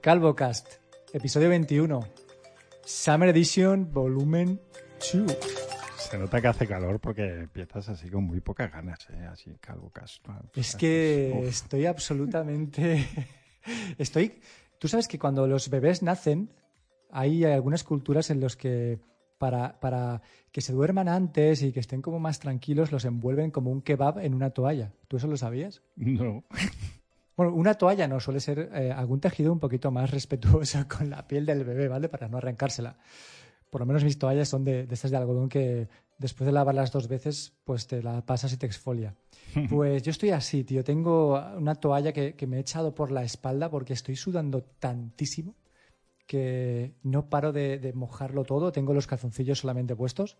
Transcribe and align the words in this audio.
CalvoCast, 0.00 0.66
episodio 1.12 1.50
21, 1.50 2.00
Summer 2.86 3.28
Edition, 3.28 3.92
volumen 3.92 4.58
2. 5.12 5.36
Se 5.98 6.18
nota 6.18 6.40
que 6.40 6.48
hace 6.48 6.66
calor 6.66 7.00
porque 7.00 7.40
empiezas 7.40 7.90
así 7.90 8.08
con 8.08 8.24
muy 8.24 8.40
pocas 8.40 8.72
ganas, 8.72 9.06
¿eh? 9.10 9.26
así 9.30 9.50
CalvoCast. 9.60 10.26
Es 10.54 10.74
que 10.74 11.46
estoy 11.46 11.84
absolutamente... 11.84 13.06
estoy... 13.98 14.40
Tú 14.78 14.88
sabes 14.88 15.06
que 15.06 15.18
cuando 15.18 15.46
los 15.46 15.68
bebés 15.68 16.02
nacen, 16.02 16.50
hay 17.10 17.44
algunas 17.44 17.84
culturas 17.84 18.30
en 18.30 18.40
las 18.40 18.56
que 18.56 19.00
para, 19.36 19.80
para, 19.80 20.22
que 20.50 20.62
se 20.62 20.72
duerman 20.72 21.08
antes 21.08 21.62
y 21.62 21.72
que 21.72 21.80
estén 21.80 22.00
como 22.00 22.18
más 22.18 22.38
tranquilos, 22.38 22.90
los 22.90 23.04
envuelven 23.04 23.50
como 23.50 23.70
un 23.70 23.82
kebab 23.82 24.18
en 24.20 24.32
una 24.32 24.48
toalla. 24.48 24.94
¿Tú 25.08 25.18
eso 25.18 25.26
lo 25.26 25.36
sabías? 25.36 25.82
No. 25.94 26.44
Bueno, 27.40 27.54
una 27.54 27.72
toalla 27.72 28.06
no, 28.06 28.20
suele 28.20 28.38
ser 28.38 28.68
eh, 28.74 28.92
algún 28.92 29.18
tejido 29.18 29.50
un 29.50 29.58
poquito 29.58 29.90
más 29.90 30.10
respetuoso 30.10 30.86
con 30.94 31.08
la 31.08 31.26
piel 31.26 31.46
del 31.46 31.64
bebé, 31.64 31.88
¿vale? 31.88 32.10
Para 32.10 32.28
no 32.28 32.36
arrancársela. 32.36 32.98
Por 33.70 33.80
lo 33.80 33.86
menos 33.86 34.04
mis 34.04 34.18
toallas 34.18 34.46
son 34.46 34.62
de, 34.62 34.86
de 34.86 34.92
estas 34.92 35.10
de 35.10 35.16
algodón 35.16 35.48
que 35.48 35.88
después 36.18 36.44
de 36.44 36.52
lavarlas 36.52 36.92
dos 36.92 37.08
veces, 37.08 37.54
pues 37.64 37.86
te 37.86 38.02
la 38.02 38.26
pasas 38.26 38.52
y 38.52 38.58
te 38.58 38.66
exfolia. 38.66 39.14
Pues 39.70 40.02
yo 40.02 40.10
estoy 40.10 40.32
así, 40.32 40.64
tío. 40.64 40.84
Tengo 40.84 41.42
una 41.56 41.76
toalla 41.76 42.12
que, 42.12 42.34
que 42.34 42.46
me 42.46 42.58
he 42.58 42.60
echado 42.60 42.94
por 42.94 43.10
la 43.10 43.22
espalda 43.22 43.70
porque 43.70 43.94
estoy 43.94 44.16
sudando 44.16 44.62
tantísimo 44.78 45.54
que 46.26 46.92
no 47.02 47.30
paro 47.30 47.54
de, 47.54 47.78
de, 47.78 47.94
mojarlo 47.94 48.44
todo. 48.44 48.70
Tengo 48.70 48.92
los 48.92 49.06
calzoncillos 49.06 49.60
solamente 49.60 49.96
puestos 49.96 50.36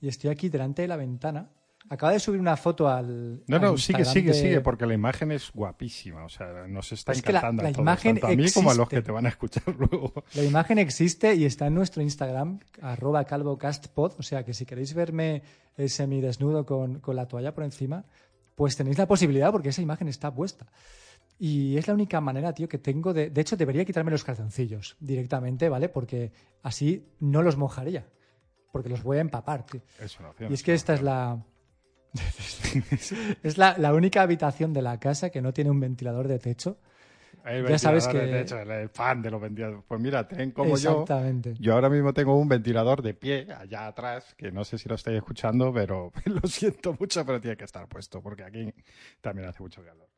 y 0.00 0.08
estoy 0.08 0.30
aquí 0.30 0.48
delante 0.48 0.82
de 0.82 0.88
la 0.88 0.96
ventana. 0.96 1.52
Acaba 1.90 2.12
de 2.12 2.18
subir 2.18 2.40
una 2.40 2.56
foto 2.56 2.88
al. 2.88 3.42
No, 3.46 3.56
al 3.56 3.62
no, 3.62 3.76
sigue, 3.76 4.04
sigue, 4.06 4.28
de- 4.32 4.34
sigue, 4.40 4.60
porque 4.62 4.86
la 4.86 4.94
imagen 4.94 5.30
es 5.32 5.50
guapísima. 5.52 6.24
O 6.24 6.28
sea, 6.30 6.66
nos 6.66 6.90
está 6.92 7.12
Es 7.12 7.20
que 7.22 7.32
la- 7.32 7.40
encantando 7.40 7.62
la 7.62 7.68
a 7.68 7.72
todos, 7.72 7.82
imagen 7.82 8.14
tanto 8.16 8.26
a 8.28 8.36
mí 8.36 8.50
como 8.52 8.70
a 8.70 8.74
los 8.74 8.88
que 8.88 9.02
te 9.02 9.12
van 9.12 9.26
a 9.26 9.28
escuchar 9.28 9.62
luego. 9.78 10.24
La 10.34 10.42
imagen 10.44 10.78
existe 10.78 11.34
y 11.34 11.44
está 11.44 11.66
en 11.66 11.74
nuestro 11.74 12.02
Instagram, 12.02 12.60
arroba 12.80 13.24
calvocastpod. 13.24 14.12
O 14.18 14.22
sea 14.22 14.44
que 14.44 14.54
si 14.54 14.64
queréis 14.64 14.94
verme 14.94 15.42
eh, 15.76 15.88
semidesnudo 15.88 16.64
con, 16.64 17.00
con 17.00 17.16
la 17.16 17.28
toalla 17.28 17.54
por 17.54 17.64
encima, 17.64 18.04
pues 18.54 18.76
tenéis 18.76 18.96
la 18.96 19.06
posibilidad 19.06 19.52
porque 19.52 19.68
esa 19.68 19.82
imagen 19.82 20.08
está 20.08 20.34
puesta. 20.34 20.66
Y 21.38 21.76
es 21.76 21.86
la 21.88 21.94
única 21.94 22.20
manera, 22.20 22.54
tío, 22.54 22.68
que 22.68 22.78
tengo 22.78 23.12
de... 23.12 23.28
De 23.28 23.40
hecho, 23.40 23.56
debería 23.56 23.84
quitarme 23.84 24.10
los 24.12 24.22
calzoncillos 24.24 24.96
directamente, 25.00 25.68
¿vale? 25.68 25.88
Porque 25.88 26.30
así 26.62 27.08
no 27.18 27.42
los 27.42 27.56
mojaría. 27.56 28.06
Porque 28.72 28.88
los 28.88 29.02
voy 29.02 29.18
a 29.18 29.20
empapar, 29.20 29.66
tío. 29.66 29.82
Es 30.00 30.18
una 30.20 30.30
opción. 30.30 30.50
Y 30.50 30.54
es 30.54 30.62
que 30.62 30.72
esta 30.74 30.94
es 30.94 31.02
la... 31.02 31.44
es 33.42 33.58
la, 33.58 33.76
la 33.78 33.92
única 33.94 34.22
habitación 34.22 34.72
de 34.72 34.82
la 34.82 34.98
casa 35.00 35.30
que 35.30 35.42
no 35.42 35.52
tiene 35.52 35.70
un 35.70 35.80
ventilador 35.80 36.28
de 36.28 36.38
techo. 36.38 36.78
El 37.44 37.66
ya 37.68 37.78
sabes 37.78 38.08
que- 38.08 38.18
De 38.18 38.40
el 38.82 38.88
fan 38.88 39.20
de 39.20 39.30
los 39.30 39.40
ventiladores. 39.40 39.84
Pues 39.86 40.00
mira, 40.00 40.26
ten 40.26 40.52
como 40.52 40.76
yo. 40.78 41.02
Exactamente. 41.02 41.54
Yo 41.58 41.74
ahora 41.74 41.90
mismo 41.90 42.14
tengo 42.14 42.36
un 42.38 42.48
ventilador 42.48 43.02
de 43.02 43.12
pie 43.12 43.48
allá 43.52 43.86
atrás, 43.86 44.34
que 44.36 44.50
no 44.50 44.64
sé 44.64 44.78
si 44.78 44.88
lo 44.88 44.94
estáis 44.94 45.18
escuchando, 45.18 45.72
pero 45.72 46.10
lo 46.24 46.48
siento 46.48 46.96
mucho, 46.98 47.24
pero 47.26 47.40
tiene 47.40 47.56
que 47.56 47.64
estar 47.64 47.86
puesto, 47.86 48.22
porque 48.22 48.44
aquí 48.44 48.72
también 49.20 49.48
hace 49.48 49.62
mucho 49.62 49.84
calor. 49.84 50.08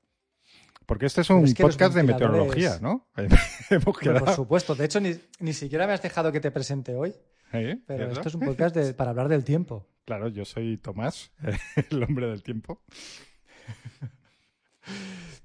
Porque 0.87 1.07
este 1.07 1.23
es 1.23 1.31
un 1.31 1.45
es 1.45 1.55
que 1.55 1.65
podcast 1.65 1.97
de 1.97 2.05
meteorología, 2.05 2.79
¿no? 2.81 3.09
Hemos 3.71 3.99
por 3.99 4.31
supuesto. 4.31 4.77
De 4.77 4.85
hecho, 4.85 5.01
ni, 5.01 5.17
ni 5.41 5.53
siquiera 5.53 5.85
me 5.89 5.95
has 5.95 6.03
dejado 6.03 6.31
que 6.31 6.39
te 6.39 6.53
presente 6.53 6.95
hoy. 6.95 7.13
¿Eh? 7.61 7.83
Pero 7.87 8.13
esto 8.13 8.29
es 8.29 8.35
un 8.35 8.41
podcast 8.47 8.75
de- 8.77 8.95
para 8.95 9.11
hablar 9.11 9.29
del 9.29 9.45
tiempo. 9.45 9.87
Claro, 10.05 10.29
yo 10.29 10.45
soy 10.45 10.77
Tomás, 10.79 11.33
el 11.91 12.03
hombre 12.03 12.27
del 12.29 12.43
tiempo. 12.43 12.83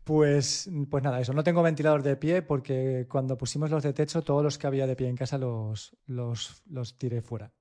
Pues, 0.03 0.69
pues 0.89 1.03
nada, 1.03 1.19
eso. 1.19 1.33
No 1.33 1.44
tengo 1.44 1.61
ventilador 1.63 2.03
de 2.03 2.16
pie 2.16 2.41
porque 2.41 3.07
cuando 3.09 3.38
pusimos 3.38 3.69
los 3.69 3.83
de 3.83 3.94
techo, 3.94 4.22
todos 4.23 4.44
los 4.44 4.57
que 4.57 4.67
había 4.67 4.88
de 4.88 4.95
pie 4.95 5.07
en 5.07 5.16
casa 5.16 5.38
los, 5.38 5.95
los, 6.05 6.63
los 6.66 6.97
tiré 6.97 7.22
fuera. 7.22 7.53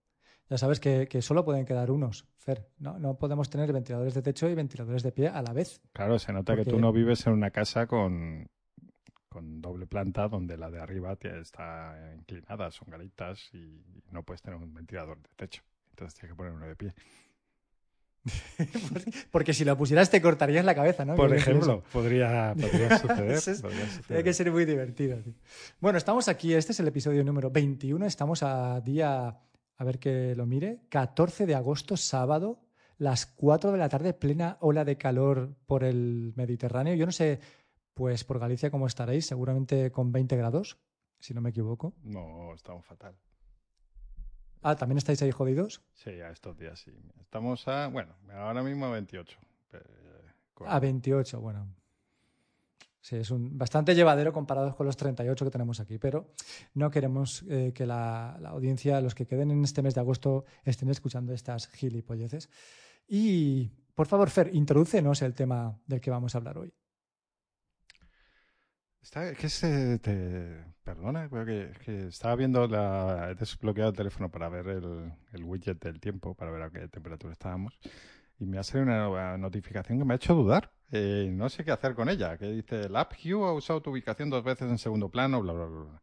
Ya 0.48 0.58
sabes 0.58 0.80
que, 0.80 1.06
que 1.06 1.22
solo 1.22 1.44
pueden 1.44 1.64
quedar 1.64 1.90
unos, 1.90 2.26
Fer. 2.38 2.68
No, 2.78 2.98
no 2.98 3.18
podemos 3.18 3.50
tener 3.50 3.72
ventiladores 3.72 4.14
de 4.14 4.22
techo 4.22 4.48
y 4.48 4.54
ventiladores 4.54 5.02
de 5.02 5.12
pie 5.12 5.28
a 5.28 5.42
la 5.42 5.52
vez. 5.52 5.80
Claro, 5.92 6.18
se 6.18 6.32
nota 6.32 6.56
que 6.56 6.64
tú 6.64 6.78
no 6.80 6.92
vives 6.92 7.26
en 7.26 7.34
una 7.34 7.50
casa 7.50 7.86
con, 7.86 8.48
con 9.30 9.62
doble 9.62 9.86
planta 9.86 10.28
donde 10.28 10.58
la 10.58 10.70
de 10.70 10.80
arriba 10.80 11.16
está 11.22 12.12
inclinada, 12.16 12.70
son 12.70 12.90
garitas 12.90 13.48
y 13.54 13.80
no 14.10 14.22
puedes 14.24 14.42
tener 14.42 14.58
un 14.58 14.74
ventilador 14.74 15.16
de 15.22 15.28
techo. 15.36 15.62
Entonces 15.90 16.18
tienes 16.18 16.32
que 16.34 16.36
poner 16.36 16.52
uno 16.52 16.66
de 16.66 16.76
pie. 16.76 16.92
Porque 19.30 19.54
si 19.54 19.64
lo 19.64 19.76
pusieras 19.78 20.10
te 20.10 20.20
cortarías 20.20 20.64
la 20.64 20.74
cabeza, 20.74 21.04
¿no? 21.04 21.14
Por 21.14 21.34
ejemplo, 21.34 21.82
podría, 21.92 22.54
podría 22.60 22.98
suceder. 22.98 23.30
Es- 23.32 23.62
podría 23.62 23.86
Tiene 24.06 24.24
que 24.24 24.34
ser 24.34 24.50
muy 24.52 24.64
divertido. 24.64 25.16
tío. 25.22 25.32
Bueno, 25.80 25.96
estamos 25.98 26.28
aquí. 26.28 26.52
Este 26.52 26.72
es 26.72 26.80
el 26.80 26.88
episodio 26.88 27.24
número 27.24 27.50
21. 27.50 28.04
Estamos 28.06 28.42
a 28.42 28.80
día, 28.80 29.28
a 29.76 29.84
ver 29.84 29.98
que 29.98 30.34
lo 30.36 30.44
mire, 30.46 30.80
14 30.90 31.46
de 31.46 31.54
agosto, 31.54 31.96
sábado, 31.96 32.60
las 32.98 33.24
4 33.26 33.72
de 33.72 33.78
la 33.78 33.88
tarde, 33.88 34.12
plena 34.12 34.58
ola 34.60 34.84
de 34.84 34.98
calor 34.98 35.54
por 35.66 35.84
el 35.84 36.32
Mediterráneo. 36.36 36.94
Yo 36.94 37.06
no 37.06 37.12
sé, 37.12 37.40
pues 38.00 38.24
por 38.24 38.38
Galicia 38.38 38.70
cómo 38.70 38.86
estaréis, 38.86 39.26
seguramente 39.26 39.92
con 39.92 40.10
20 40.10 40.34
grados, 40.34 40.78
si 41.18 41.34
no 41.34 41.42
me 41.42 41.50
equivoco. 41.50 41.92
No, 42.02 42.54
estamos 42.54 42.86
fatal. 42.86 43.14
Ah, 44.62 44.74
¿también 44.74 44.96
estáis 44.96 45.20
ahí 45.20 45.30
jodidos? 45.30 45.82
Sí, 45.92 46.08
a 46.08 46.30
estos 46.30 46.56
días 46.56 46.80
sí. 46.80 46.92
Estamos 47.20 47.68
a, 47.68 47.88
bueno, 47.88 48.14
ahora 48.32 48.62
mismo 48.62 48.86
a 48.86 48.90
28. 48.92 49.38
eh, 49.74 49.78
con- 50.54 50.66
A 50.70 50.80
28, 50.80 51.42
bueno. 51.42 51.66
Sí, 53.02 53.16
es 53.16 53.30
un 53.30 53.58
bastante 53.58 53.94
llevadero 53.94 54.32
comparado 54.32 54.74
con 54.74 54.86
los 54.86 54.96
38 54.96 55.44
que 55.44 55.50
tenemos 55.50 55.78
aquí, 55.78 55.98
pero 55.98 56.32
no 56.72 56.90
queremos 56.90 57.44
eh, 57.50 57.72
que 57.74 57.84
la, 57.84 58.38
la 58.40 58.48
audiencia, 58.48 59.02
los 59.02 59.14
que 59.14 59.26
queden 59.26 59.50
en 59.50 59.62
este 59.62 59.82
mes 59.82 59.94
de 59.94 60.00
agosto, 60.00 60.46
estén 60.64 60.88
escuchando 60.88 61.34
estas 61.34 61.68
gilipolleces. 61.68 62.48
Y, 63.06 63.68
por 63.94 64.06
favor, 64.06 64.30
Fer, 64.30 64.54
introdúcenos 64.54 65.20
el 65.20 65.34
tema 65.34 65.78
del 65.86 66.00
que 66.00 66.10
vamos 66.10 66.34
a 66.34 66.38
hablar 66.38 66.56
hoy. 66.56 66.72
Está, 69.02 69.34
que 69.34 69.48
se 69.48 69.98
te, 69.98 70.62
perdona, 70.84 71.28
creo 71.28 71.44
que, 71.74 72.06
estaba 72.08 72.36
viendo 72.36 72.66
la, 72.68 73.30
he 73.30 73.34
desbloqueado 73.34 73.90
el 73.90 73.96
teléfono 73.96 74.30
para 74.30 74.48
ver 74.48 74.68
el, 74.68 75.44
widget 75.44 75.82
del 75.82 76.00
tiempo, 76.00 76.34
para 76.34 76.50
ver 76.50 76.62
a 76.62 76.70
qué 76.70 76.86
temperatura 76.88 77.32
estábamos, 77.32 77.78
y 78.38 78.44
me 78.46 78.58
ha 78.58 78.62
salido 78.62 79.10
una 79.12 79.38
notificación 79.38 79.98
que 79.98 80.04
me 80.04 80.14
ha 80.14 80.16
hecho 80.16 80.34
dudar. 80.34 80.70
Eh, 80.92 81.30
no 81.32 81.48
sé 81.48 81.64
qué 81.64 81.70
hacer 81.70 81.94
con 81.94 82.08
ella, 82.08 82.36
que 82.36 82.46
dice, 82.46 82.82
el 82.82 82.96
app 82.96 83.12
Hue 83.24 83.48
ha 83.48 83.52
usado 83.52 83.80
tu 83.80 83.90
ubicación 83.90 84.28
dos 84.28 84.44
veces 84.44 84.70
en 84.70 84.78
segundo 84.78 85.08
plano, 85.08 85.40
bla, 85.40 85.52
bla, 85.54 85.64
bla. 85.64 86.00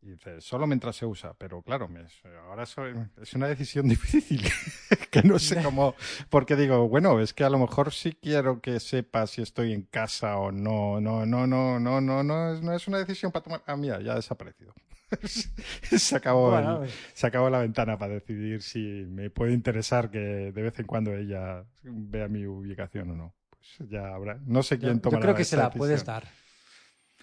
Bla". 0.00 0.08
Y 0.08 0.12
dice, 0.12 0.40
solo 0.40 0.66
mientras 0.66 0.96
se 0.96 1.06
usa, 1.06 1.34
pero 1.34 1.62
claro, 1.62 1.88
me- 1.88 2.06
ahora 2.48 2.66
soy- 2.66 2.94
es 3.20 3.34
una 3.34 3.46
decisión 3.48 3.88
difícil, 3.88 4.42
que 5.10 5.22
no 5.22 5.38
sé 5.38 5.62
cómo, 5.62 5.94
porque 6.30 6.56
digo, 6.56 6.88
bueno, 6.88 7.20
es 7.20 7.32
que 7.34 7.44
a 7.44 7.50
lo 7.50 7.58
mejor 7.58 7.92
sí 7.92 8.12
quiero 8.12 8.60
que 8.60 8.80
sepa 8.80 9.26
si 9.26 9.42
estoy 9.42 9.72
en 9.72 9.82
casa 9.82 10.36
o 10.38 10.52
no, 10.52 11.00
no, 11.00 11.26
no, 11.26 11.46
no, 11.46 11.78
no, 11.80 12.00
no, 12.00 12.22
no, 12.22 12.52
es, 12.54 12.62
no 12.62 12.72
es 12.74 12.88
una 12.88 12.98
decisión 12.98 13.32
para 13.32 13.42
tomar, 13.44 13.62
ah, 13.66 13.76
mira, 13.76 14.00
ya 14.00 14.12
ha 14.12 14.16
desaparecido. 14.16 14.74
se, 15.24 16.16
acabó 16.16 16.50
el- 16.84 16.90
se 17.14 17.26
acabó 17.26 17.48
la 17.50 17.60
ventana 17.60 17.98
para 17.98 18.14
decidir 18.14 18.62
si 18.62 18.78
me 19.08 19.30
puede 19.30 19.52
interesar 19.54 20.10
que 20.10 20.18
de 20.18 20.62
vez 20.62 20.78
en 20.78 20.86
cuando 20.86 21.14
ella 21.14 21.64
vea 21.82 22.28
mi 22.28 22.44
ubicación 22.46 23.10
o 23.10 23.16
no. 23.16 23.34
Pues 23.78 23.90
ya 23.90 24.14
habrá, 24.14 24.38
no 24.44 24.62
sé 24.62 24.76
yo, 24.76 24.82
quién 24.82 24.96
yo 24.96 25.00
toma 25.02 25.20
creo 25.20 25.34
que 25.34 25.44
se 25.44 25.56
la 25.56 25.70
puedes 25.70 26.04
dar. 26.04 26.24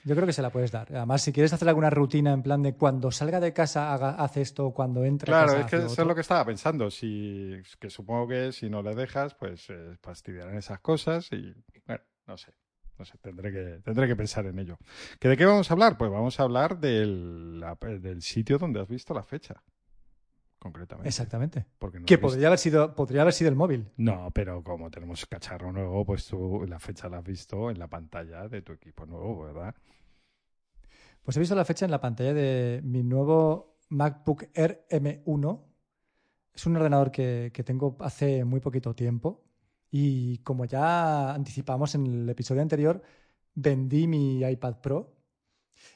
Yo 0.05 0.13
creo 0.13 0.27
que 0.27 0.33
se 0.33 0.43
la 0.43 0.51
puedes 0.51 0.71
dar. 0.71 0.87
Además, 0.95 1.23
si 1.23 1.33
quieres 1.33 1.51
hacer 1.51 1.67
alguna 1.67 1.89
rutina 1.89 2.31
en 2.31 2.43
plan 2.43 2.61
de 2.61 2.75
cuando 2.75 3.09
salga 3.11 3.39
de 3.39 3.53
casa 3.53 3.91
haga, 3.91 4.11
hace 4.11 4.41
esto, 4.41 4.69
cuando 4.71 5.03
entre 5.03 5.31
Claro, 5.31 5.47
casa 5.47 5.59
es 5.61 5.65
que 5.65 5.75
eso 5.77 6.01
es 6.03 6.07
lo 6.07 6.13
que 6.13 6.21
estaba 6.21 6.45
pensando. 6.45 6.91
Si, 6.91 7.55
que 7.79 7.89
supongo 7.89 8.27
que 8.27 8.51
si 8.51 8.69
no 8.69 8.83
le 8.83 8.93
dejas, 8.93 9.33
pues 9.33 9.67
eh, 9.71 9.97
fastidiarán 10.03 10.57
esas 10.57 10.79
cosas 10.79 11.31
y, 11.31 11.55
bueno, 11.87 12.03
no 12.27 12.37
sé. 12.37 12.53
No 12.99 13.03
sé, 13.03 13.17
tendré 13.17 13.51
que, 13.51 13.81
tendré 13.83 14.07
que 14.07 14.15
pensar 14.15 14.45
en 14.45 14.59
ello. 14.59 14.77
¿Que 15.19 15.27
¿De 15.27 15.35
qué 15.35 15.45
vamos 15.45 15.69
a 15.69 15.73
hablar? 15.73 15.97
Pues 15.97 16.09
vamos 16.11 16.39
a 16.39 16.43
hablar 16.43 16.79
del, 16.79 17.61
del 17.99 18.21
sitio 18.21 18.57
donde 18.57 18.79
has 18.79 18.87
visto 18.87 19.13
la 19.13 19.23
fecha, 19.23 19.61
concretamente. 20.65 21.07
Exactamente. 21.07 21.65
Porque 21.77 21.99
no 21.99 22.05
Que 22.05 22.15
visto- 22.17 22.27
podría 22.27 22.47
haber 22.47 22.59
sido, 22.59 22.95
podría 22.95 23.21
haber 23.21 23.33
sido 23.33 23.49
el 23.49 23.55
móvil. 23.55 23.91
No, 23.97 24.31
pero 24.33 24.63
como 24.63 24.89
tenemos 24.89 25.25
cacharro 25.27 25.71
nuevo, 25.71 26.03
pues 26.05 26.25
tú 26.27 26.65
la 26.67 26.79
fecha 26.79 27.07
la 27.07 27.19
has 27.19 27.23
visto 27.23 27.69
en 27.69 27.77
la 27.77 27.87
pantalla 27.87 28.47
de 28.47 28.61
tu 28.61 28.73
equipo 28.73 29.05
nuevo, 29.05 29.43
¿verdad? 29.43 29.75
Pues 31.23 31.37
he 31.37 31.39
visto 31.39 31.55
la 31.55 31.65
fecha 31.65 31.85
en 31.85 31.91
la 31.91 32.01
pantalla 32.01 32.33
de 32.33 32.81
mi 32.83 33.03
nuevo 33.03 33.77
MacBook 33.89 34.45
Air 34.53 34.85
M1. 34.89 35.63
Es 36.53 36.65
un 36.65 36.75
ordenador 36.77 37.11
que, 37.11 37.51
que 37.53 37.63
tengo 37.63 37.95
hace 37.99 38.43
muy 38.45 38.59
poquito 38.59 38.93
tiempo. 38.95 39.43
Y 39.91 40.39
como 40.39 40.65
ya 40.65 41.33
anticipamos 41.33 41.95
en 41.95 42.05
el 42.05 42.29
episodio 42.29 42.61
anterior, 42.61 43.01
vendí 43.53 44.07
mi 44.07 44.41
iPad 44.43 44.75
Pro. 44.81 45.13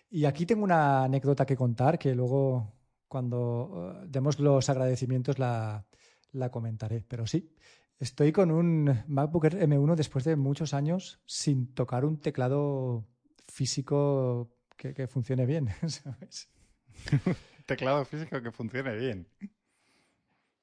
Y 0.09 0.25
aquí 0.25 0.45
tengo 0.45 0.63
una 0.63 1.03
anécdota 1.03 1.45
que 1.45 1.55
contar 1.55 1.99
que 1.99 2.15
luego, 2.15 2.73
cuando 3.09 3.95
eh, 4.01 4.05
demos 4.07 4.39
los 4.39 4.69
agradecimientos, 4.69 5.39
la, 5.39 5.85
la 6.31 6.49
comentaré. 6.49 7.03
Pero 7.07 7.27
sí, 7.27 7.51
estoy 7.99 8.31
con 8.31 8.51
un 8.51 9.03
MacBook 9.07 9.45
Air 9.45 9.67
M1 9.67 9.95
después 9.95 10.23
de 10.23 10.37
muchos 10.37 10.73
años 10.73 11.19
sin 11.25 11.73
tocar 11.73 12.05
un 12.05 12.21
teclado 12.21 13.05
físico 13.47 14.51
que, 14.77 15.07
funcione 15.07 15.45
bien, 15.45 15.69
¿sabes? 15.87 16.49
teclado 17.65 18.05
físico 18.05 18.41
que 18.41 18.51
funcione 18.51 18.95
bien. 18.95 19.27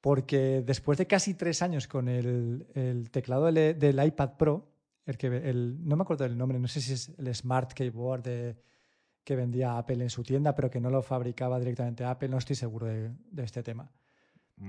Porque 0.00 0.62
después 0.64 0.98
de 0.98 1.06
casi 1.06 1.34
tres 1.34 1.62
años 1.62 1.88
con 1.88 2.08
el, 2.08 3.08
teclado 3.10 3.52
del, 3.52 4.04
iPad 4.04 4.36
Pro, 4.38 4.72
el 5.04 5.18
que 5.18 5.26
el, 5.26 5.86
no 5.86 5.96
me 5.96 6.02
acuerdo 6.02 6.24
del 6.24 6.38
nombre, 6.38 6.58
no 6.58 6.68
sé 6.68 6.80
si 6.80 6.92
es 6.92 7.12
el 7.18 7.34
Smart 7.34 7.72
Keyboard 7.72 8.22
que 9.26 9.34
vendía 9.34 9.76
Apple 9.76 10.04
en 10.04 10.08
su 10.08 10.22
tienda, 10.22 10.54
pero 10.54 10.70
que 10.70 10.80
no 10.80 10.88
lo 10.88 11.02
fabricaba 11.02 11.58
directamente 11.58 12.04
Apple, 12.04 12.28
no 12.28 12.38
estoy 12.38 12.54
seguro 12.54 12.86
de, 12.86 13.10
este 13.38 13.64
tema. 13.64 13.90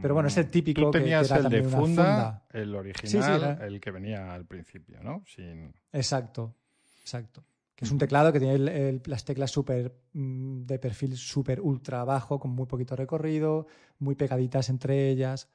Pero 0.02 0.16
bueno, 0.16 0.30
es 0.30 0.38
el 0.38 0.50
típico 0.50 0.82
Tú 0.82 0.92
tenías 0.92 1.30
el 1.30 1.48
de 1.48 1.62
funda, 1.62 2.44
el 2.50 2.74
original, 2.74 3.60
el 3.62 3.80
que 3.80 3.92
venía 3.92 4.34
al 4.34 4.46
principio, 4.46 5.00
¿no? 5.04 5.24
Sin... 5.28 5.76
Exacto, 5.94 6.56
exacto 7.00 7.46
que 7.78 7.86
es 7.86 7.92
un 7.92 8.00
teclado 8.00 8.34
que 8.34 8.40
tiene 8.40 9.00
las 9.06 9.24
teclas 9.24 9.52
super, 9.52 9.96
mm, 10.14 10.66
de 10.66 10.80
perfil 10.80 11.16
súper 11.16 11.62
ultra 11.62 12.04
bajo, 12.04 12.40
con 12.40 12.50
muy 12.50 12.66
poquito 12.66 12.96
recorrido, 12.96 13.68
muy 14.00 14.16
pegaditas 14.16 14.70
entre 14.70 15.12
ellas. 15.12 15.48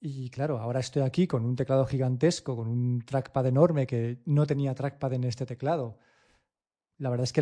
Y 0.00 0.30
claro, 0.30 0.58
ahora 0.58 0.80
estoy 0.80 1.02
aquí 1.02 1.28
con 1.28 1.44
un 1.44 1.54
teclado 1.54 1.86
gigantesco, 1.86 2.56
con 2.56 2.66
un 2.66 3.02
trackpad 3.02 3.46
enorme 3.46 3.86
que 3.86 4.18
no 4.24 4.46
tenía 4.46 4.74
trackpad 4.74 5.12
en 5.12 5.22
este 5.22 5.46
teclado. 5.46 6.00
La 6.98 7.10
verdad 7.10 7.24
es 7.24 7.32
que 7.32 7.40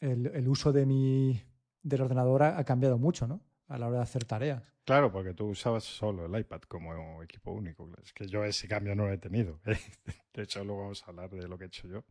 el, 0.00 0.48
uso 0.48 0.72
de 0.72 0.86
mi, 0.86 1.40
del 1.82 2.02
ordenador 2.02 2.42
ha, 2.44 2.64
cambiado 2.64 2.98
mucho, 2.98 3.26
¿no? 3.26 3.42
A 3.66 3.78
la 3.78 3.88
hora 3.88 3.98
de 3.98 4.02
hacer 4.04 4.24
tareas. 4.24 4.62
Claro, 4.84 5.12
porque 5.12 5.34
tú 5.34 5.48
usabas 5.48 5.84
solo 5.84 6.24
el 6.24 6.40
iPad 6.40 6.62
como 6.62 7.22
equipo 7.22 7.52
único. 7.52 7.90
Es 8.02 8.12
que 8.12 8.26
yo 8.26 8.44
ese 8.44 8.66
cambio 8.66 8.94
no 8.94 9.06
lo 9.06 9.12
he 9.12 9.18
tenido. 9.18 9.60
De 10.32 10.42
hecho, 10.42 10.64
luego 10.64 10.82
vamos 10.82 11.02
a 11.02 11.06
hablar 11.10 11.30
de 11.30 11.46
lo 11.46 11.58
que 11.58 11.64
he 11.64 11.66
hecho 11.66 11.88
yo. 11.88 12.04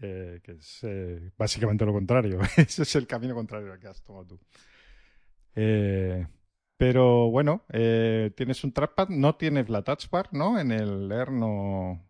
Eh, 0.00 0.40
que 0.42 0.52
es 0.52 0.80
eh, 0.82 1.30
básicamente 1.36 1.84
lo 1.84 1.92
contrario. 1.92 2.40
Ese 2.56 2.82
es 2.82 2.96
el 2.96 3.06
camino 3.06 3.34
contrario 3.34 3.72
al 3.72 3.78
que 3.78 3.88
has 3.88 4.02
tomado 4.02 4.26
tú. 4.26 4.40
Eh, 5.54 6.26
pero 6.76 7.30
bueno, 7.30 7.64
tienes 7.68 8.62
un 8.62 8.72
trackpad, 8.72 9.08
no 9.08 9.34
tienes 9.34 9.68
la 9.68 9.82
touch 9.82 10.08
bar, 10.10 10.28
¿no? 10.32 10.60
En 10.60 10.70
el 10.70 11.10
Air 11.10 11.32
no... 11.32 12.07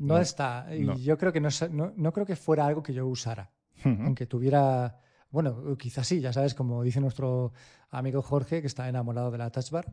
No, 0.00 0.18
está. 0.18 0.66
Y 0.74 1.02
yo 1.02 1.18
creo 1.18 1.32
que 1.32 1.40
no, 1.40 1.50
no, 1.70 2.12
creo 2.12 2.26
que 2.26 2.36
fuera 2.36 2.66
algo 2.66 2.82
que 2.82 2.92
yo 2.92 3.06
usara. 3.06 3.50
Aunque 3.84 4.26
tuviera... 4.26 4.98
Bueno, 5.30 5.76
quizás 5.76 6.06
sí, 6.08 6.20
ya 6.20 6.32
sabes, 6.32 6.54
como 6.54 6.82
dice 6.82 7.00
nuestro 7.00 7.52
amigo 7.90 8.20
Jorge, 8.20 8.60
que 8.60 8.66
está 8.66 8.88
enamorado 8.88 9.30
de 9.30 9.38
la 9.38 9.50
touch 9.50 9.70
bar. 9.70 9.86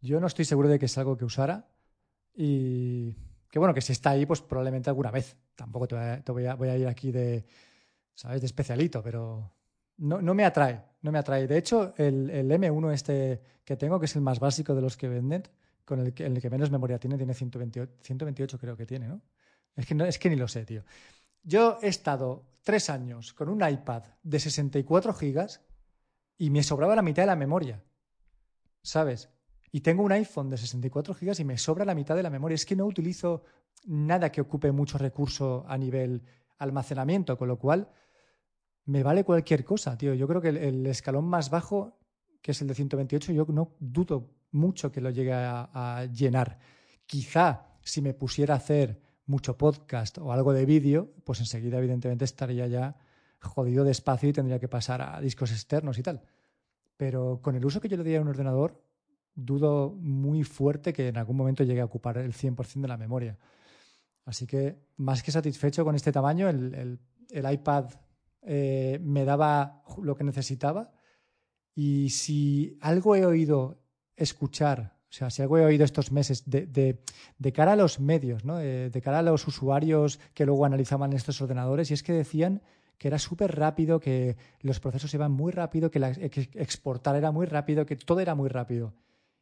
Yo 0.00 0.20
no 0.20 0.26
estoy 0.26 0.44
seguro 0.44 0.68
de 0.68 0.78
que 0.78 0.86
es 0.86 0.96
algo 0.98 1.16
que 1.16 1.24
usara. 1.24 1.68
Y 2.34 3.16
que 3.50 3.58
bueno, 3.58 3.74
que 3.74 3.80
si 3.80 3.92
está 3.92 4.10
ahí, 4.10 4.26
pues 4.26 4.42
probablemente 4.42 4.90
alguna 4.90 5.10
vez. 5.10 5.36
Tampoco 5.56 5.88
te 5.88 6.32
voy 6.32 6.46
a, 6.46 6.54
voy, 6.54 6.68
a 6.68 6.76
ir 6.76 6.86
aquí 6.86 7.10
de, 7.10 7.44
¿sabes? 8.14 8.40
De 8.40 8.46
especialito, 8.46 9.02
pero 9.02 9.52
no, 9.98 10.22
no, 10.22 10.34
me 10.34 10.44
atrae, 10.44 10.82
no 11.02 11.10
me 11.10 11.18
atrae. 11.18 11.46
De 11.46 11.58
hecho, 11.58 11.94
el, 11.96 12.30
el, 12.30 12.50
M1 12.50 12.92
este 12.92 13.42
que 13.64 13.76
tengo, 13.76 13.98
que 13.98 14.06
es 14.06 14.14
el 14.16 14.22
más 14.22 14.38
básico 14.38 14.74
de 14.74 14.82
los 14.82 14.96
que 14.96 15.08
venden, 15.08 15.42
con 15.90 15.98
el 15.98 16.14
que, 16.14 16.50
menos 16.50 16.70
memoria 16.70 17.00
tiene, 17.00 17.16
tiene 17.16 17.34
128, 17.34 17.94
128 18.00 18.58
creo 18.60 18.76
que 18.76 18.86
tiene, 18.86 19.08
¿no? 19.08 19.20
Es 19.74 20.18
que, 20.20 20.30
ni 20.30 20.36
lo 20.36 20.46
sé, 20.46 20.64
tío. 20.64 20.84
Yo 21.42 21.78
he 21.82 21.88
estado 21.88 22.46
tres 22.62 22.90
años 22.90 23.32
con 23.32 23.48
un 23.48 23.68
iPad 23.68 24.04
de 24.22 24.38
64 24.38 25.12
gigas 25.14 25.62
y 26.38 26.50
me 26.50 26.62
sobraba 26.62 26.94
la 26.94 27.02
mitad 27.02 27.24
de 27.24 27.26
la 27.26 27.34
memoria, 27.34 27.82
¿sabes? 28.82 29.30
Y 29.72 29.80
tengo 29.80 30.04
un 30.04 30.12
iPhone 30.12 30.48
de 30.48 30.58
64 30.58 31.12
GB 31.12 31.40
y 31.40 31.44
me 31.44 31.58
sobra 31.58 31.84
la 31.84 31.96
mitad 31.96 32.14
de 32.14 32.22
la 32.22 32.30
memoria. 32.30 32.54
Es 32.54 32.64
que 32.64 32.76
no 32.76 32.86
utilizo 32.86 33.42
nada 33.84 34.30
que 34.30 34.40
ocupe 34.40 34.70
mucho 34.70 34.96
recurso 34.96 35.64
a 35.66 35.76
nivel 35.76 36.22
almacenamiento, 36.58 37.36
con 37.36 37.48
lo 37.48 37.58
cual 37.58 37.90
me 38.84 39.02
vale 39.02 39.24
cualquier 39.24 39.64
cosa, 39.64 39.98
tío. 39.98 40.14
Yo 40.14 40.28
creo 40.28 40.40
que 40.40 40.50
el, 40.50 40.86
escalón 40.86 41.24
más 41.24 41.50
bajo, 41.50 41.98
que 42.42 42.52
es 42.52 42.62
el 42.62 42.68
de 42.68 42.74
128, 42.74 43.32
yo 43.32 43.44
no 43.48 43.74
dudo 43.80 44.30
mucho 44.52 44.90
que 44.90 45.00
lo 45.00 45.10
llegue 45.10 45.32
a, 45.32 46.06
llenar. 46.12 46.58
Quizá 47.06 47.66
si 47.82 48.02
me 48.02 48.14
pusiera 48.14 48.54
a 48.54 48.58
hacer 48.58 49.00
mucho 49.26 49.56
podcast 49.56 50.18
o 50.18 50.32
algo 50.32 50.52
de 50.52 50.66
vídeo, 50.66 51.12
pues 51.24 51.40
enseguida 51.40 51.78
evidentemente 51.78 52.24
estaría 52.24 52.66
ya 52.66 52.96
jodido 53.40 53.84
de 53.84 53.92
espacio 53.92 54.28
y 54.28 54.32
tendría 54.32 54.58
que 54.58 54.68
pasar 54.68 55.02
a 55.02 55.20
discos 55.20 55.52
externos 55.52 55.98
y 55.98 56.02
tal. 56.02 56.22
Pero 56.96 57.40
con 57.42 57.54
el 57.54 57.64
uso 57.64 57.80
que 57.80 57.88
yo 57.88 57.96
le 57.96 58.04
doy 58.04 58.16
a 58.16 58.20
un 58.20 58.28
ordenador, 58.28 58.82
dudo 59.34 59.94
muy 59.98 60.44
fuerte 60.44 60.92
que 60.92 61.08
en 61.08 61.16
algún 61.16 61.36
momento 61.36 61.64
llegue 61.64 61.80
a 61.80 61.84
ocupar 61.84 62.18
el 62.18 62.32
100% 62.32 62.82
de 62.82 62.88
la 62.88 62.96
memoria. 62.96 63.38
Así 64.24 64.46
que 64.46 64.76
más 64.96 65.22
que 65.22 65.32
satisfecho 65.32 65.84
con 65.84 65.94
este 65.94 66.12
tamaño, 66.12 66.48
el, 66.48 66.98
iPad 67.30 67.90
eh, 68.42 68.98
me 69.02 69.24
daba 69.24 69.82
lo 70.02 70.16
que 70.16 70.24
necesitaba 70.24 70.92
y 71.74 72.10
si 72.10 72.76
algo 72.80 73.16
he 73.16 73.24
oído 73.24 73.79
escuchar, 74.20 74.96
o 75.10 75.12
sea, 75.12 75.30
si 75.30 75.42
algo 75.42 75.58
he 75.58 75.64
oído 75.64 75.84
estos 75.84 76.12
meses 76.12 76.44
de, 76.46 76.98
cara 77.52 77.72
a 77.72 77.76
los 77.76 77.98
medios, 77.98 78.44
¿no? 78.44 78.56
de, 78.58 79.00
cara 79.02 79.18
a 79.18 79.22
los 79.22 79.46
usuarios 79.48 80.20
que 80.34 80.46
luego 80.46 80.64
analizaban 80.64 81.12
estos 81.12 81.40
ordenadores, 81.40 81.90
y 81.90 81.94
es 81.94 82.02
que 82.02 82.12
decían 82.12 82.62
que 82.96 83.08
era 83.08 83.18
súper 83.18 83.56
rápido, 83.56 83.98
que 83.98 84.36
los 84.60 84.78
procesos 84.78 85.12
iban 85.14 85.32
muy 85.32 85.52
rápido, 85.52 85.90
que, 85.90 85.98
la, 85.98 86.12
que 86.12 86.50
exportar 86.54 87.16
era 87.16 87.32
muy 87.32 87.46
rápido, 87.46 87.86
que 87.86 87.96
todo 87.96 88.20
era 88.20 88.34
muy 88.34 88.48
rápido. 88.48 88.94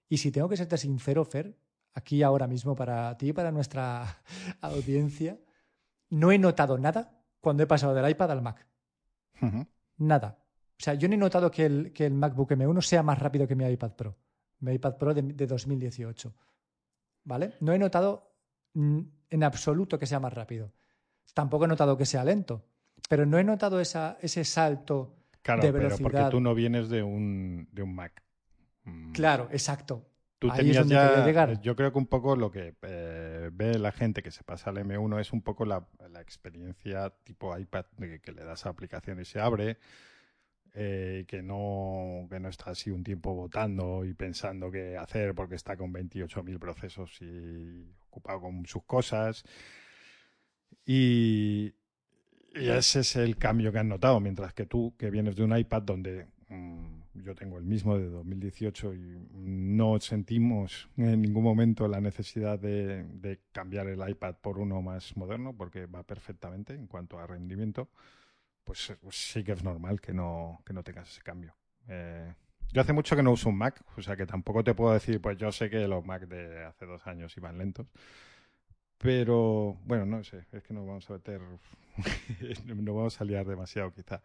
Y 0.09 0.19
si 0.19 0.31
tengo 0.31 0.49
que 0.49 0.57
serte 0.57 0.79
sincero, 0.79 1.25
Fer, 1.25 1.59
aquí 1.93 2.23
ahora 2.23 2.47
mismo 2.47 2.75
para 2.75 3.17
ti 3.19 3.29
y 3.29 3.33
para 3.33 3.51
nuestra 3.51 4.23
audiencia, 4.61 5.39
no 6.09 6.33
he 6.33 6.39
notado 6.39 6.79
nada 6.79 7.21
cuando 7.41 7.63
he 7.63 7.67
pasado 7.67 7.95
del 7.95 8.09
iPad 8.09 8.31
al 8.31 8.43
Mac. 8.43 8.67
Nada. 9.99 10.39
O 10.79 10.83
sea, 10.83 10.95
yo 10.95 11.09
no 11.09 11.15
he 11.15 11.19
notado 11.19 11.51
que 11.51 11.67
el, 11.67 11.93
que 11.93 12.07
el 12.07 12.15
MacBook 12.15 12.53
M1 12.53 12.81
sea 12.83 13.03
más 13.03 13.19
rápido 13.19 13.47
que 13.47 13.57
mi 13.57 13.67
iPad 13.67 13.93
Pro. 13.93 14.17
Mi 14.61 14.75
iPad 14.75 14.97
Pro 14.97 15.15
de, 15.15 15.47
2018. 15.47 16.35
¿Vale? 17.25 17.55
No 17.61 17.73
he 17.73 17.79
notado 17.79 18.33
en 18.75 19.45
absoluto 19.45 19.99
que 19.99 20.07
sea 20.07 20.21
más 20.21 20.33
rápido. 20.33 20.73
Tampoco 21.35 21.65
he 21.65 21.69
notado 21.69 21.97
que 21.97 22.07
sea 22.07 22.25
lento. 22.25 22.65
Pero 23.09 23.27
no 23.27 23.39
he 23.39 23.45
notado 23.45 23.81
esa, 23.81 24.19
ese 24.21 24.45
salto 24.45 25.17
de 25.45 25.71
velocidad. 25.71 25.97
Pero 25.97 26.03
porque 26.03 26.31
tú 26.31 26.41
no 26.41 26.55
vienes 26.55 26.89
de 26.89 27.03
un, 27.03 27.69
de 27.73 27.83
un 27.83 27.95
Mac. 27.95 28.23
Mm. 28.85 29.13
Claro, 29.13 29.49
exacto. 29.51 30.05
Tú 30.39 30.49
tenías 30.51 30.87
ya, 30.87 31.25
llegar. 31.25 31.61
yo 31.61 31.75
creo 31.75 31.93
que 31.93 31.99
un 31.99 32.07
poco 32.07 32.37
lo 32.37 32.53
que 32.53 32.77
eh, 32.83 33.51
ve 33.53 33.77
la 33.77 33.91
gente 33.91 34.23
que 34.23 34.31
se 34.31 34.45
pasa 34.45 34.71
al 34.71 34.77
M1 34.77 35.21
es 35.21 35.33
un 35.33 35.43
poco 35.43 35.65
la, 35.65 35.89
experiencia 36.21 37.11
tipo 37.25 37.57
iPad 37.59 37.87
que, 38.23 38.33
le 38.33 38.45
das 38.45 38.65
a 38.65 38.69
aplicación 38.69 39.21
y 39.21 39.25
se 39.25 39.41
abre, 39.41 39.79
eh, 40.79 41.25
que, 41.27 41.43
no, 41.43 42.27
que 42.31 42.39
no 42.41 42.49
está 42.49 42.71
así 42.71 42.91
un 42.91 43.03
tiempo 43.03 43.35
votando 43.35 44.05
y 44.05 44.15
pensando 44.15 44.71
qué 44.71 44.97
hacer 44.97 45.35
porque 45.35 45.57
está 45.57 45.77
con 45.77 45.93
28.000 45.93 46.59
procesos 46.59 47.21
y 47.21 47.85
ocupado 48.07 48.43
con 48.43 48.65
sus 48.67 48.85
cosas. 48.85 49.45
Y, 50.87 51.75
ese 52.55 53.01
es 53.01 53.17
el 53.17 53.37
cambio 53.37 53.71
que 53.71 53.79
han 53.79 53.89
notado, 53.89 54.19
mientras 54.21 54.55
que 54.55 54.67
tú, 54.67 54.95
que 54.99 55.11
vienes 55.11 55.37
de 55.37 55.45
un 55.45 55.57
iPad 55.57 55.83
donde 55.83 56.27
Mm, 56.51 57.03
yo 57.25 57.35
tengo 57.35 57.59
el 57.59 57.65
mismo 57.65 57.99
de 57.99 58.09
2018 58.09 58.95
y 58.95 59.19
no 59.35 60.01
sentimos 60.01 60.89
en 60.97 61.21
ningún 61.21 61.45
momento 61.45 61.89
la 61.89 62.01
necesidad 62.01 62.59
de, 62.59 63.39
cambiar 63.53 63.87
el 63.89 64.09
iPad 64.09 64.37
por 64.37 64.59
uno 64.59 64.81
más 64.81 65.15
moderno 65.17 65.55
porque 65.55 65.85
va 65.87 66.05
perfectamente 66.05 66.75
en 66.75 66.87
cuanto 66.87 67.19
a 67.19 67.27
rendimiento, 67.27 67.89
pues, 68.69 68.93
pues 69.01 69.17
sí 69.17 69.43
que 69.43 69.53
es 69.53 69.65
normal 69.65 69.99
que 69.99 70.13
no, 70.13 70.61
que 70.67 70.75
no 70.75 70.83
tengas 70.83 71.09
ese 71.09 71.23
cambio. 71.23 71.55
Eh, 71.89 72.35
yo 72.71 72.83
hace 72.83 72.93
mucho 72.93 73.17
que 73.17 73.23
no 73.23 73.33
uso 73.33 73.49
un 73.49 73.57
Mac, 73.57 73.83
o 73.97 74.03
sea 74.03 74.15
que 74.15 74.27
tampoco 74.27 74.63
te 74.63 74.75
puedo 74.75 74.93
decir, 74.93 75.23
pues 75.23 75.39
yo 75.39 75.51
sé 75.51 75.71
que 75.71 75.89
los 75.89 76.05
Mac 76.05 76.29
de 76.29 76.67
hace 76.67 76.85
dos 76.85 77.07
años 77.07 77.35
iban 77.39 77.57
lentos, 77.57 77.87
pero 78.99 79.79
bueno, 79.87 80.05
no 80.05 80.23
sé, 80.23 80.45
es 80.53 80.63
que 80.63 80.75
nos 80.75 80.87
vamos 80.87 81.09
a 81.09 81.15
meter, 81.15 81.41
no 82.67 82.93
vamos 82.95 83.19
a 83.19 83.25
liar 83.25 83.47
demasiado 83.47 83.91
quizá. 83.95 84.21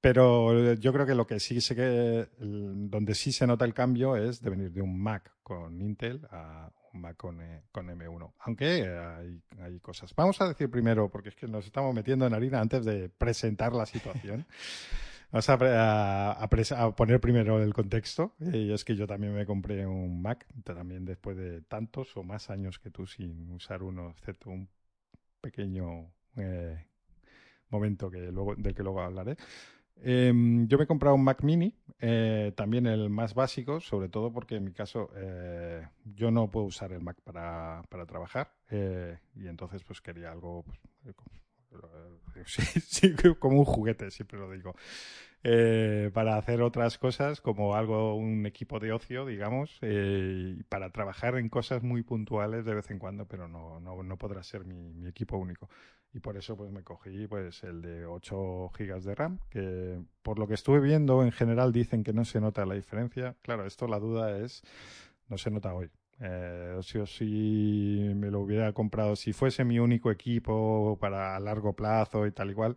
Pero 0.00 0.74
yo 0.74 0.92
creo 0.92 1.06
que 1.06 1.14
lo 1.14 1.28
que 1.28 1.38
sí 1.38 1.60
sé 1.60 1.76
que 1.76 2.26
donde 2.40 3.14
sí 3.14 3.30
se 3.30 3.46
nota 3.46 3.64
el 3.64 3.72
cambio 3.72 4.16
es 4.16 4.42
de 4.42 4.50
venir 4.50 4.72
de 4.72 4.82
un 4.82 5.00
Mac 5.00 5.32
con 5.44 5.80
Intel 5.80 6.26
a 6.32 6.72
Mac 7.00 7.16
con, 7.16 7.40
eh, 7.40 7.62
M1. 7.72 8.32
Aunque 8.40 8.66
hay, 8.66 9.40
hay, 9.60 9.80
cosas. 9.80 10.14
Vamos 10.14 10.40
a 10.40 10.48
decir 10.48 10.70
primero, 10.70 11.08
porque 11.08 11.30
es 11.30 11.36
que 11.36 11.46
nos 11.46 11.64
estamos 11.66 11.94
metiendo 11.94 12.26
en 12.26 12.34
harina 12.34 12.60
antes 12.60 12.84
de 12.84 13.08
presentar 13.08 13.72
la 13.72 13.86
situación. 13.86 14.46
Vamos 15.32 15.48
a, 15.50 16.32
a, 16.32 16.96
poner 16.96 17.20
primero 17.20 17.62
el 17.62 17.74
contexto. 17.74 18.34
Y 18.40 18.72
es 18.72 18.84
que 18.84 18.94
yo 18.94 19.06
también 19.06 19.34
me 19.34 19.44
compré 19.44 19.86
un 19.86 20.22
Mac, 20.22 20.46
también 20.62 21.04
después 21.04 21.36
de 21.36 21.62
tantos 21.62 22.16
o 22.16 22.22
más 22.22 22.48
años 22.48 22.78
que 22.78 22.90
tú 22.90 23.06
sin 23.06 23.50
usar 23.50 23.82
uno, 23.82 24.10
excepto 24.10 24.50
un 24.50 24.68
pequeño 25.40 26.12
eh, 26.36 26.86
momento 27.70 28.10
que 28.10 28.30
luego, 28.30 28.54
del 28.54 28.74
que 28.74 28.82
luego 28.82 29.00
hablaré. 29.00 29.36
Em, 30.02 30.68
yo 30.68 30.78
me 30.78 30.84
he 30.84 30.86
comprado 30.86 31.14
un 31.14 31.24
Mac 31.24 31.42
Mini, 31.42 31.74
eh, 32.00 32.52
también 32.54 32.86
el 32.86 33.08
más 33.10 33.34
básico, 33.34 33.80
sobre 33.80 34.08
todo 34.08 34.32
porque 34.32 34.56
en 34.56 34.64
mi 34.64 34.72
caso 34.72 35.10
eh, 35.16 35.86
yo 36.04 36.30
no 36.30 36.50
puedo 36.50 36.66
usar 36.66 36.92
el 36.92 37.02
Mac 37.02 37.16
para, 37.24 37.82
para 37.88 38.06
trabajar 38.06 38.52
eh, 38.70 39.18
y 39.34 39.46
entonces 39.46 39.82
pues 39.84 40.00
quería 40.00 40.32
algo, 40.32 40.64
pues, 40.64 40.78
sí, 42.46 43.14
como 43.38 43.58
un 43.58 43.64
juguete, 43.64 44.10
siempre 44.10 44.38
lo 44.38 44.50
digo. 44.50 44.74
Eh, 45.48 46.10
para 46.12 46.36
hacer 46.36 46.60
otras 46.60 46.98
cosas 46.98 47.40
como 47.40 47.76
algo, 47.76 48.16
un 48.16 48.46
equipo 48.46 48.80
de 48.80 48.92
ocio, 48.92 49.24
digamos, 49.24 49.78
eh, 49.82 50.56
y 50.58 50.62
para 50.64 50.90
trabajar 50.90 51.36
en 51.36 51.48
cosas 51.48 51.84
muy 51.84 52.02
puntuales 52.02 52.64
de 52.64 52.74
vez 52.74 52.90
en 52.90 52.98
cuando, 52.98 53.26
pero 53.26 53.46
no, 53.46 53.78
no, 53.78 54.02
no 54.02 54.18
podrá 54.18 54.42
ser 54.42 54.64
mi, 54.64 54.92
mi, 54.92 55.06
equipo 55.06 55.36
único. 55.36 55.68
Y 56.12 56.20
por 56.20 56.36
eso 56.36 56.56
pues 56.56 56.72
me 56.72 56.82
cogí 56.82 57.28
pues 57.28 57.62
el 57.62 57.80
de 57.82 58.06
8 58.06 58.70
gigas 58.76 59.04
de 59.04 59.14
RAM, 59.14 59.38
que 59.50 60.02
por 60.22 60.38
lo 60.38 60.48
que 60.48 60.54
estuve 60.54 60.80
viendo 60.80 61.22
en 61.22 61.30
general 61.30 61.72
dicen 61.72 62.02
que 62.02 62.12
no 62.12 62.24
se 62.24 62.40
nota 62.40 62.66
la 62.66 62.74
diferencia. 62.74 63.36
Claro, 63.42 63.66
esto 63.66 63.86
la 63.86 64.00
duda 64.00 64.38
es, 64.38 64.62
no 65.28 65.38
se 65.38 65.50
nota 65.50 65.74
hoy. 65.74 65.90
Eh, 66.20 66.78
si 66.82 66.98
o 66.98 67.06
si 67.06 68.10
me 68.14 68.30
lo 68.30 68.40
hubiera 68.40 68.72
comprado, 68.72 69.16
si 69.16 69.32
fuese 69.32 69.64
mi 69.64 69.78
único 69.78 70.10
equipo 70.10 70.96
para 71.00 71.38
largo 71.40 71.74
plazo 71.74 72.26
y 72.26 72.32
tal 72.32 72.50
igual, 72.50 72.76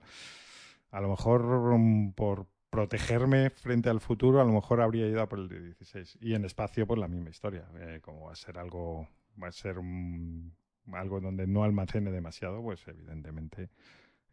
a 0.92 1.00
lo 1.00 1.10
mejor 1.10 1.42
um, 1.46 2.12
por 2.14 2.48
protegerme 2.70 3.50
frente 3.50 3.90
al 3.90 4.02
futuro, 4.02 4.42
a 4.42 4.44
lo 4.44 4.52
mejor 4.52 4.82
habría 4.82 5.08
ido 5.08 5.22
a 5.22 5.30
por 5.30 5.40
el 5.40 5.48
de 5.48 5.62
16. 5.62 6.18
Y 6.22 6.34
en 6.34 6.46
espacio, 6.46 6.86
pues 6.86 7.00
la 7.00 7.08
misma 7.08 7.30
historia. 7.30 7.66
Eh, 7.80 8.00
como 8.02 8.26
va 8.26 8.34
a 8.34 8.36
ser 8.36 8.60
algo, 8.60 9.08
va 9.42 9.48
a 9.48 9.52
ser 9.52 9.80
un, 9.80 10.54
algo 10.92 11.20
donde 11.20 11.48
no 11.48 11.64
almacene 11.64 12.12
demasiado, 12.12 12.62
pues 12.62 12.86
evidentemente 12.88 13.70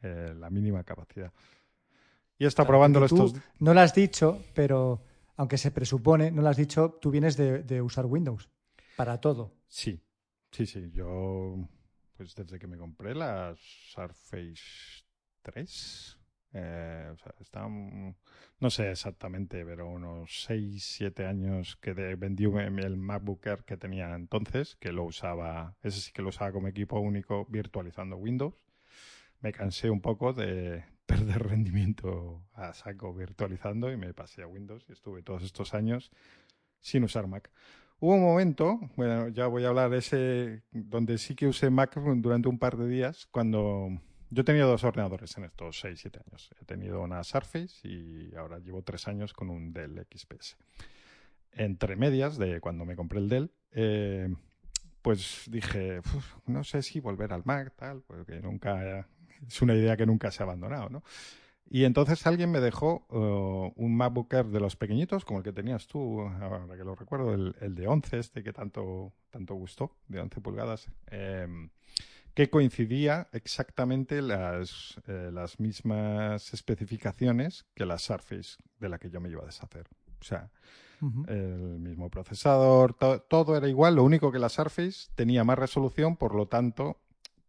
eh, 0.03 0.35
la 0.37 0.51
mínima 0.51 0.83
capacidad. 0.85 1.33
Y 2.39 2.45
está 2.45 2.65
claro, 2.65 2.73
probándolo 2.73 3.07
estos. 3.07 3.35
No 3.61 3.73
lo 3.73 3.81
has 3.81 3.95
dicho, 3.95 4.43
pero 4.53 5.03
aunque 5.37 5.57
se 5.59 5.71
presupone, 5.71 6.31
no 6.31 6.43
lo 6.43 6.49
has 6.49 6.57
dicho, 6.57 6.99
tú 7.01 7.11
vienes 7.11 7.37
de, 7.37 7.63
de 7.63 7.81
usar 7.81 8.05
Windows 8.05 8.51
para 8.97 9.21
todo. 9.21 9.55
Sí, 9.69 10.03
sí, 10.51 10.67
sí. 10.67 10.91
Yo, 10.93 11.57
pues 12.17 12.35
desde 12.35 12.59
que 12.59 12.67
me 12.67 12.79
compré 12.79 13.15
la 13.15 13.55
Surface 13.57 15.05
3, 15.43 16.19
eh, 16.55 17.15
está, 17.41 17.69
no 17.69 18.71
sé 18.71 18.91
exactamente, 18.91 19.65
pero 19.65 19.89
unos 19.89 20.45
6, 20.45 20.83
7 20.83 21.27
años 21.27 21.77
que 21.77 21.93
de, 21.93 22.15
vendí 22.17 22.45
el 22.45 22.97
MacBook 22.97 23.47
Air 23.47 23.65
que 23.65 23.77
tenía 23.77 24.15
entonces, 24.15 24.77
que 24.77 24.93
lo 24.93 25.05
usaba, 25.05 25.77
ese 25.83 26.01
sí 26.01 26.13
que 26.13 26.23
lo 26.23 26.31
usaba 26.31 26.53
como 26.53 26.69
equipo 26.69 26.99
único 26.99 27.45
virtualizando 27.47 28.17
Windows. 28.17 28.55
Me 29.41 29.53
cansé 29.53 29.91
un 29.91 30.01
poco 30.01 30.33
de 30.33 30.85
perder 31.07 31.43
rendimiento 31.47 32.43
a 32.55 32.73
saco 32.73 33.13
virtualizando 33.15 33.93
y 33.93 33.97
me 33.97 34.15
pasé 34.15 34.43
a 34.43 34.47
Windows 34.47 34.85
y 34.89 34.93
estuve 34.93 35.23
todos 35.23 35.43
estos 35.43 35.75
años 35.75 36.11
sin 36.81 37.05
usar 37.05 37.27
Mac. 37.27 37.51
Hubo 37.99 38.15
un 38.15 38.23
momento, 38.23 38.79
bueno, 38.97 39.29
ya 39.29 39.47
voy 39.47 39.65
a 39.65 39.69
hablar 39.69 39.95
ese, 39.95 40.63
donde 40.71 41.17
sí 41.17 41.35
que 41.35 41.47
usé 41.47 41.71
Mac 41.71 41.95
durante 41.95 42.49
un 42.49 42.59
par 42.59 42.77
de 42.77 42.87
días, 42.89 43.27
cuando 43.31 43.89
yo 44.29 44.43
he 44.43 44.45
tenido 44.45 44.69
dos 44.69 44.85
ordenadores 44.85 45.37
en 45.39 45.45
estos 45.45 45.81
6, 45.81 45.99
7 45.99 46.21
años. 46.27 46.51
He 46.61 46.65
tenido 46.67 47.01
una 47.01 47.25
Surface 47.25 47.89
y 47.89 48.35
ahora 48.35 48.59
llevo 48.59 48.83
tres 48.83 49.09
años 49.09 49.33
con 49.33 49.49
un 49.49 49.73
Dell 49.73 50.07
XPS. 50.15 50.59
Entre 51.53 51.97
medias 51.97 52.37
de 52.37 52.61
cuando 52.61 52.85
me 52.85 52.97
compré 52.97 53.19
el 53.19 53.31
Dell, 53.31 53.51
eh, 53.73 54.29
pues 55.01 55.45
dije, 55.49 56.03
no 56.47 56.65
sé 56.65 56.83
si 56.83 57.01
volver 57.01 57.33
al 57.33 57.45
Mac, 57.47 57.73
tal, 57.77 58.03
porque 58.03 58.41
nunca, 58.43 59.09
es 59.47 59.63
una 59.63 59.75
idea 59.75 59.97
que 59.97 60.05
nunca 60.05 60.31
se 60.31 60.43
ha 60.43 60.45
abandonado, 60.45 60.91
¿no? 60.91 61.03
Y 61.69 61.85
entonces 61.85 62.27
alguien 62.27 62.51
me 62.51 62.61
dejó 62.61 63.07
uh, 63.11 63.73
un 63.75 63.97
MacBook 63.97 64.33
Air 64.33 64.47
de 64.47 64.61
los 64.61 64.77
pequeñitos, 64.77 65.25
como 65.25 65.41
el 65.41 65.45
que 65.45 65.53
tenías 65.53 65.87
tú, 65.87 66.21
ahora 66.21 66.77
que 66.77 66.85
lo 66.85 66.95
recuerdo, 66.95 67.35
el, 67.35 67.57
el 67.61 67.75
de 67.75 67.89
11, 67.89 68.19
este 68.19 68.43
que 68.43 68.53
tanto, 68.53 69.13
tanto 69.31 69.55
gustó, 69.55 69.97
de 70.07 70.21
11 70.21 70.41
pulgadas, 70.41 70.89
eh, 71.11 71.49
que 72.35 72.51
coincidía 72.51 73.29
exactamente 73.33 74.21
las, 74.23 75.01
eh, 75.09 75.31
las 75.33 75.59
mismas 75.59 76.53
especificaciones 76.53 77.65
que 77.75 77.87
la 77.87 77.99
Surface 77.99 78.59
de 78.79 78.89
la 78.89 78.99
que 78.99 79.09
yo 79.11 79.21
me 79.21 79.31
iba 79.31 79.43
a 79.43 79.47
deshacer. 79.47 79.89
O 80.21 80.25
sea, 80.25 80.51
uh 81.01 81.07
-huh. 81.07 81.31
el 81.31 81.81
mismo 81.81 82.11
procesador, 82.11 82.95
to 82.95 83.23
todo 83.23 83.57
era 83.57 83.69
igual, 83.69 83.97
lo 83.97 84.05
único 84.05 84.31
que 84.31 84.39
la 84.39 84.51
Surface 84.51 85.09
tenía 85.15 85.45
más 85.45 85.59
resolución, 85.59 86.17
por 86.17 86.35
lo 86.35 86.47
tanto, 86.47 87.01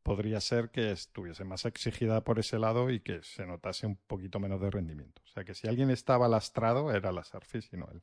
podría 0.07 0.39
ser 0.39 0.69
que 0.69 0.91
estuviese 0.91 1.43
más 1.43 1.65
exigida 1.65 2.23
por 2.23 2.39
ese 2.39 2.57
lado 2.57 2.89
y 2.89 3.01
que 3.01 3.21
se 3.23 3.45
notase 3.45 3.85
un 3.85 3.97
poquito 3.97 4.39
menos 4.39 4.61
de 4.61 4.71
rendimiento. 4.71 5.21
O 5.25 5.27
sea 5.27 5.43
que 5.43 5.53
si 5.53 5.67
alguien 5.67 5.89
estaba 5.89 6.29
lastrado 6.29 6.93
era 6.93 7.11
la 7.11 7.25
Surface 7.25 7.67
y 7.73 7.75
no 7.75 7.89
el, 7.91 8.01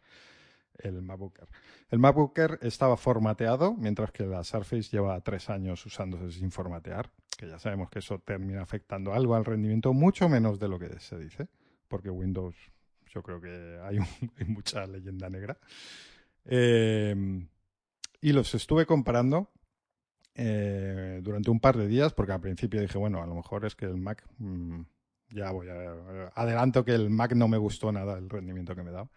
el 0.87 1.01
MacBook. 1.01 1.39
El 1.91 1.99
MacBook 2.01 2.39
estaba 2.61 2.99
formateado, 2.99 3.73
mientras 3.73 4.13
que 4.13 4.27
la 4.27 4.45
Surface 4.45 4.91
lleva 4.91 5.19
tres 5.23 5.49
años 5.49 5.87
usándose 5.87 6.31
sin 6.31 6.51
formatear, 6.51 7.11
que 7.39 7.49
ya 7.49 7.59
sabemos 7.59 7.89
que 7.89 8.01
eso 8.01 8.19
termina 8.19 8.61
afectando 8.61 9.15
algo 9.15 9.35
al 9.35 9.47
rendimiento, 9.47 9.95
mucho 9.95 10.29
menos 10.29 10.59
de 10.59 10.69
lo 10.69 10.79
que 10.79 11.01
se 11.01 11.17
dice, 11.17 11.49
porque 11.89 12.11
Windows, 12.11 12.55
yo 13.15 13.23
creo 13.23 13.41
que 13.41 13.81
hay 13.83 13.99
mucha 14.47 14.87
leyenda 14.87 15.31
negra. 15.31 15.57
Eh, 16.45 17.47
y 18.21 18.33
los 18.33 18.55
estuve 18.55 18.85
comparando 18.85 19.49
eh, 20.35 21.21
durante 21.23 21.51
un 21.51 21.61
par 21.61 21.77
de 21.77 21.87
días, 21.87 22.13
porque 22.13 22.33
al 22.33 22.41
principio 22.41 22.81
dije, 22.81 22.99
bueno, 22.99 23.23
a 23.23 23.27
lo 23.27 23.35
mejor 23.35 23.65
es 23.65 23.77
que 23.77 23.85
el 23.87 23.97
Mac, 23.97 24.25
mmm, 24.39 24.83
ya 25.31 25.51
voy 25.53 25.69
a, 25.69 26.31
adelanto 26.35 26.85
que 26.85 26.93
el 26.93 27.11
Mac 27.11 27.35
no 27.35 27.49
me 27.49 27.59
gustó 27.59 27.93
nada 27.93 28.19
el 28.19 28.29
rendimiento 28.29 28.75
que 28.75 28.83
me 28.83 28.91
daba. 28.91 29.09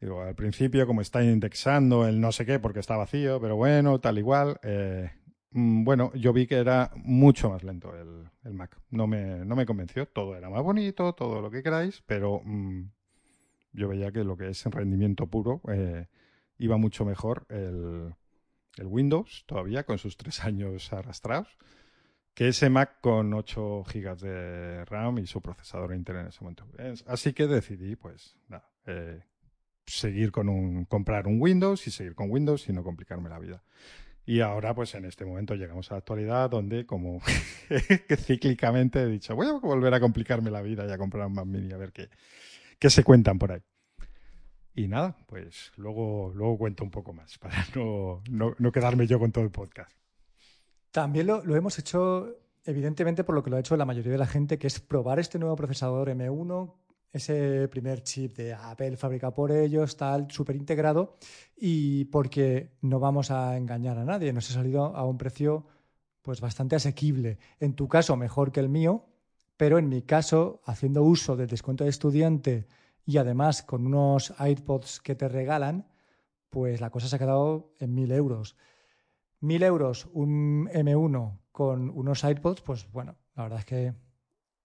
Digo, 0.00 0.22
al 0.22 0.34
principio, 0.34 0.86
como 0.86 1.00
está 1.00 1.22
indexando 1.22 2.08
el 2.08 2.20
no 2.20 2.32
sé 2.32 2.44
qué, 2.44 2.58
porque 2.58 2.80
está 2.80 2.96
vacío, 2.96 3.40
pero 3.40 3.56
bueno, 3.56 4.00
tal 4.00 4.18
igual. 4.18 4.58
Eh, 4.62 5.10
mmm, 5.50 5.84
bueno, 5.84 6.12
yo 6.14 6.32
vi 6.32 6.46
que 6.46 6.56
era 6.56 6.90
mucho 6.96 7.50
más 7.50 7.62
lento 7.62 7.94
el, 7.94 8.28
el, 8.44 8.54
Mac. 8.54 8.76
No 8.90 9.06
me, 9.06 9.44
no 9.44 9.54
me 9.54 9.66
convenció. 9.66 10.06
Todo 10.06 10.34
era 10.36 10.50
más 10.50 10.62
bonito, 10.62 11.12
todo 11.14 11.40
lo 11.40 11.50
que 11.50 11.62
queráis, 11.62 12.02
pero 12.06 12.40
mmm, 12.44 12.84
yo 13.72 13.88
veía 13.88 14.12
que 14.12 14.24
lo 14.24 14.36
que 14.36 14.48
es 14.48 14.66
en 14.66 14.72
rendimiento 14.72 15.26
puro 15.28 15.60
eh, 15.68 16.08
iba 16.58 16.76
mucho 16.78 17.04
mejor 17.04 17.46
el, 17.48 18.14
el 18.76 18.86
Windows 18.86 19.44
todavía 19.46 19.84
con 19.84 19.98
sus 19.98 20.16
tres 20.16 20.44
años 20.44 20.92
arrastrados 20.92 21.58
que 22.34 22.48
ese 22.48 22.70
Mac 22.70 23.00
con 23.00 23.34
8 23.34 23.84
GB 23.84 24.16
de 24.16 24.84
RAM 24.86 25.18
y 25.18 25.26
su 25.26 25.40
procesador 25.40 25.94
Intel 25.94 26.16
en 26.16 26.26
ese 26.28 26.40
momento. 26.40 26.66
Así 27.06 27.32
que 27.32 27.46
decidí, 27.46 27.96
pues, 27.96 28.36
nada, 28.48 28.70
eh, 28.86 29.20
seguir 29.86 30.32
con 30.32 30.48
un, 30.48 30.84
comprar 30.86 31.26
un 31.26 31.40
Windows 31.40 31.86
y 31.86 31.90
seguir 31.90 32.14
con 32.14 32.30
Windows 32.30 32.68
y 32.68 32.72
no 32.72 32.82
complicarme 32.82 33.28
la 33.28 33.38
vida. 33.38 33.62
Y 34.24 34.40
ahora, 34.40 34.72
pues 34.74 34.94
en 34.94 35.04
este 35.04 35.24
momento 35.24 35.54
llegamos 35.56 35.90
a 35.90 35.94
la 35.94 35.98
actualidad 35.98 36.48
donde, 36.48 36.86
como 36.86 37.20
que 38.08 38.16
cíclicamente 38.16 39.02
he 39.02 39.06
dicho, 39.06 39.34
voy 39.34 39.48
a 39.48 39.52
volver 39.52 39.92
a 39.94 40.00
complicarme 40.00 40.50
la 40.50 40.62
vida 40.62 40.86
y 40.86 40.90
a 40.90 40.98
comprar 40.98 41.26
un 41.26 41.34
Mac 41.34 41.46
Mini 41.46 41.72
a 41.72 41.76
ver 41.76 41.92
qué, 41.92 42.08
qué 42.78 42.88
se 42.88 43.02
cuentan 43.02 43.38
por 43.38 43.52
ahí. 43.52 43.62
Y 44.74 44.88
nada, 44.88 45.16
pues 45.26 45.72
luego, 45.76 46.32
luego 46.34 46.58
cuento 46.58 46.84
un 46.84 46.90
poco 46.90 47.12
más 47.12 47.38
para 47.38 47.54
no, 47.74 48.22
no, 48.58 48.72
quedarme 48.72 49.06
yo 49.06 49.18
con 49.18 49.32
todo 49.32 49.44
el 49.44 49.50
podcast. 49.50 49.92
También 50.90 51.26
lo, 51.26 51.44
lo, 51.44 51.56
hemos 51.56 51.78
hecho, 51.78 52.36
evidentemente, 52.64 53.24
por 53.24 53.34
lo 53.34 53.42
que 53.42 53.50
lo 53.50 53.56
ha 53.56 53.60
hecho 53.60 53.76
la 53.76 53.84
mayoría 53.84 54.12
de 54.12 54.18
la 54.18 54.26
gente, 54.26 54.58
que 54.58 54.66
es 54.66 54.80
probar 54.80 55.18
este 55.18 55.38
nuevo 55.38 55.56
procesador 55.56 56.08
M1, 56.08 56.74
ese 57.12 57.68
primer 57.68 58.02
chip 58.02 58.36
de 58.36 58.54
Apple 58.54 58.96
fabricado 58.96 59.34
por 59.34 59.52
ellos, 59.52 59.96
tal, 59.96 60.30
súper 60.30 60.56
integrado, 60.56 61.16
y 61.56 62.06
porque 62.06 62.72
no 62.80 62.98
vamos 62.98 63.30
a 63.30 63.56
engañar 63.56 63.98
a 63.98 64.04
nadie, 64.04 64.32
nos 64.32 64.50
ha 64.50 64.54
salido 64.54 64.96
a 64.96 65.04
un 65.06 65.18
precio 65.18 65.66
pues 66.22 66.40
bastante 66.40 66.76
asequible. 66.76 67.38
En 67.60 67.74
tu 67.74 67.88
caso, 67.88 68.16
mejor 68.16 68.52
que 68.52 68.60
el 68.60 68.68
mío, 68.68 69.06
pero 69.56 69.78
en 69.78 69.88
mi 69.88 70.02
caso, 70.02 70.62
haciendo 70.64 71.02
uso 71.02 71.36
del 71.36 71.48
descuento 71.48 71.84
de 71.84 71.90
estudiante 71.90 72.66
y 73.04 73.18
además 73.18 73.62
con 73.62 73.86
unos 73.86 74.34
iPods 74.38 75.00
que 75.00 75.14
te 75.14 75.28
regalan, 75.28 75.88
pues 76.50 76.80
la 76.80 76.90
cosa 76.90 77.08
se 77.08 77.16
ha 77.16 77.18
quedado 77.18 77.74
en 77.78 77.94
mil 77.94 78.12
euros. 78.12 78.56
Mil 79.40 79.62
euros, 79.62 80.08
un 80.12 80.68
M1 80.68 81.40
con 81.50 81.90
unos 81.90 82.24
iPods, 82.24 82.60
pues 82.60 82.90
bueno, 82.92 83.16
la 83.34 83.44
verdad 83.44 83.58
es 83.60 83.64
que 83.64 83.94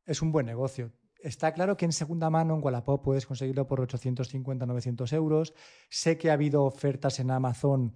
es 0.06 0.22
un 0.22 0.32
buen 0.32 0.46
negocio. 0.46 0.92
Está 1.20 1.54
claro 1.54 1.78
que 1.78 1.86
en 1.86 1.92
segunda 1.92 2.30
mano 2.30 2.56
en 2.56 2.64
Wallapop 2.64 3.04
puedes 3.04 3.26
conseguirlo 3.26 3.66
por 3.66 3.82
850, 3.82 4.66
900 4.66 5.14
euros. 5.14 5.54
Sé 5.90 6.18
que 6.18 6.30
ha 6.30 6.34
habido 6.34 6.64
ofertas 6.64 7.20
en 7.20 7.32
Amazon 7.32 7.96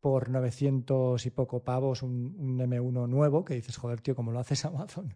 por 0.00 0.28
900 0.28 1.24
y 1.24 1.30
poco 1.30 1.64
pavos, 1.64 2.02
un, 2.02 2.34
un 2.36 2.58
M1 2.58 3.08
nuevo, 3.08 3.44
que 3.44 3.54
dices, 3.54 3.76
joder, 3.76 4.00
tío, 4.00 4.14
¿cómo 4.14 4.32
lo 4.32 4.40
haces 4.40 4.64
Amazon? 4.66 5.14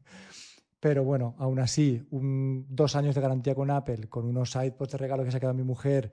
Pero 0.87 1.03
bueno, 1.03 1.35
aún 1.39 1.59
así, 1.59 2.07
un, 2.13 2.65
dos 2.69 2.95
años 2.95 3.17
de 3.17 3.21
garantía 3.21 3.57
con 3.57 3.73
Apple, 3.73 4.09
con 4.09 4.25
unos 4.25 4.55
iPods 4.55 4.93
de 4.93 4.99
regalo 4.99 5.25
que 5.25 5.33
se 5.33 5.39
ha 5.39 5.41
quedado 5.41 5.57
mi 5.57 5.65
mujer, 5.65 6.13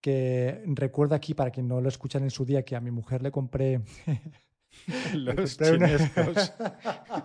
que 0.00 0.62
recuerdo 0.64 1.14
aquí, 1.14 1.34
para 1.34 1.50
quien 1.50 1.68
no 1.68 1.82
lo 1.82 1.90
escuchan 1.90 2.22
en 2.22 2.30
su 2.30 2.46
día, 2.46 2.64
que 2.64 2.74
a 2.74 2.80
mi 2.80 2.90
mujer 2.90 3.20
le 3.20 3.30
compré... 3.30 3.82
Los 5.12 5.58
chinescos. 5.58 6.54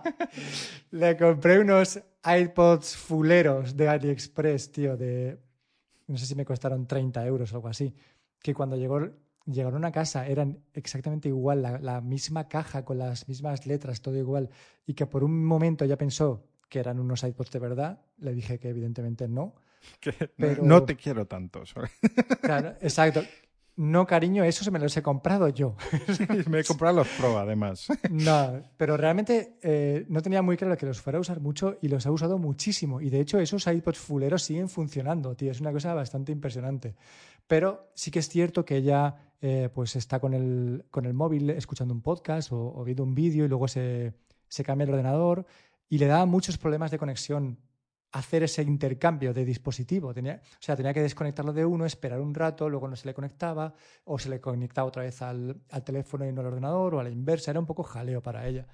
le 0.90 1.16
compré 1.16 1.60
unos 1.60 2.02
iPods 2.22 2.98
fuleros 2.98 3.74
de 3.74 3.88
AliExpress, 3.88 4.70
tío, 4.70 4.94
de... 4.98 5.40
No 6.06 6.18
sé 6.18 6.26
si 6.26 6.34
me 6.34 6.44
costaron 6.44 6.86
30 6.86 7.24
euros 7.24 7.50
o 7.50 7.56
algo 7.56 7.68
así. 7.68 7.94
Que 8.42 8.52
cuando 8.52 8.76
llegó, 8.76 9.08
llegaron 9.46 9.86
a 9.86 9.90
casa 9.90 10.26
eran 10.26 10.58
exactamente 10.74 11.30
igual, 11.30 11.62
la, 11.62 11.78
la 11.78 12.02
misma 12.02 12.46
caja 12.46 12.84
con 12.84 12.98
las 12.98 13.26
mismas 13.26 13.66
letras, 13.66 14.02
todo 14.02 14.18
igual. 14.18 14.50
Y 14.84 14.92
que 14.92 15.06
por 15.06 15.24
un 15.24 15.46
momento 15.46 15.86
ella 15.86 15.96
pensó 15.96 16.44
que 16.68 16.78
eran 16.78 16.98
unos 16.98 17.22
iPods 17.22 17.50
de 17.50 17.58
verdad. 17.58 18.00
Le 18.18 18.34
dije 18.34 18.58
que 18.58 18.68
evidentemente 18.68 19.28
no. 19.28 19.54
Que 20.00 20.30
no 20.62 20.84
te 20.84 20.96
quiero 20.96 21.26
tanto. 21.26 21.62
Claro, 22.40 22.70
exacto. 22.80 23.22
No, 23.76 24.06
cariño, 24.06 24.44
eso 24.44 24.62
se 24.62 24.70
me 24.70 24.78
los 24.78 24.96
he 24.96 25.02
comprado 25.02 25.48
yo. 25.48 25.76
me 26.48 26.60
he 26.60 26.64
comprado 26.64 26.98
los 26.98 27.08
Pro, 27.08 27.38
además. 27.38 27.88
No, 28.08 28.62
pero 28.76 28.96
realmente 28.96 29.58
eh, 29.62 30.06
no 30.08 30.22
tenía 30.22 30.42
muy 30.42 30.56
claro 30.56 30.76
que 30.76 30.86
los 30.86 31.00
fuera 31.00 31.18
a 31.18 31.20
usar 31.20 31.40
mucho 31.40 31.76
y 31.82 31.88
los 31.88 32.06
he 32.06 32.10
usado 32.10 32.38
muchísimo. 32.38 33.00
Y 33.00 33.10
de 33.10 33.20
hecho, 33.20 33.40
esos 33.40 33.66
iPods 33.66 33.98
fuleros 33.98 34.42
siguen 34.42 34.68
funcionando, 34.68 35.34
tío. 35.34 35.50
Es 35.50 35.60
una 35.60 35.72
cosa 35.72 35.92
bastante 35.92 36.30
impresionante. 36.30 36.94
Pero 37.48 37.90
sí 37.94 38.12
que 38.12 38.20
es 38.20 38.28
cierto 38.28 38.64
que 38.64 38.76
ella 38.76 39.16
eh, 39.42 39.68
pues 39.74 39.96
está 39.96 40.20
con 40.20 40.34
el, 40.34 40.84
con 40.90 41.04
el 41.04 41.14
móvil 41.14 41.50
escuchando 41.50 41.92
un 41.92 42.00
podcast 42.00 42.50
o, 42.52 42.82
viendo 42.84 43.02
un 43.02 43.14
vídeo 43.14 43.44
y 43.44 43.48
luego 43.48 43.66
se, 43.66 44.14
se 44.48 44.62
cambia 44.62 44.84
el 44.84 44.90
ordenador 44.90 45.46
y 45.88 45.98
le 45.98 46.06
da 46.06 46.26
muchos 46.26 46.58
problemas 46.58 46.90
de 46.90 46.98
conexión 46.98 47.58
hacer 48.12 48.44
ese 48.44 48.62
intercambio 48.62 49.34
de 49.34 49.44
dispositivo. 49.44 50.14
Tenía, 50.14 50.40
o 50.44 50.62
sea, 50.62 50.76
tenía 50.76 50.94
que 50.94 51.02
desconectarlo 51.02 51.52
de 51.52 51.64
uno, 51.64 51.84
esperar 51.84 52.20
un 52.20 52.34
rato, 52.34 52.68
luego 52.68 52.86
no 52.88 52.94
se 52.94 53.06
le 53.06 53.14
conectaba, 53.14 53.74
o 54.04 54.18
se 54.18 54.28
le 54.28 54.40
conectaba 54.40 54.86
otra 54.86 55.02
vez 55.02 55.20
al, 55.20 55.62
teléfono 55.84 56.24
y 56.24 56.32
no 56.32 56.40
al 56.40 56.48
ordenador, 56.48 56.94
o 56.94 57.00
a 57.00 57.02
la 57.02 57.10
inversa. 57.10 57.50
Era 57.50 57.60
un 57.60 57.66
poco 57.66 57.82
jaleo 57.82 58.22
para 58.22 58.46
ella. 58.46 58.68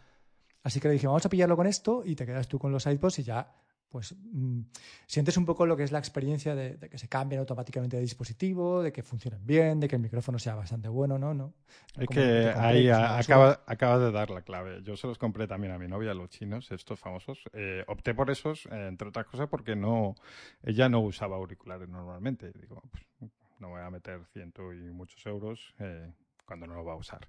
Así 0.62 0.79
que 0.79 0.88
le 0.88 0.95
dije, 0.95 1.07
vamos 1.07 1.25
a 1.25 1.31
pillarlo 1.31 1.57
con 1.57 1.67
esto 1.67 2.02
y 2.05 2.14
te 2.14 2.26
quedas 2.26 2.49
tú 2.49 2.59
con 2.59 2.71
los 2.71 2.85
iPods 2.87 3.21
y 3.21 3.23
ya 3.23 3.50
pues 3.91 4.15
mm, 4.33 4.61
sientes 5.07 5.37
un 5.37 5.45
poco 5.45 5.67
lo 5.67 5.77
que 5.77 5.83
es 5.83 5.93
la 5.93 5.99
experiencia 5.99 6.55
de, 6.55 6.79
que 6.79 6.97
se 6.97 7.09
cambien 7.09 7.41
automáticamente 7.41 7.97
de 7.97 8.03
dispositivo, 8.03 8.83
de 8.83 8.93
que 8.93 9.03
funcionen 9.03 9.45
bien, 9.45 9.81
de 9.81 9.89
que 9.89 9.97
el 9.97 10.03
micrófono 10.03 10.39
sea 10.39 10.55
bastante 10.55 10.89
bueno, 10.89 11.19
¿no? 11.19 11.35
¿No? 11.35 11.53
Es 11.99 12.09
que 12.09 12.53
ahí 12.57 12.89
acaba, 12.89 13.63
acaba, 13.67 13.99
de 13.99 14.13
dar 14.13 14.31
la 14.31 14.43
clave. 14.43 14.81
Yo 14.83 14.97
se 14.97 15.09
los 15.09 15.19
compré 15.19 15.49
también 15.49 15.73
a 15.73 15.79
mi 15.79 15.89
novia, 15.89 16.15
los 16.15 16.31
chinos, 16.31 16.71
estos 16.71 17.01
famosos. 17.01 17.43
Eh, 17.53 17.85
opté 17.89 18.15
por 18.15 18.31
esos, 18.31 18.67
eh, 18.67 18.87
entre 18.89 19.09
otras 19.09 19.27
cosas, 19.27 19.49
porque 19.49 19.75
no 19.75 20.15
ella 20.63 20.89
no 20.89 21.01
usaba 21.01 21.37
auriculares 21.37 21.89
normalmente. 21.89 22.53
Digo, 22.53 22.83
pues, 22.91 23.31
no 23.59 23.71
voy 23.71 23.83
a 23.83 23.91
meter 23.91 24.21
ciento 24.33 24.73
y 24.73 24.91
muchos 24.91 25.25
euros 25.27 25.75
eh, 25.81 26.13
cuando 26.47 26.67
no 26.67 26.75
lo 26.75 26.85
va 26.85 26.93
a 26.93 26.97
usar. 26.97 27.27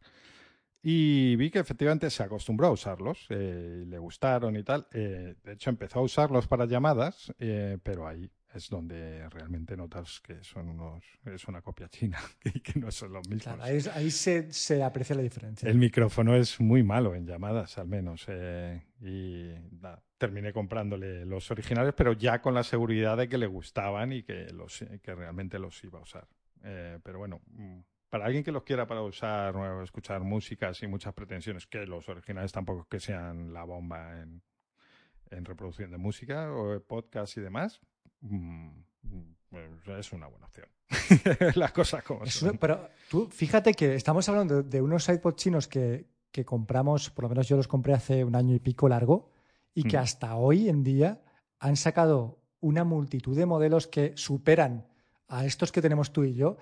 Y 0.83 1.35
vi 1.35 1.51
que 1.51 1.59
efectivamente 1.59 2.09
se 2.09 2.23
acostumbró 2.23 2.67
a 2.67 2.71
usarlos, 2.71 3.27
eh, 3.29 3.83
le 3.87 3.99
gustaron 3.99 4.55
y 4.55 4.63
tal. 4.63 4.87
Eh, 4.91 5.35
de 5.43 5.53
hecho, 5.53 5.69
empezó 5.69 5.99
a 5.99 6.01
usarlos 6.01 6.47
para 6.47 6.65
llamadas, 6.65 7.31
eh, 7.37 7.77
pero 7.83 8.07
ahí 8.07 8.31
es 8.53 8.67
donde 8.67 9.29
realmente 9.29 9.77
notas 9.77 10.19
que 10.19 10.43
son 10.43 10.69
unos 10.69 11.03
es 11.25 11.47
una 11.47 11.61
copia 11.61 11.87
china 11.87 12.19
y 12.43 12.59
que 12.59 12.79
no 12.79 12.91
son 12.91 13.13
los 13.13 13.27
mismos. 13.29 13.43
Claro, 13.43 13.63
ahí, 13.63 14.11
se, 14.11 14.83
aprecia 14.83 15.15
la 15.15 15.21
diferencia. 15.21 15.69
El 15.69 15.77
micrófono 15.77 16.35
es 16.35 16.59
muy 16.59 16.81
malo 16.81 17.13
en 17.13 17.27
llamadas, 17.27 17.77
al 17.77 17.87
menos. 17.87 18.25
y 18.99 19.51
terminé 20.17 20.51
comprándole 20.51 21.25
los 21.25 21.49
originales, 21.51 21.93
pero 21.95 22.13
ya 22.13 22.41
con 22.41 22.53
la 22.55 22.63
seguridad 22.63 23.17
de 23.17 23.29
que 23.29 23.37
le 23.37 23.47
gustaban 23.47 24.13
y 24.13 24.23
que, 24.23 24.51
los, 24.51 24.83
que 25.01 25.15
realmente 25.15 25.59
los 25.59 25.81
iba 25.83 25.99
a 25.99 26.01
usar. 26.01 26.27
pero 26.61 27.19
bueno 27.19 27.41
mm, 27.51 27.79
para 28.11 28.25
alguien 28.25 28.43
que 28.43 28.51
los 28.51 28.63
quiera 28.63 28.85
para 28.85 29.01
usar, 29.01 29.55
escuchar 29.81 30.21
música 30.21 30.73
sin 30.73 30.89
muchas 30.89 31.13
pretensiones, 31.13 31.65
que 31.65 31.85
los 31.85 32.09
originales 32.09 32.51
tampoco 32.51 32.85
que 32.89 32.99
sean 32.99 33.53
la 33.53 33.63
bomba 33.63 34.21
en, 34.21 34.43
reproducción 35.45 35.89
de 35.89 35.97
música 35.97 36.51
o 36.51 36.77
podcast 36.81 37.37
y 37.37 37.41
demás, 37.41 37.79
mm, 38.19 38.67
mm, 39.03 39.91
es 39.97 40.11
una 40.11 40.27
buena 40.27 40.45
opción. 40.45 40.67
Las 41.55 41.71
cosas 41.71 42.03
como 42.03 42.25
son. 42.25 42.57
Pero 42.57 42.89
tú, 43.09 43.29
fíjate 43.31 43.73
que 43.73 43.95
estamos 43.95 44.27
hablando 44.27 44.61
de, 44.61 44.81
unos 44.81 45.07
iPods 45.07 45.37
chinos 45.37 45.69
que, 45.69 46.05
compramos, 46.43 47.09
por 47.11 47.23
lo 47.23 47.29
menos 47.29 47.47
yo 47.47 47.55
los 47.55 47.69
compré 47.69 47.93
hace 47.93 48.25
un 48.25 48.35
año 48.35 48.53
y 48.53 48.59
pico 48.59 48.89
largo, 48.89 49.29
y 49.73 49.83
que 49.83 49.95
mm. 49.95 50.01
hasta 50.01 50.35
hoy 50.35 50.67
en 50.67 50.83
día 50.83 51.21
han 51.59 51.77
sacado 51.77 52.41
una 52.59 52.83
multitud 52.83 53.37
de 53.37 53.45
modelos 53.45 53.87
que 53.87 54.11
superan 54.17 54.85
a 55.29 55.45
estos 55.45 55.71
que 55.71 55.81
tenemos 55.81 56.11
tú 56.11 56.25
y 56.25 56.33
yo 56.33 56.57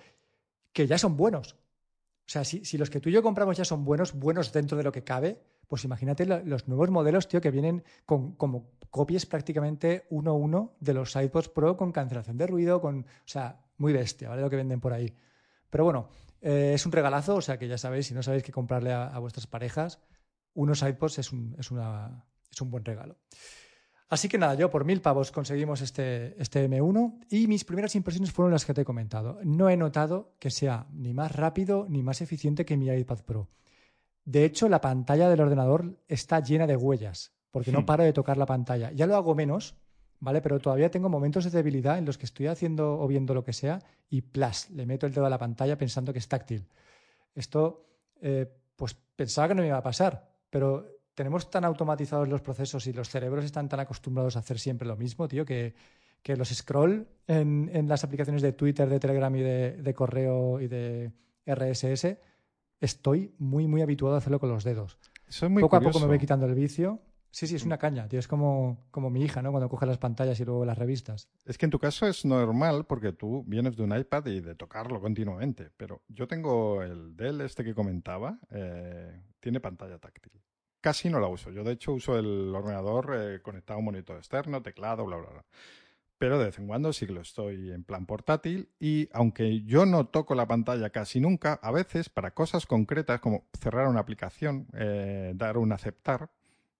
que 0.73 0.87
ya 0.87 0.97
son 0.97 1.17
buenos. 1.17 1.57
O 2.29 2.31
sea, 2.31 2.43
si, 2.43 2.77
los 2.77 2.91
que 2.91 2.99
tú 2.99 3.09
y 3.09 3.11
yo 3.11 3.23
compramos 3.23 3.57
ya 3.57 3.65
son 3.65 3.83
buenos, 3.83 4.13
buenos 4.13 4.53
dentro 4.53 4.77
de 4.77 4.83
lo 4.83 4.91
que 4.91 5.03
cabe, 5.03 5.41
pues 5.67 5.83
imagínate 5.83 6.25
los 6.25 6.67
nuevos 6.67 6.91
modelos, 6.91 7.27
tío, 7.27 7.41
que 7.41 7.49
vienen 7.49 7.83
con 8.05 8.33
como 8.33 8.69
copias 8.91 9.25
prácticamente 9.25 10.05
uno 10.11 10.31
a 10.31 10.33
uno 10.35 10.75
de 10.79 10.93
los 10.93 11.15
iPods 11.15 11.49
Pro 11.49 11.75
con 11.75 11.91
cancelación 11.91 12.37
de 12.37 12.45
ruido, 12.45 12.81
con, 12.81 12.99
o 12.99 13.05
sea, 13.25 13.65
muy 13.77 13.93
bestia, 13.93 14.29
¿vale? 14.29 14.43
Lo 14.43 14.49
que 14.49 14.57
venden 14.57 14.79
por 14.79 14.93
ahí. 14.93 15.11
Pero 15.71 15.83
bueno, 15.85 16.09
eh, 16.41 16.73
es 16.75 16.85
un 16.85 16.91
regalazo, 16.91 17.35
o 17.35 17.41
sea 17.41 17.57
que 17.57 17.67
ya 17.67 17.77
sabéis, 17.77 18.07
si 18.07 18.13
no 18.13 18.21
sabéis 18.21 18.43
qué 18.43 18.51
comprarle 18.51 18.93
a, 18.93 19.17
vuestras 19.17 19.47
parejas, 19.47 19.99
unos 20.53 20.83
iPods 20.83 21.19
es 21.19 21.31
un, 21.31 21.55
es, 21.57 21.71
una, 21.71 22.25
es 22.51 22.61
un 22.61 22.69
buen 22.69 22.85
regalo. 22.85 23.17
Así 24.09 24.27
que 24.27 24.39
nada, 24.39 24.55
yo 24.55 24.71
por 24.71 24.85
mil 24.85 25.01
pavos 25.01 25.31
conseguimos 25.31 25.81
este, 25.81 26.35
este 26.41 26.67
M1 26.67 27.25
y 27.29 27.47
mis 27.47 27.63
primeras 27.63 27.93
impresiones 27.95 28.31
fueron 28.31 28.51
las 28.51 28.65
que 28.65 28.73
te 28.73 28.81
he 28.81 28.85
comentado. 28.85 29.39
No 29.43 29.69
he 29.69 29.77
notado 29.77 30.33
que 30.39 30.49
sea 30.49 30.87
ni 30.91 31.13
más 31.13 31.35
rápido 31.35 31.85
ni 31.87 32.01
más 32.01 32.21
eficiente 32.21 32.65
que 32.65 32.75
mi 32.75 32.87
iPad 32.87 33.19
Pro. 33.19 33.49
De 34.25 34.45
hecho, 34.45 34.67
la 34.67 34.81
pantalla 34.81 35.29
del 35.29 35.41
ordenador 35.41 35.99
está 36.07 36.39
llena 36.39 36.65
de 36.65 36.75
huellas, 36.75 37.33
porque 37.51 37.71
no 37.71 37.81
hmm. 37.81 37.85
paro 37.85 38.03
de 38.03 38.13
tocar 38.13 38.37
la 38.37 38.47
pantalla. 38.47 38.91
Ya 38.91 39.05
lo 39.05 39.15
hago 39.15 39.35
menos, 39.35 39.75
¿vale? 40.19 40.41
Pero 40.41 40.59
todavía 40.59 40.89
tengo 40.89 41.09
momentos 41.09 41.43
de 41.43 41.51
debilidad 41.51 41.99
en 41.99 42.05
los 42.05 42.17
que 42.17 42.25
estoy 42.25 42.47
haciendo 42.47 42.99
o 42.99 43.07
viendo 43.07 43.35
lo 43.35 43.43
que 43.43 43.53
sea 43.53 43.79
y 44.09 44.21
plas, 44.21 44.71
le 44.71 44.87
meto 44.87 45.05
el 45.05 45.13
dedo 45.13 45.27
a 45.27 45.29
la 45.29 45.37
pantalla 45.37 45.77
pensando 45.77 46.13
que 46.13 46.19
es 46.19 46.27
táctil. 46.27 46.67
Esto, 47.35 47.85
eh, 48.21 48.51
pues 48.75 48.95
pensaba 49.15 49.49
que 49.49 49.55
no 49.55 49.61
me 49.61 49.67
iba 49.67 49.77
a 49.77 49.83
pasar, 49.83 50.29
pero 50.49 50.98
tenemos 51.19 51.49
tan 51.49 51.65
automatizados 51.65 52.29
los 52.29 52.39
procesos 52.39 52.87
y 52.87 52.93
los 52.93 53.09
cerebros 53.09 53.43
están 53.43 53.67
tan 53.67 53.81
acostumbrados 53.81 54.37
a 54.37 54.39
hacer 54.39 54.57
siempre 54.57 54.87
lo 54.87 54.95
mismo, 54.95 55.27
tío, 55.27 55.43
que, 55.43 55.73
los 56.23 56.47
scroll 56.47 57.09
en, 57.27 57.89
las 57.89 58.05
aplicaciones 58.05 58.41
de 58.41 58.53
Twitter, 58.53 58.87
de 58.87 59.01
Telegram 59.01 59.35
y 59.35 59.41
de, 59.41 59.93
correo 59.93 60.61
y 60.61 60.69
de 60.69 61.11
RSS, 61.45 62.15
estoy 62.79 63.35
muy, 63.37 63.67
muy 63.67 63.81
habituado 63.81 64.15
a 64.15 64.19
hacerlo 64.19 64.39
con 64.39 64.47
los 64.47 64.63
dedos. 64.63 64.97
poco 65.59 65.75
a 65.75 65.81
poco 65.81 65.99
me 65.99 66.05
voy 66.07 66.19
quitando 66.19 66.45
el 66.45 66.55
vicio. 66.55 67.01
Sí, 67.31 67.47
sí, 67.47 67.57
es 67.57 67.65
una 67.65 67.77
caña, 67.77 68.07
tío. 68.07 68.17
Es 68.17 68.29
como, 68.29 68.87
como 68.89 69.09
mi 69.09 69.21
hija, 69.21 69.41
¿no? 69.41 69.51
Cuando 69.51 69.67
coge 69.67 69.85
las 69.85 69.97
pantallas 69.97 70.39
y 70.39 70.45
luego 70.45 70.63
las 70.63 70.77
revistas. 70.77 71.27
Es 71.43 71.57
que 71.57 71.65
en 71.65 71.71
tu 71.71 71.79
caso 71.79 72.07
es 72.07 72.23
normal 72.23 72.85
porque 72.85 73.11
tú 73.11 73.43
vienes 73.45 73.75
de 73.75 73.83
un 73.83 73.93
iPad 73.93 74.25
y 74.27 74.39
de 74.39 74.55
tocarlo 74.55 75.01
continuamente. 75.01 75.69
Pero 75.75 76.01
yo 76.07 76.29
tengo 76.29 76.81
el 76.81 77.17
Dell, 77.17 77.41
este 77.41 77.65
que 77.65 77.75
comentaba, 77.75 78.39
eh, 78.51 79.21
tiene 79.41 79.59
pantalla 79.59 79.99
táctil 79.99 80.31
casi 80.81 81.09
no 81.09 81.19
la 81.19 81.27
uso. 81.27 81.51
Yo, 81.51 81.63
de 81.63 81.73
hecho, 81.73 81.93
uso 81.93 82.17
el 82.17 82.53
ordenador 82.53 83.15
eh, 83.15 83.41
conectado 83.41 83.77
a 83.77 83.79
un 83.79 83.85
monitor 83.85 84.17
externo, 84.17 84.61
teclado, 84.61 85.05
bla, 85.05 85.17
bla, 85.17 85.29
bla. 85.29 85.45
Pero 86.17 86.37
de 86.37 86.45
vez 86.45 86.59
en 86.59 86.67
cuando 86.67 86.91
sí 86.91 87.07
que 87.07 87.13
lo 87.13 87.21
estoy 87.21 87.71
en 87.71 87.85
plan 87.85 88.05
portátil 88.05 88.69
y 88.77 89.07
aunque 89.13 89.61
yo 89.63 89.85
no 89.85 90.07
toco 90.07 90.35
la 90.35 90.47
pantalla 90.47 90.89
casi 90.89 91.21
nunca, 91.21 91.53
a 91.61 91.71
veces 91.71 92.09
para 92.09 92.31
cosas 92.31 92.65
concretas 92.65 93.21
como 93.21 93.45
cerrar 93.57 93.87
una 93.87 94.01
aplicación, 94.01 94.67
eh, 94.73 95.31
dar 95.35 95.57
un 95.57 95.71
aceptar, 95.71 96.29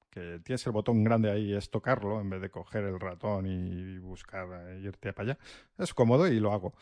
que 0.10 0.40
tienes 0.44 0.66
el 0.66 0.74
botón 0.74 1.04
grande 1.04 1.32
ahí 1.32 1.54
es 1.54 1.70
tocarlo 1.70 2.20
en 2.20 2.30
vez 2.30 2.42
de 2.42 2.50
coger 2.50 2.84
el 2.84 3.00
ratón 3.00 3.46
y 3.46 3.98
buscar 4.00 4.48
eh, 4.72 4.82
irte 4.82 5.14
para 5.14 5.32
allá, 5.32 5.40
es 5.78 5.94
cómodo 5.94 6.28
y 6.28 6.40
lo 6.40 6.52
hago. 6.52 6.74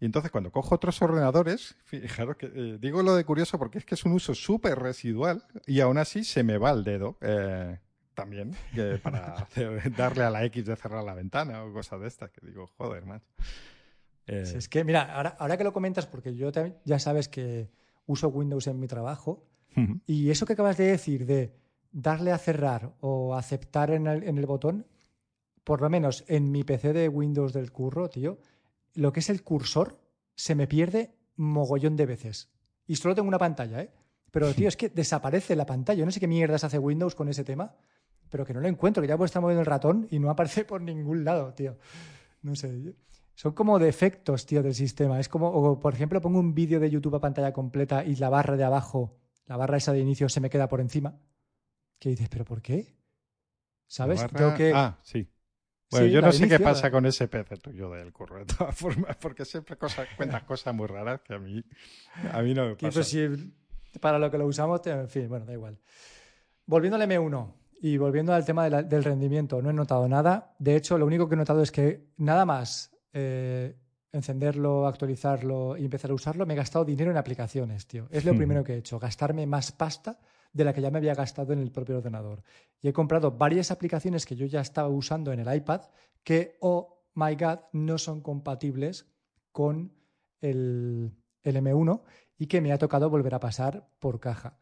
Y 0.00 0.04
entonces 0.04 0.30
cuando 0.30 0.52
cojo 0.52 0.74
otros 0.74 1.00
ordenadores, 1.02 1.76
fijaros 1.84 2.36
que 2.36 2.46
eh, 2.54 2.78
digo 2.80 3.02
lo 3.02 3.16
de 3.16 3.24
curioso 3.24 3.58
porque 3.58 3.78
es 3.78 3.84
que 3.84 3.96
es 3.96 4.04
un 4.04 4.12
uso 4.12 4.34
súper 4.34 4.78
residual 4.78 5.44
y 5.66 5.80
aún 5.80 5.98
así 5.98 6.22
se 6.22 6.44
me 6.44 6.56
va 6.56 6.70
el 6.70 6.84
dedo 6.84 7.16
eh, 7.20 7.78
también 8.14 8.54
para 9.02 9.48
darle 9.96 10.24
a 10.24 10.30
la 10.30 10.44
X 10.44 10.66
de 10.66 10.76
cerrar 10.76 11.02
la 11.02 11.14
ventana 11.14 11.64
o 11.64 11.72
cosas 11.72 12.00
de 12.00 12.08
estas 12.08 12.30
que 12.30 12.46
digo, 12.46 12.68
joder, 12.76 13.06
macho. 13.06 13.26
Eh, 14.26 14.44
es 14.56 14.68
que, 14.68 14.84
mira, 14.84 15.14
ahora, 15.14 15.36
ahora, 15.38 15.56
que 15.56 15.64
lo 15.64 15.72
comentas, 15.72 16.06
porque 16.06 16.34
yo 16.34 16.50
ya 16.84 16.98
sabes 16.98 17.28
que 17.28 17.70
uso 18.06 18.28
Windows 18.28 18.66
en 18.66 18.78
mi 18.78 18.86
trabajo 18.86 19.46
y 20.06 20.30
eso 20.30 20.44
que 20.44 20.54
acabas 20.54 20.76
de 20.76 20.86
decir 20.86 21.24
de 21.24 21.54
darle 21.92 22.32
a 22.32 22.38
cerrar 22.38 22.92
o 23.00 23.36
aceptar 23.36 23.92
en 23.92 24.08
el, 24.08 24.24
en 24.24 24.36
el 24.36 24.46
botón, 24.46 24.86
por 25.62 25.80
lo 25.80 25.88
menos 25.88 26.24
en 26.26 26.50
mi 26.50 26.64
PC 26.64 26.92
de 26.92 27.08
Windows 27.08 27.52
del 27.52 27.70
curro, 27.70 28.08
tío, 28.08 28.38
lo 28.98 29.12
que 29.12 29.20
es 29.20 29.30
el 29.30 29.42
cursor 29.44 30.00
se 30.34 30.54
me 30.54 30.66
pierde 30.66 31.14
mogollón 31.36 31.96
de 31.96 32.04
veces. 32.04 32.50
Y 32.86 32.96
solo 32.96 33.14
tengo 33.14 33.28
una 33.28 33.38
pantalla, 33.38 33.80
¿eh? 33.80 33.90
Pero, 34.32 34.52
tío, 34.54 34.68
es 34.68 34.76
que 34.76 34.88
desaparece 34.88 35.54
la 35.54 35.66
pantalla. 35.66 36.00
Yo 36.00 36.04
no 36.04 36.10
sé 36.10 36.18
qué 36.20 36.26
mierdas 36.26 36.64
hace 36.64 36.78
Windows 36.78 37.14
con 37.14 37.28
ese 37.28 37.44
tema, 37.44 37.76
pero 38.28 38.44
que 38.44 38.52
no 38.52 38.60
lo 38.60 38.66
encuentro, 38.66 39.00
que 39.00 39.08
ya 39.08 39.16
puedo 39.16 39.26
estar 39.26 39.40
moviendo 39.40 39.60
el 39.60 39.66
ratón 39.66 40.08
y 40.10 40.18
no 40.18 40.30
aparece 40.30 40.64
por 40.64 40.82
ningún 40.82 41.24
lado, 41.24 41.54
tío. 41.54 41.78
No 42.42 42.56
sé. 42.56 42.96
Son 43.34 43.52
como 43.52 43.78
defectos, 43.78 44.46
tío, 44.46 44.64
del 44.64 44.74
sistema. 44.74 45.20
Es 45.20 45.28
como, 45.28 45.48
o, 45.48 45.78
por 45.78 45.94
ejemplo, 45.94 46.20
pongo 46.20 46.40
un 46.40 46.52
vídeo 46.52 46.80
de 46.80 46.90
YouTube 46.90 47.14
a 47.14 47.20
pantalla 47.20 47.52
completa 47.52 48.04
y 48.04 48.16
la 48.16 48.30
barra 48.30 48.56
de 48.56 48.64
abajo, 48.64 49.16
la 49.46 49.56
barra 49.56 49.76
esa 49.76 49.92
de 49.92 50.00
inicio, 50.00 50.28
se 50.28 50.40
me 50.40 50.50
queda 50.50 50.68
por 50.68 50.80
encima. 50.80 51.20
¿Qué 52.00 52.10
dices? 52.10 52.28
¿Pero 52.28 52.44
por 52.44 52.62
qué? 52.62 52.96
¿Sabes? 53.86 54.24
que... 54.56 54.72
Ah, 54.74 54.98
sí. 55.02 55.28
Bueno, 55.90 56.06
yo 56.06 56.20
no 56.20 56.32
sé 56.32 56.48
qué 56.48 56.58
pasa 56.58 56.90
con 56.90 57.06
ese 57.06 57.28
PC 57.28 57.56
tuyo 57.56 57.90
del 57.90 58.12
curro, 58.12 58.38
de 58.38 58.44
todas 58.44 58.76
formas, 58.76 59.16
porque 59.20 59.44
siempre 59.44 59.76
cosas, 59.76 60.06
cuentas 60.16 60.42
cosas 60.42 60.74
muy 60.74 60.86
raras 60.86 61.20
que 61.22 61.34
a 61.34 61.38
mí, 61.38 61.64
a 62.32 62.42
mí 62.42 62.54
no 62.54 62.66
me 62.66 62.76
pasa. 62.76 63.02
para 64.00 64.18
lo 64.18 64.30
que 64.30 64.38
lo 64.38 64.46
usamos, 64.46 64.86
en 64.86 65.08
fin, 65.08 65.28
bueno, 65.28 65.46
da 65.46 65.52
igual. 65.54 65.78
Volviendo 66.66 66.96
al 66.96 67.02
M1, 67.02 67.54
Y 67.80 67.96
volviendo 67.96 68.34
al 68.34 68.44
tema 68.44 68.68
del 68.68 69.04
rendimiento, 69.04 69.62
no 69.62 69.70
he 69.70 69.72
notado 69.72 70.06
nada. 70.08 70.54
De 70.58 70.76
hecho, 70.76 70.98
lo 70.98 71.06
único 71.06 71.28
que 71.28 71.34
he 71.34 71.38
notado 71.38 71.62
es 71.62 71.70
que 71.70 72.08
nada 72.18 72.44
más 72.44 72.90
eh, 73.12 73.76
encenderlo, 74.12 74.86
actualizarlo 74.86 75.76
y 75.76 75.84
empezar 75.84 76.10
a 76.10 76.14
usarlo, 76.14 76.44
me 76.44 76.54
he 76.54 76.56
gastado 76.56 76.84
dinero 76.84 77.10
en 77.10 77.16
aplicaciones, 77.16 77.86
tío. 77.86 78.08
Es 78.10 78.24
lo 78.24 78.36
primero 78.36 78.62
que 78.64 78.74
he 78.74 78.78
hecho, 78.78 78.98
gastarme 78.98 79.46
más 79.46 79.72
pasta 79.72 80.18
de 80.52 80.64
la 80.64 80.72
que 80.72 80.80
ya 80.80 80.90
me 80.90 80.98
había 80.98 81.14
gastado 81.14 81.52
en 81.52 81.60
el 81.60 81.70
propio 81.70 81.98
ordenador. 81.98 82.42
Y 82.80 82.88
he 82.88 82.92
comprado 82.92 83.32
varias 83.32 83.70
aplicaciones 83.70 84.26
que 84.26 84.36
yo 84.36 84.46
ya 84.46 84.60
estaba 84.60 84.88
usando 84.88 85.32
en 85.32 85.40
el 85.40 85.54
iPad 85.54 85.82
que, 86.24 86.56
oh 86.60 87.04
my 87.14 87.34
god, 87.34 87.60
no 87.72 87.98
son 87.98 88.20
compatibles 88.20 89.06
con 89.52 89.92
el, 90.40 91.12
el 91.42 91.56
M1 91.56 92.02
y 92.38 92.46
que 92.46 92.60
me 92.60 92.72
ha 92.72 92.78
tocado 92.78 93.10
volver 93.10 93.34
a 93.34 93.40
pasar 93.40 93.88
por 93.98 94.20
caja. 94.20 94.58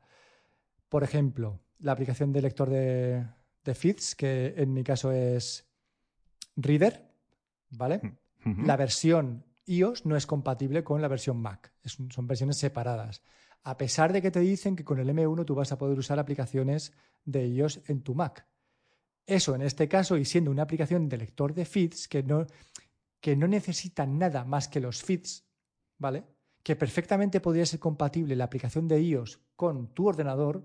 Por 0.89 1.05
ejemplo, 1.05 1.61
la 1.79 1.93
aplicación 1.93 2.33
de 2.33 2.43
lector 2.43 2.71
de, 2.71 3.27
de 3.65 3.75
feeds, 3.75 4.15
que 4.15 4.55
en 4.57 4.73
mi 4.73 4.83
caso 4.83 5.13
es 5.13 5.69
Reader, 6.57 7.07
¿vale? 7.71 8.01
La 8.65 8.77
versión 8.77 9.45
iOS 9.67 10.07
no 10.07 10.17
es 10.17 10.25
compatible 10.25 10.85
con 10.85 11.03
la 11.03 11.09
versión 11.09 11.39
Mac, 11.39 11.73
son 11.85 12.27
versiones 12.29 12.57
separadas. 12.57 13.23
A 13.67 13.77
pesar 13.77 14.13
de 14.13 14.23
que 14.23 14.31
te 14.31 14.39
dicen 14.39 14.77
que 14.77 14.85
con 14.85 15.01
el 15.01 15.09
M1 15.09 15.45
tú 15.45 15.57
vas 15.57 15.73
a 15.73 15.77
poder 15.77 15.99
usar 15.99 16.21
aplicaciones 16.21 16.93
de 17.25 17.49
iOS 17.49 17.81
en 17.89 18.01
tu 18.01 18.15
Mac. 18.15 18.47
Eso 19.27 19.57
en 19.57 19.63
este 19.63 19.89
caso, 19.89 20.17
y 20.17 20.25
siendo 20.25 20.53
una 20.53 20.63
aplicación 20.63 21.09
de 21.09 21.17
lector 21.17 21.53
de 21.53 21.65
feeds 21.65 22.07
que 22.07 22.23
no, 22.23 22.47
que 23.21 23.35
no 23.35 23.49
necesita 23.49 24.07
nada 24.07 24.45
más 24.45 24.69
que 24.69 24.79
los 24.79 25.03
feeds, 25.03 25.49
¿vale? 25.99 26.23
Que 26.63 26.77
perfectamente 26.77 27.41
podría 27.41 27.67
ser 27.67 27.81
compatible 27.81 28.37
la 28.37 28.45
aplicación 28.45 28.87
de 28.87 29.03
iOS 29.03 29.41
con 29.57 29.89
tu 29.89 30.07
ordenador, 30.07 30.65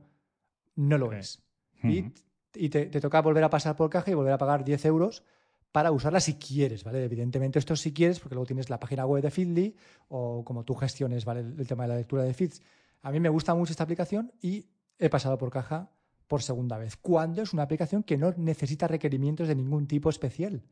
no 0.76 1.00
lo 1.00 1.12
es. 1.12 1.42
Y, 1.82 2.70
te, 2.70 2.86
te, 2.86 3.02
toca 3.02 3.20
volver 3.24 3.44
a 3.44 3.50
pasar 3.50 3.76
por 3.76 3.90
caja 3.90 4.12
y 4.12 4.14
volver 4.14 4.34
a 4.34 4.38
pagar 4.38 4.64
10 4.64 4.86
euros 4.86 5.24
para 5.72 5.92
usarla 5.92 6.20
si 6.20 6.36
quieres, 6.36 6.84
¿vale? 6.84 7.04
Evidentemente 7.04 7.58
esto 7.58 7.76
si 7.76 7.94
quieres, 7.94 8.20
porque 8.20 8.36
luego 8.36 8.46
tienes 8.46 8.70
la 8.70 8.80
página 8.80 9.08
web 9.08 9.24
de 9.24 9.32
Feedly 9.32 9.76
o 10.10 10.44
como 10.46 10.64
tú 10.64 10.76
gestiones, 10.76 11.26
¿vale? 11.26 11.40
El, 11.40 11.66
tema 11.66 11.86
de 11.86 11.90
la 11.90 11.96
lectura 11.96 12.22
de 12.22 12.36
feeds. 12.36 12.62
A 13.02 13.12
mí 13.12 13.20
me 13.20 13.30
gusta 13.30 13.56
mucho 13.56 13.72
esta 13.72 13.84
aplicación 13.84 14.32
y 14.42 14.68
he 14.98 15.10
pasado 15.10 15.38
por 15.38 15.50
caja 15.50 15.92
por 16.28 16.42
segunda 16.42 16.78
vez, 16.78 16.96
cuando 16.96 17.42
es 17.42 17.52
una 17.52 17.64
aplicación 17.64 18.04
que 18.04 18.18
no 18.18 18.34
necesita 18.38 18.88
requerimientos 18.88 19.50
de 19.50 19.56
ningún 19.56 19.86
tipo 19.86 20.10
especial, 20.10 20.64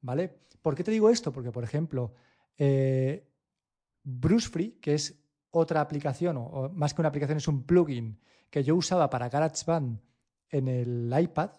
¿vale? 0.00 0.36
¿Por 0.60 0.74
qué 0.74 0.82
te 0.82 0.90
digo 0.90 1.10
esto? 1.10 1.32
Porque, 1.32 1.52
por 1.52 1.62
ejemplo, 1.62 2.12
eh, 2.58 3.24
Bruce 4.02 4.48
Free, 4.48 4.78
que 4.80 4.94
es 4.94 5.22
otra 5.52 5.80
aplicación, 5.80 6.36
o, 6.38 6.70
más 6.74 6.92
que 6.92 7.02
una 7.02 7.10
aplicación, 7.10 7.38
es 7.38 7.46
un 7.46 7.62
plugin 7.62 8.18
que 8.50 8.64
yo 8.64 8.74
usaba 8.74 9.08
para 9.08 9.28
GarageBand 9.28 10.00
en 10.50 10.66
el 10.66 11.14
iPad 11.16 11.50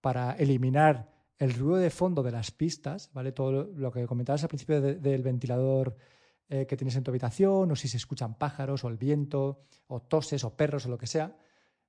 para 0.00 0.32
eliminar 0.32 1.12
el 1.38 1.54
ruido 1.54 1.76
de 1.76 1.90
fondo 1.90 2.24
de 2.24 2.32
las 2.32 2.50
pistas, 2.50 3.10
¿vale? 3.12 3.30
Todo 3.30 3.70
lo 3.76 3.92
que 3.92 4.06
comentabas 4.06 4.42
al 4.42 4.48
principio 4.48 4.80
del 4.80 5.22
ventilador 5.22 5.96
eh, 6.48 6.66
que 6.66 6.76
tienes 6.76 6.96
en 6.96 7.04
tu 7.04 7.10
habitación, 7.10 7.70
o 7.70 7.76
si 7.76 7.88
se 7.88 7.98
escuchan 7.98 8.38
pájaros, 8.38 8.84
o 8.84 8.88
el 8.88 8.96
viento, 8.96 9.64
o 9.86 10.00
toses, 10.00 10.44
o 10.44 10.56
perros, 10.56 10.86
o 10.86 10.88
lo 10.88 10.98
que 10.98 11.06
sea. 11.06 11.36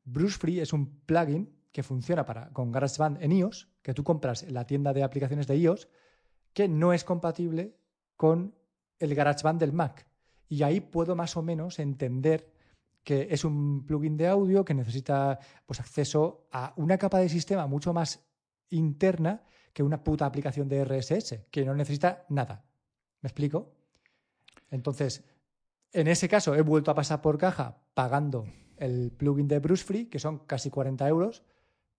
Bruce 0.03 0.37
Free 0.37 0.59
es 0.59 0.73
un 0.73 0.99
plugin 1.05 1.49
que 1.71 1.83
funciona 1.83 2.25
para, 2.25 2.49
con 2.49 2.71
GarageBand 2.71 3.23
en 3.23 3.31
iOS, 3.31 3.69
que 3.81 3.93
tú 3.93 4.03
compras 4.03 4.43
en 4.43 4.53
la 4.53 4.65
tienda 4.65 4.91
de 4.91 5.03
aplicaciones 5.03 5.47
de 5.47 5.57
iOS, 5.57 5.87
que 6.53 6.67
no 6.67 6.93
es 6.93 7.03
compatible 7.03 7.77
con 8.15 8.55
el 8.97 9.15
GarageBand 9.15 9.59
del 9.59 9.71
Mac. 9.71 10.07
Y 10.49 10.63
ahí 10.63 10.81
puedo 10.81 11.15
más 11.15 11.37
o 11.37 11.41
menos 11.41 11.79
entender 11.79 12.51
que 13.03 13.27
es 13.31 13.45
un 13.45 13.85
plugin 13.85 14.17
de 14.17 14.27
audio 14.27 14.65
que 14.65 14.73
necesita 14.73 15.39
pues, 15.65 15.79
acceso 15.79 16.47
a 16.51 16.73
una 16.75 16.97
capa 16.97 17.19
de 17.19 17.29
sistema 17.29 17.65
mucho 17.65 17.93
más 17.93 18.27
interna 18.69 19.43
que 19.71 19.83
una 19.83 20.03
puta 20.03 20.25
aplicación 20.25 20.67
de 20.67 20.83
RSS, 20.83 21.45
que 21.49 21.63
no 21.63 21.73
necesita 21.75 22.25
nada. 22.29 22.65
¿Me 23.21 23.27
explico? 23.27 23.78
Entonces, 24.71 25.23
en 25.91 26.07
ese 26.07 26.29
caso 26.29 26.55
he 26.55 26.61
vuelto 26.61 26.91
a 26.91 26.95
pasar 26.95 27.21
por 27.21 27.37
caja 27.37 27.77
pagando 27.93 28.47
el 28.77 29.11
plugin 29.11 29.47
de 29.47 29.59
Bruce 29.59 29.83
Free, 29.83 30.05
que 30.05 30.19
son 30.19 30.39
casi 30.39 30.69
40 30.69 31.07
euros, 31.07 31.43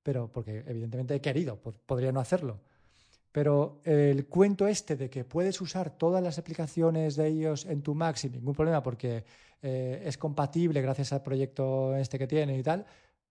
pero 0.02 0.30
porque 0.33 0.64
evidentemente 0.66 1.14
he 1.14 1.20
querido, 1.20 1.56
podría 1.59 2.12
no 2.12 2.20
hacerlo. 2.20 2.61
Pero 3.33 3.80
el 3.85 4.26
cuento 4.26 4.66
este 4.66 4.96
de 4.96 5.09
que 5.09 5.24
puedes 5.24 5.61
usar 5.61 5.96
todas 5.96 6.22
las 6.22 6.38
aplicaciones 6.38 7.16
de 7.16 7.28
ellos 7.28 7.64
en 7.66 7.83
tu 7.83 7.94
Mac 7.94 8.16
sin 8.16 8.33
ningún 8.33 8.54
problema 8.54 8.83
porque 8.83 9.24
eh, 9.62 10.02
es 10.04 10.18
compatible 10.18 10.80
gracias 10.80 11.12
al 11.12 11.22
proyecto 11.22 11.94
este 11.96 12.18
que 12.18 12.26
tiene 12.26 12.59
y 12.59 12.62
tal, 12.62 12.87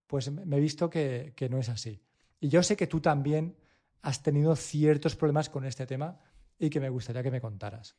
pues 0.08 0.32
me 0.32 0.58
he 0.58 0.60
visto 0.60 0.90
que 0.90 1.48
no 1.50 1.58
es 1.58 1.70
así. 1.70 2.02
Y 2.40 2.48
yo 2.48 2.64
sé 2.64 2.78
que 2.78 2.88
tú 2.88 3.02
también 3.02 3.56
has 4.02 4.24
tenido 4.24 4.56
ciertos 4.56 5.16
problemas 5.16 5.50
con 5.50 5.66
este 5.66 5.86
tema 5.86 6.20
y 6.58 6.70
que 6.70 6.80
me 6.80 6.90
gustaría 6.90 7.24
que 7.24 7.32
me 7.32 7.42
contaras. 7.42 7.96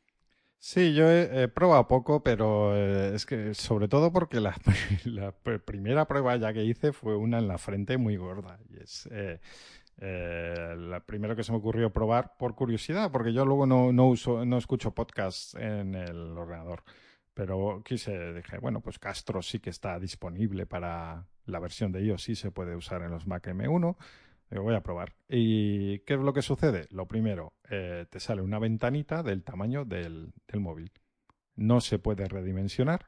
Sí, 0.63 0.93
yo 0.93 1.09
he, 1.09 1.47
probado 1.47 1.87
poco, 1.87 2.21
pero 2.21 2.77
eh, 2.77 3.15
es 3.15 3.25
que 3.25 3.55
sobre 3.55 3.87
todo 3.87 4.13
porque 4.13 4.39
la, 4.39 4.55
primera 5.65 6.07
prueba 6.07 6.35
ya 6.37 6.53
que 6.53 6.63
hice 6.63 6.93
fue 6.93 7.15
una 7.15 7.39
en 7.39 7.47
la 7.47 7.57
frente 7.57 7.97
muy 7.97 8.15
gorda. 8.15 8.59
Y 8.69 8.77
es 8.83 9.09
eh, 9.11 9.39
eh, 9.97 10.75
la 10.77 10.99
primera 10.99 11.35
que 11.35 11.43
se 11.43 11.51
me 11.51 11.57
ocurrió 11.57 11.91
probar 11.91 12.37
por 12.37 12.53
curiosidad, 12.53 13.11
porque 13.11 13.33
yo 13.33 13.43
luego 13.43 13.65
no, 13.65 13.91
no 13.91 14.07
uso, 14.07 14.45
no 14.45 14.59
escucho 14.59 14.91
podcasts 14.93 15.55
en 15.55 15.95
el 15.95 16.37
ordenador. 16.37 16.83
Pero 17.33 17.81
quise, 17.83 18.31
dije, 18.33 18.59
bueno, 18.59 18.81
pues 18.81 18.99
Castro 18.99 19.41
sí 19.41 19.59
que 19.59 19.71
está 19.71 19.99
disponible 19.99 20.67
para 20.67 21.25
la 21.45 21.59
versión 21.59 21.91
de 21.91 22.03
iOS, 22.03 22.21
sí 22.21 22.35
se 22.35 22.51
puede 22.51 22.75
usar 22.75 23.01
en 23.01 23.09
los 23.09 23.25
Mac 23.25 23.47
M1 23.47 23.97
voy 24.59 24.75
a 24.75 24.81
probar. 24.81 25.13
¿Y 25.29 25.99
qué 25.99 26.15
es 26.15 26.19
lo 26.19 26.33
que 26.33 26.41
sucede? 26.41 26.87
Lo 26.91 27.07
primero, 27.07 27.53
eh, 27.69 28.05
te 28.09 28.19
sale 28.19 28.41
una 28.41 28.59
ventanita 28.59 29.23
del 29.23 29.43
tamaño 29.43 29.85
del, 29.85 30.33
móvil. 30.55 30.91
No 31.55 31.79
se 31.81 31.99
puede 31.99 32.27
redimensionar. 32.27 33.07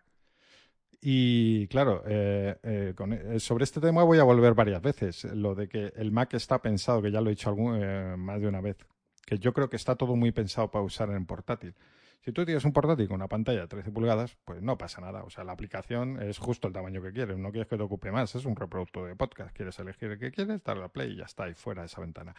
Y 1.01 1.67
claro, 1.67 2.03
eh, 2.07 2.57
eh, 2.63 3.39
sobre 3.39 3.65
este 3.65 3.81
tema 3.81 4.03
voy 4.03 4.19
a 4.19 4.23
volver 4.23 4.53
varias 4.53 4.81
veces. 4.81 5.25
Lo 5.25 5.53
de 5.53 5.67
que 5.67 5.91
el 5.95 6.11
Mac 6.11 6.33
está 6.33 6.61
pensado, 6.61 7.01
que 7.01 7.11
ya 7.11 7.19
lo 7.19 7.29
he 7.29 7.35
dicho 7.35 7.53
más 7.55 8.39
de 8.39 8.47
una 8.47 8.61
vez, 8.61 8.77
que 9.25 9.37
yo 9.37 9.51
creo 9.53 9.69
que 9.69 9.75
está 9.75 9.95
todo 9.95 10.15
muy 10.15 10.31
pensado 10.31 10.71
para 10.71 10.85
usar 10.85 11.09
en 11.09 11.25
portátil. 11.25 11.75
Si 12.23 12.31
tú 12.31 12.45
tienes 12.45 12.63
un 12.63 12.71
portátil 12.71 13.09
con 13.09 13.15
una 13.15 13.27
pantalla 13.27 13.61
de 13.61 13.67
13 13.67 13.91
pulgadas, 13.91 14.37
pues 14.45 14.61
no 14.61 14.77
pasa 14.77 15.01
nada. 15.01 15.23
O 15.23 15.29
sea, 15.29 15.43
la 15.43 15.51
aplicación 15.51 16.21
es 16.21 16.37
justo 16.37 16.69
el 16.69 16.73
tamaño 16.73 17.01
que 17.01 17.11
quieres. 17.11 17.37
No 17.37 17.51
quieres 17.51 17.67
que 17.67 17.75
te 17.75 17.83
ocupe 17.83 18.13
más. 18.13 18.33
Es 18.35 18.45
un 18.45 18.55
reproductor 18.55 19.09
de 19.09 19.15
podcast. 19.15 19.53
Quieres 19.53 19.77
elegir 19.79 20.11
el 20.11 20.19
que 20.19 20.31
quieres, 20.31 20.63
darle 20.63 20.85
a 20.85 20.87
play 20.87 21.11
y 21.11 21.17
ya 21.17 21.25
está 21.25 21.43
ahí 21.43 21.53
fuera 21.53 21.81
de 21.81 21.87
esa 21.87 21.99
ventana. 21.99 22.33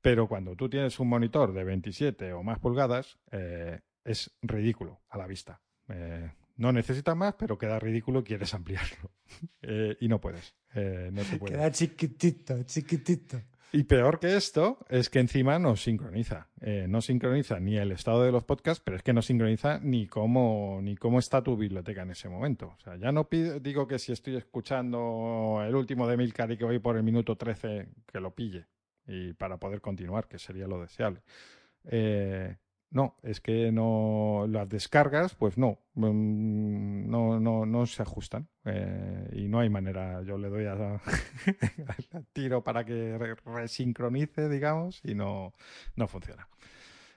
Pero 0.00 0.28
cuando 0.28 0.54
tú 0.54 0.70
tienes 0.70 1.00
un 1.00 1.08
monitor 1.08 1.52
de 1.52 1.64
27 1.64 2.32
o 2.32 2.44
más 2.44 2.60
pulgadas, 2.60 3.18
eh, 3.32 3.80
es 4.04 4.30
ridículo 4.42 5.00
a 5.08 5.18
la 5.18 5.26
vista. 5.26 5.60
Eh, 5.88 6.30
no 6.56 6.70
necesitas 6.72 7.16
más, 7.16 7.34
pero 7.34 7.58
queda 7.58 7.80
ridículo 7.80 8.20
y 8.20 8.24
quieres 8.24 8.54
ampliarlo. 8.54 9.10
Eh, 9.60 9.96
y 10.00 10.06
no 10.06 10.20
puedes. 10.20 10.54
no 10.74 11.24
se 11.24 11.36
puede. 11.36 11.54
Queda 11.54 11.72
chiquitito, 11.72 12.62
chiquitito. 12.62 13.42
Y 13.72 13.84
peor 13.84 14.18
que 14.18 14.36
esto 14.36 14.78
es 14.88 15.10
que 15.10 15.20
encima 15.20 15.58
no 15.60 15.76
sincroniza. 15.76 16.48
Eh, 16.60 16.86
no 16.88 17.00
sincroniza 17.00 17.60
ni 17.60 17.76
el 17.76 17.92
estado 17.92 18.24
de 18.24 18.32
los 18.32 18.42
podcasts, 18.42 18.82
pero 18.84 18.96
es 18.96 19.02
que 19.04 19.12
no 19.12 19.22
sincroniza 19.22 19.78
ni 19.80 20.08
cómo, 20.08 20.80
ni 20.82 20.96
cómo 20.96 21.20
está 21.20 21.42
tu 21.42 21.56
biblioteca 21.56 22.02
en 22.02 22.10
ese 22.10 22.28
momento. 22.28 22.74
O 22.76 22.80
sea, 22.80 22.96
ya 22.96 23.12
no 23.12 23.28
digo 23.60 23.86
que 23.86 24.00
si 24.00 24.10
estoy 24.10 24.36
escuchando 24.36 25.62
el 25.64 25.74
último 25.74 26.08
de 26.08 26.16
Milcar 26.16 26.50
y 26.50 26.56
que 26.56 26.64
voy 26.64 26.80
por 26.80 26.96
el 26.96 27.04
minuto 27.04 27.36
13, 27.36 27.88
que 28.06 28.20
lo 28.20 28.34
pille. 28.34 28.66
Y 29.06 29.34
para 29.34 29.58
poder 29.58 29.80
continuar, 29.80 30.26
que 30.26 30.38
sería 30.38 30.66
lo 30.66 30.80
deseable. 30.80 31.22
Eh, 31.84 32.56
no, 32.90 33.16
es 33.22 33.40
que 33.40 33.70
no 33.70 34.46
las 34.48 34.68
descargas, 34.68 35.34
pues 35.34 35.56
no, 35.56 35.78
mm, 35.94 37.08
no, 37.08 37.38
no, 37.38 37.64
no 37.64 37.86
se 37.86 38.02
ajustan 38.02 38.48
eh, 38.64 39.30
y 39.32 39.48
no 39.48 39.60
hay 39.60 39.70
manera. 39.70 40.22
Yo 40.22 40.36
le 40.36 40.48
doy 40.48 40.66
a, 40.66 41.00
tiro 42.32 42.64
para 42.64 42.84
que 42.84 43.16
resincronice, 43.44 44.48
digamos, 44.48 45.00
y 45.04 45.14
no, 45.14 45.54
no 45.94 46.08
funciona. 46.08 46.48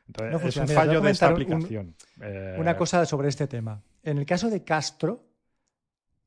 Entonces, 0.08 0.58
es 0.58 0.58
un 0.58 0.68
fallo 0.68 1.02
de 1.02 1.12
esta 1.12 1.30
aplicación. 1.30 1.96
Eh, 2.22 2.56
una 2.60 2.78
cosa 2.78 3.06
sobre 3.06 3.30
este 3.30 3.48
tema. 3.48 3.82
En 4.04 4.18
el 4.20 4.26
caso 4.26 4.50
de 4.50 4.64
Castro, 4.64 5.26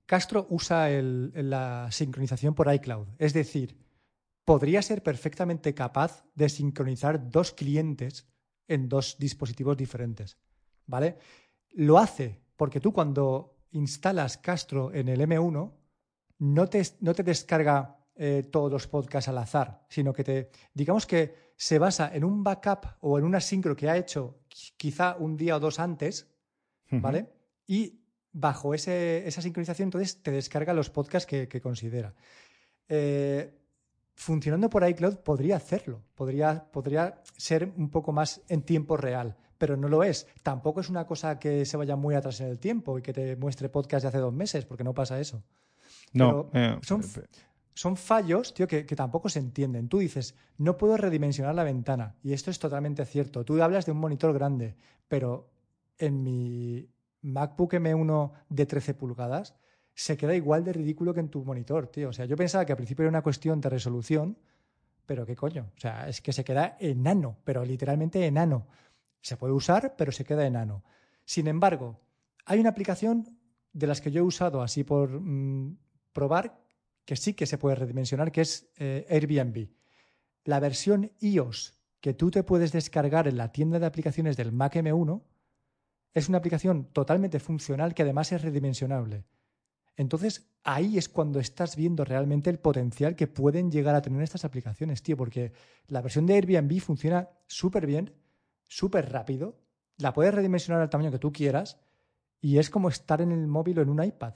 Castro 0.07 0.47
usa 0.51 0.89
la 0.89 1.89
sincronización 1.93 2.55
por 2.55 2.73
iCloud. 2.73 3.09
Es 3.19 3.33
decir, 3.33 3.77
podría 4.45 4.83
ser 4.83 5.03
perfectamente 5.03 5.75
capaz 5.75 6.25
de 6.35 6.49
sincronizar 6.49 7.31
dos 7.31 7.53
clientes 7.53 8.29
en 8.69 8.89
dos 8.89 9.17
dispositivos 9.19 9.77
diferentes. 9.77 10.37
¿Vale? 10.87 11.19
Lo 11.73 11.99
hace 11.99 12.41
porque 12.57 12.81
tú 12.81 12.93
cuando 12.93 13.57
instalas 13.73 14.39
Castro 14.39 14.93
en 14.93 15.09
el 15.09 15.21
M1 15.21 15.73
no 16.39 16.69
te, 16.69 16.83
no 17.01 17.15
te 17.15 17.23
descarga 17.23 17.97
eh, 18.15 18.45
todos 18.51 18.73
los 18.73 18.87
podcasts 18.87 19.29
al 19.29 19.39
azar, 19.39 19.85
sino 19.89 20.13
que 20.13 20.25
te, 20.25 20.51
digamos 20.73 21.07
que 21.07 21.53
se 21.57 21.79
basa 21.79 22.15
en 22.15 22.25
un 22.25 22.43
backup 22.43 22.87
o 23.01 23.19
en 23.19 23.25
una 23.25 23.41
sincro 23.41 23.77
que 23.77 23.91
ha 23.91 23.97
hecho 23.97 24.41
quizá 24.49 25.17
un 25.19 25.37
día 25.37 25.57
o 25.57 25.61
dos 25.61 25.79
antes, 25.79 26.27
¿vale? 26.91 27.29
Y 27.67 28.01
bajo 28.33 28.75
ese, 28.75 29.27
esa 29.27 29.43
sincronización 29.43 29.89
entonces 29.89 30.23
te 30.23 30.31
descarga 30.31 30.75
los 30.75 30.91
podcasts 30.91 31.27
que, 31.27 31.61
considera. 31.61 32.15
Eh, 32.89 33.53
funcionando 34.17 34.69
por 34.71 34.89
iCloud 34.89 35.19
podría 35.19 35.57
hacerlo, 35.57 36.03
podría, 36.15 36.65
podría 36.73 37.23
ser 37.37 37.73
un 37.77 37.91
poco 37.91 38.13
más 38.13 38.41
en 38.49 38.63
tiempo 38.63 38.97
real, 38.97 39.37
pero 39.59 39.77
no 39.77 39.89
lo 39.89 40.03
es. 40.03 40.27
Tampoco 40.43 40.81
es 40.81 40.89
una 40.89 41.07
cosa 41.07 41.39
que 41.39 41.65
se 41.65 41.77
vaya 41.77 41.97
muy 41.97 42.15
atrás 42.15 42.41
en 42.41 42.49
el 42.49 42.59
tiempo 42.59 42.99
y 42.99 43.03
que 43.03 43.13
te 43.13 43.37
muestre 43.37 43.69
podcast 43.69 44.03
de 44.03 44.09
hace 44.09 44.19
dos 44.19 44.33
meses, 44.33 44.65
porque 44.65 44.85
no 44.85 44.95
pasa 44.95 45.21
eso. 45.21 45.45
No, 46.13 46.49
Pero 46.51 46.81
son, 46.83 47.03
son 47.75 47.97
fallos, 47.97 48.55
tío, 48.55 48.67
que, 48.67 48.87
que 48.87 48.97
tampoco 48.97 49.29
se 49.29 49.39
entienden. 49.39 49.89
Tú 49.89 49.99
dices, 49.99 50.35
no 50.57 50.79
puedo 50.79 50.97
redimensionar 50.97 51.55
la 51.55 51.65
ventana, 51.65 52.17
y 52.23 52.33
esto 52.33 52.51
es 52.51 52.59
totalmente 52.59 53.05
cierto. 53.05 53.45
Tú 53.45 53.63
hablas 53.63 53.85
de 53.85 53.93
un 53.93 53.99
monitor 53.99 54.33
grande, 54.33 54.77
pero 55.09 55.51
en 55.99 56.23
mi 56.23 56.89
MacBook 57.21 57.75
M1 57.75 58.33
de 58.49 58.67
13 58.67 58.95
pulgadas 58.95 59.55
se 59.97 60.19
queda 60.19 60.35
igual 60.35 60.63
de 60.63 60.75
ridículo 60.75 61.15
que 61.15 61.21
en 61.21 61.31
tu 61.31 61.43
monitor, 61.43 61.87
tío. 61.87 62.11
O 62.11 62.13
sea, 62.13 62.27
yo 62.27 62.37
pensaba 62.37 62.67
que 62.67 62.73
al 62.73 62.77
principio 62.77 63.05
era 63.05 63.09
una 63.09 63.23
cuestión 63.23 63.63
de 63.63 63.71
resolución, 63.71 64.37
pero 65.07 65.25
qué 65.25 65.35
coño. 65.35 65.73
O 65.75 65.81
sea, 65.81 66.07
es 66.07 66.21
que 66.21 66.35
se 66.35 66.45
queda 66.45 66.77
enano, 66.79 67.39
pero 67.45 67.65
literalmente 67.65 68.25
enano. 68.27 68.67
Se 69.23 69.39
puede 69.39 69.55
usar, 69.55 69.95
pero 69.97 70.13
se 70.13 70.25
queda 70.25 70.47
enano. 70.47 70.85
Sin 71.25 71.49
embargo, 71.49 71.99
hay 72.45 72.61
una 72.61 72.69
aplicación 72.69 73.39
de 73.73 73.87
las 73.87 74.03
que 74.03 74.11
yo 74.11 74.21
he 74.21 74.25
usado 74.25 74.61
así 74.61 74.85
por 74.85 75.09
mm, 75.09 75.79
probar 76.13 76.61
que 77.07 77.17
sí 77.17 77.33
que 77.33 77.47
se 77.47 77.57
puede 77.57 77.77
redimensionar, 77.77 78.31
que 78.33 78.43
es 78.43 78.69
eh, 78.77 79.07
Airbnb. 79.09 79.71
La 80.45 80.61
versión 80.61 81.11
iOS 81.21 81.73
que 82.01 82.13
tú 82.13 82.31
te 82.31 82.43
puedes 82.43 82.71
descargar 82.71 83.29
en 83.29 83.39
la 83.39 83.51
tienda 83.51 83.79
de 83.79 83.87
aplicaciones 83.87 84.37
del 84.37 84.53
Mac 84.53 84.75
M1 84.75 85.23
es 86.13 86.29
una 86.29 86.39
aplicación 86.39 86.85
totalmente 86.93 87.41
funcional 87.41 87.95
que 87.95 88.03
además 88.03 88.31
es 88.33 88.43
redimensionable. 88.43 89.25
Entonces, 89.97 90.51
ahí 90.63 90.99
es 90.99 91.09
cuando 91.09 91.41
estás 91.41 91.77
viendo 91.77 92.05
realmente 92.05 92.51
el 92.51 92.59
potencial 92.59 93.17
que 93.17 93.27
pueden 93.27 93.71
llegar 93.71 93.95
a 93.95 94.03
tener 94.03 94.23
estas 94.23 94.45
aplicaciones, 94.45 95.03
tío, 95.03 95.17
porque 95.17 95.53
la 95.89 96.03
versión 96.03 96.27
de 96.27 96.35
Airbnb 96.35 96.81
funciona 96.81 97.31
súper 97.47 97.87
bien, 97.87 98.13
súper 98.69 99.11
rápido, 99.11 99.59
la 99.97 100.13
puedes 100.13 100.35
redimensionar 100.35 100.83
al 100.83 100.91
tamaño 100.91 101.11
que 101.11 101.19
tú 101.19 101.33
quieras 101.33 101.81
y 102.41 102.59
es 102.59 102.69
como 102.69 102.89
estar 102.89 103.21
en 103.23 103.33
el 103.33 103.47
móvil 103.47 103.79
o 103.79 103.83
en 103.83 103.89
un 103.89 104.05
iPad. 104.05 104.35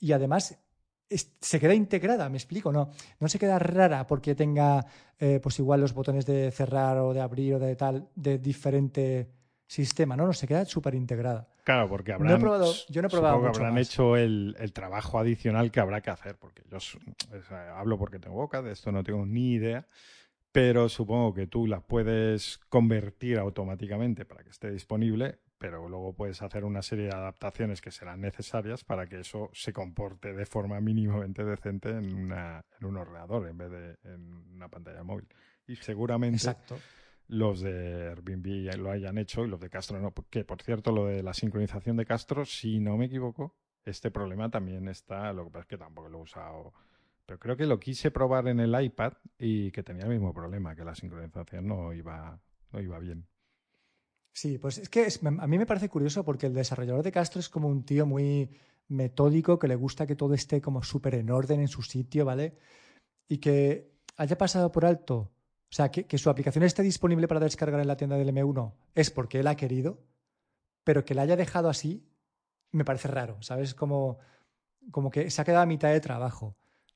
Y 0.00 0.12
además 0.12 0.58
se 1.08 1.60
queda 1.60 1.74
integrada, 1.74 2.28
me 2.28 2.38
explico, 2.38 2.72
no, 2.72 2.90
no 3.20 3.28
se 3.28 3.38
queda 3.38 3.58
rara 3.58 4.06
porque 4.06 4.34
tenga, 4.34 4.84
eh, 5.18 5.38
pues 5.42 5.58
igual 5.58 5.80
los 5.80 5.92
botones 5.92 6.24
de 6.24 6.50
cerrar 6.50 6.98
o 6.98 7.12
de 7.12 7.20
abrir 7.20 7.54
o 7.54 7.58
de 7.58 7.76
tal, 7.76 8.08
de 8.14 8.38
diferente 8.38 9.30
sistema, 9.66 10.16
no, 10.16 10.26
no, 10.26 10.32
se 10.32 10.46
queda 10.46 10.64
súper 10.64 10.94
integrada. 10.94 11.48
Claro, 11.64 11.88
porque 11.88 12.12
No 12.12 12.18
he 12.18 12.20
habrán, 12.20 12.40
probado- 12.40 12.74
yo 12.88 13.02
no 13.02 13.08
he 13.08 13.10
probado 13.10 13.38
mucho 13.40 13.48
habrán 13.56 13.74
más. 13.74 13.88
hecho 13.88 14.16
el, 14.16 14.54
el 14.60 14.72
trabajo 14.72 15.18
adicional 15.18 15.70
que 15.72 15.80
habrá 15.80 16.00
que 16.02 16.10
hacer, 16.10 16.36
porque 16.36 16.62
yo 16.70 16.78
hablo 17.74 17.98
porque 17.98 18.18
tengo 18.18 18.36
boca, 18.36 18.62
de 18.62 18.72
esto 18.72 18.92
no 18.92 19.02
tengo 19.02 19.24
ni 19.26 19.52
idea, 19.54 19.86
pero 20.52 20.88
supongo 20.88 21.32
que 21.34 21.46
tú 21.46 21.66
la 21.66 21.80
puedes 21.80 22.58
convertir 22.68 23.38
automáticamente 23.38 24.24
para 24.24 24.44
que 24.44 24.50
esté 24.50 24.70
disponible, 24.70 25.38
pero 25.58 25.88
luego 25.88 26.12
puedes 26.14 26.42
hacer 26.42 26.64
una 26.64 26.82
serie 26.82 27.06
de 27.06 27.14
adaptaciones 27.14 27.80
que 27.80 27.90
serán 27.90 28.20
necesarias 28.20 28.84
para 28.84 29.06
que 29.06 29.20
eso 29.20 29.48
se 29.54 29.72
comporte 29.72 30.34
de 30.34 30.44
forma 30.46 30.78
mínimamente 30.80 31.44
decente 31.44 31.88
en, 31.90 32.14
una, 32.14 32.62
en 32.78 32.86
un 32.86 32.96
ordenador 32.98 33.48
en 33.48 33.56
vez 33.56 33.70
de 33.70 33.96
en 34.04 34.20
una 34.54 34.68
pantalla 34.68 35.02
móvil. 35.02 35.26
Y 35.66 35.76
seguramente 35.76 36.36
Exacto. 36.36 36.76
Los 37.28 37.60
de 37.60 38.08
Airbnb 38.08 38.76
lo 38.76 38.90
hayan 38.90 39.18
hecho 39.18 39.44
y 39.44 39.48
los 39.48 39.60
de 39.60 39.70
Castro 39.70 40.00
no. 40.00 40.12
Que 40.30 40.44
por 40.44 40.62
cierto, 40.62 40.92
lo 40.92 41.06
de 41.06 41.22
la 41.22 41.34
sincronización 41.34 41.96
de 41.96 42.06
Castro, 42.06 42.44
si 42.44 42.80
no 42.80 42.96
me 42.96 43.06
equivoco, 43.06 43.54
este 43.84 44.10
problema 44.10 44.50
también 44.50 44.88
está. 44.88 45.32
Lo 45.32 45.44
que 45.44 45.50
pasa 45.50 45.62
es 45.62 45.68
que 45.68 45.78
tampoco 45.78 46.08
lo 46.08 46.18
he 46.18 46.22
usado. 46.22 46.72
Pero 47.26 47.38
creo 47.38 47.56
que 47.56 47.66
lo 47.66 47.80
quise 47.80 48.10
probar 48.10 48.48
en 48.48 48.60
el 48.60 48.78
iPad 48.80 49.14
y 49.38 49.70
que 49.70 49.82
tenía 49.82 50.04
el 50.04 50.10
mismo 50.10 50.34
problema, 50.34 50.76
que 50.76 50.84
la 50.84 50.94
sincronización 50.94 51.66
no 51.66 51.92
iba, 51.92 52.38
no 52.70 52.80
iba 52.80 52.98
bien. 52.98 53.26
Sí, 54.32 54.58
pues 54.58 54.78
es 54.78 54.88
que 54.88 55.06
a 55.24 55.46
mí 55.46 55.58
me 55.58 55.66
parece 55.66 55.88
curioso 55.88 56.24
porque 56.24 56.46
el 56.46 56.54
desarrollador 56.54 57.02
de 57.04 57.12
Castro 57.12 57.40
es 57.40 57.48
como 57.48 57.68
un 57.68 57.84
tío 57.84 58.04
muy 58.04 58.50
metódico, 58.88 59.58
que 59.58 59.68
le 59.68 59.76
gusta 59.76 60.06
que 60.06 60.16
todo 60.16 60.34
esté 60.34 60.60
como 60.60 60.82
súper 60.82 61.14
en 61.14 61.30
orden 61.30 61.60
en 61.60 61.68
su 61.68 61.82
sitio, 61.82 62.24
¿vale? 62.24 62.58
Y 63.28 63.38
que 63.38 63.94
haya 64.16 64.36
pasado 64.36 64.70
por 64.72 64.84
alto, 64.84 65.33
o 65.74 65.76
sea, 65.76 65.90
que, 65.90 66.04
que 66.06 66.18
su 66.18 66.30
aplicación 66.30 66.62
esté 66.62 66.84
disponible 66.84 67.26
para 67.26 67.40
descargar 67.40 67.80
en 67.80 67.88
la 67.88 67.96
tienda 67.96 68.16
del 68.16 68.28
M1 68.28 68.74
es 68.94 69.10
porque 69.10 69.40
él 69.40 69.48
ha 69.48 69.56
querido, 69.56 69.98
pero 70.84 71.04
que 71.04 71.14
la 71.16 71.22
haya 71.22 71.34
dejado 71.34 71.68
así 71.68 72.06
me 72.70 72.84
parece 72.84 73.08
raro, 73.08 73.42
¿sabes? 73.42 73.74
Como, 73.74 74.18
como 74.92 75.10
que 75.10 75.32
se 75.32 75.42
ha 75.42 75.44
quedado 75.44 75.64
a 75.64 75.66
mitad 75.66 75.90
de 75.90 75.98
trabajo. 75.98 76.54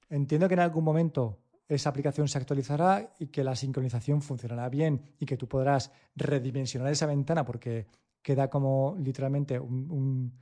Entiendo 0.09 0.47
que 0.47 0.55
en 0.55 0.61
algún 0.61 0.85
momento 0.85 1.41
esa 1.67 1.91
aplicación 1.91 2.29
se 2.29 2.39
actualizará 2.39 3.13
y 3.19 3.27
que 3.27 3.43
la 3.43 3.57
sincronización 3.57 4.23
funcionará 4.23 4.69
bien 4.69 5.03
y 5.19 5.27
que 5.27 5.37
tú 5.37 5.49
podrás 5.49 5.91
redimensionar 6.15 6.93
esa 6.93 7.07
ventana 7.07 7.45
porque 7.45 7.89
queda 8.23 8.49
como 8.49 8.95
literalmente 9.01 9.59
un, 9.59 9.91
un- 9.91 10.39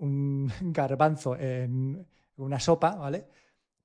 un 0.00 0.52
garbanzo 0.74 1.36
en 1.38 2.06
una 2.36 2.60
sopa, 2.60 2.96
¿vale? 2.96 3.28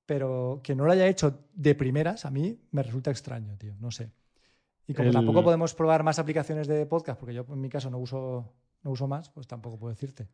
Pero 0.08 0.60
que 0.64 0.74
no 0.74 0.86
lo 0.86 0.92
haya 0.92 1.06
hecho 1.06 1.44
de 1.52 1.74
primeras, 1.74 2.24
a 2.24 2.30
mí 2.30 2.58
me 2.70 2.82
resulta 2.82 3.10
extraño, 3.10 3.58
tío, 3.58 3.74
no 3.78 3.90
sé. 3.90 4.10
Y 4.86 4.94
como 4.94 5.08
El- 5.08 5.12
tampoco 5.14 5.44
podemos 5.44 5.74
probar 5.74 6.02
más 6.02 6.18
aplicaciones 6.18 6.66
de 6.66 6.86
podcast, 6.86 7.20
porque 7.20 7.34
yo 7.34 7.44
en 7.46 7.60
mi 7.60 7.68
caso 7.68 7.90
no 7.90 7.98
uso, 7.98 8.54
no 8.84 8.90
uso 8.90 9.06
más, 9.06 9.28
pues 9.28 9.46
tampoco 9.46 9.78
puedo 9.78 9.92
decirte. 9.92 10.26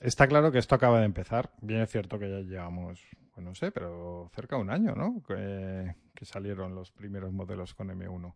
Está 0.00 0.26
claro 0.26 0.50
que 0.50 0.58
esto 0.58 0.74
acaba 0.74 0.98
de 0.98 1.04
empezar. 1.06 1.52
Bien 1.60 1.82
es 1.82 1.90
cierto 1.92 2.18
que 2.18 2.28
ya 2.28 2.40
llevamos, 2.40 3.00
pues 3.32 3.46
no 3.46 3.54
sé, 3.54 3.70
pero 3.70 4.28
cerca 4.34 4.56
de 4.56 4.62
un 4.62 4.70
año, 4.70 4.96
¿no? 4.96 5.22
Que, 5.22 5.94
que 6.12 6.24
salieron 6.24 6.74
los 6.74 6.90
primeros 6.90 7.32
modelos 7.32 7.74
con 7.74 7.90
M1. 7.90 8.26
O 8.26 8.34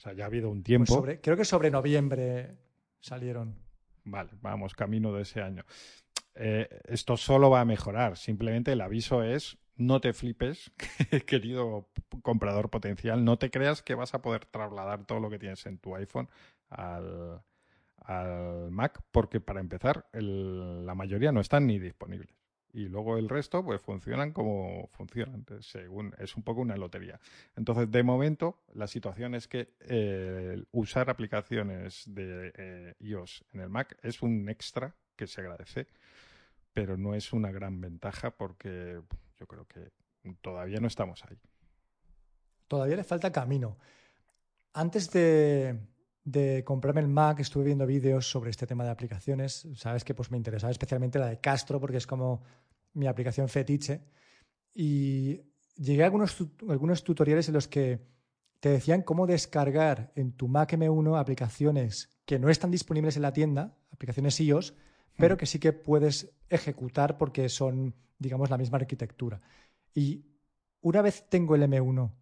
sea, 0.00 0.14
ya 0.14 0.24
ha 0.24 0.28
habido 0.28 0.48
un 0.48 0.60
Pues 0.60 0.64
tiempo. 0.64 0.94
sobre- 0.94 1.20
creo 1.20 1.36
que 1.36 1.44
sobre 1.44 1.70
noviembre 1.70 2.56
salieron. 3.00 3.54
Vale, 4.04 4.30
vamos, 4.40 4.74
camino 4.74 5.12
de 5.12 5.22
ese 5.22 5.42
año. 5.42 5.62
Eh, 6.38 6.68
esto 6.86 7.16
solo 7.16 7.50
va 7.50 7.60
a 7.62 7.64
mejorar. 7.64 8.16
Simplemente 8.16 8.72
el 8.72 8.80
aviso 8.80 9.22
es, 9.22 9.58
no 9.76 10.00
te 10.00 10.12
flipes, 10.12 10.72
querido 11.26 11.88
comprador 12.22 12.70
potencial. 12.70 13.24
No 13.24 13.38
te 13.38 13.50
creas 13.50 13.82
que 13.82 13.94
vas 13.94 14.14
a 14.14 14.22
poder 14.22 14.46
trasladar 14.46 15.04
todo 15.06 15.20
lo 15.20 15.30
que 15.30 15.38
tienes 15.38 15.66
en 15.66 15.78
tu 15.78 15.94
iPhone 15.96 16.28
al, 16.70 17.42
Mac, 18.70 19.02
porque 19.10 19.40
para 19.40 19.60
empezar, 19.60 20.06
el- 20.12 20.86
la 20.86 20.94
mayoría 20.94 21.32
no 21.32 21.40
están 21.40 21.66
ni 21.66 21.78
disponibles. 21.78 22.30
Y 22.72 22.88
luego 22.88 23.16
el 23.18 23.28
resto, 23.28 23.64
pues 23.64 23.80
funcionan 23.80 24.32
como 24.32 24.88
funcionan. 24.92 25.44
Según, 25.60 26.14
es 26.18 26.36
un 26.36 26.42
poco 26.42 26.60
una 26.60 26.76
lotería. 26.76 27.18
Entonces, 27.56 27.90
de 27.90 28.02
momento, 28.02 28.62
la 28.74 28.86
situación 28.86 29.34
es 29.34 29.48
que 29.48 29.74
eh, 29.80 30.62
usar 30.72 31.10
aplicaciones 31.10 32.04
de 32.06 32.52
eh, 32.56 32.94
iOS 33.00 33.44
en 33.52 33.60
el 33.60 33.68
Mac 33.70 33.96
es 34.02 34.22
un 34.22 34.48
extra 34.48 34.94
que 35.16 35.26
se 35.26 35.40
agradece, 35.40 35.88
pero 36.78 36.96
no 36.96 37.12
es 37.12 37.32
una 37.32 37.50
gran 37.50 37.80
ventaja 37.80 38.30
porque 38.30 39.00
yo 39.36 39.46
creo 39.48 39.66
que 39.66 39.90
todavía 40.40 40.78
no 40.78 40.86
estamos 40.86 41.24
ahí. 41.24 41.36
Todavía 42.68 42.94
le 42.94 43.02
falta 43.02 43.32
camino. 43.32 43.78
Antes 44.74 45.10
de, 45.10 46.62
comprarme 46.64 47.00
el 47.00 47.08
Mac 47.08 47.40
estuve 47.40 47.64
viendo 47.64 47.84
vídeos 47.84 48.30
sobre 48.30 48.50
este 48.50 48.64
tema 48.64 48.84
de 48.84 48.90
aplicaciones. 48.90 49.66
Sabes 49.74 50.04
que 50.04 50.14
pues 50.14 50.30
me 50.30 50.36
interesaba 50.36 50.70
especialmente 50.70 51.18
la 51.18 51.26
de 51.26 51.40
Castro 51.40 51.80
porque 51.80 51.96
es 51.96 52.06
como 52.06 52.44
mi 52.92 53.08
aplicación 53.08 53.48
fetiche. 53.48 54.04
Y 54.72 55.40
llegué 55.74 56.02
a 56.02 56.06
algunos, 56.06 56.36
algunos 56.68 57.02
tutoriales 57.02 57.48
en 57.48 57.54
los 57.54 57.66
que 57.66 58.06
te 58.60 58.68
decían 58.68 59.02
cómo 59.02 59.26
descargar 59.26 60.12
en 60.14 60.30
tu 60.30 60.46
Mac 60.46 60.74
M1 60.74 61.18
aplicaciones 61.18 62.20
que 62.24 62.38
no 62.38 62.48
están 62.50 62.70
disponibles 62.70 63.16
en 63.16 63.22
la 63.22 63.32
tienda, 63.32 63.76
aplicaciones 63.90 64.38
iOS, 64.40 64.74
pero 65.18 65.36
que 65.36 65.46
sí 65.46 65.58
que 65.58 65.72
puedes 65.72 66.32
ejecutar 66.48 67.18
porque 67.18 67.48
son, 67.48 67.94
digamos, 68.18 68.50
la 68.50 68.58
misma 68.58 68.78
arquitectura. 68.78 69.40
Y 69.94 70.24
una 70.80 71.02
vez 71.02 71.28
tengo 71.28 71.54
el 71.54 71.64
M1 71.64 72.14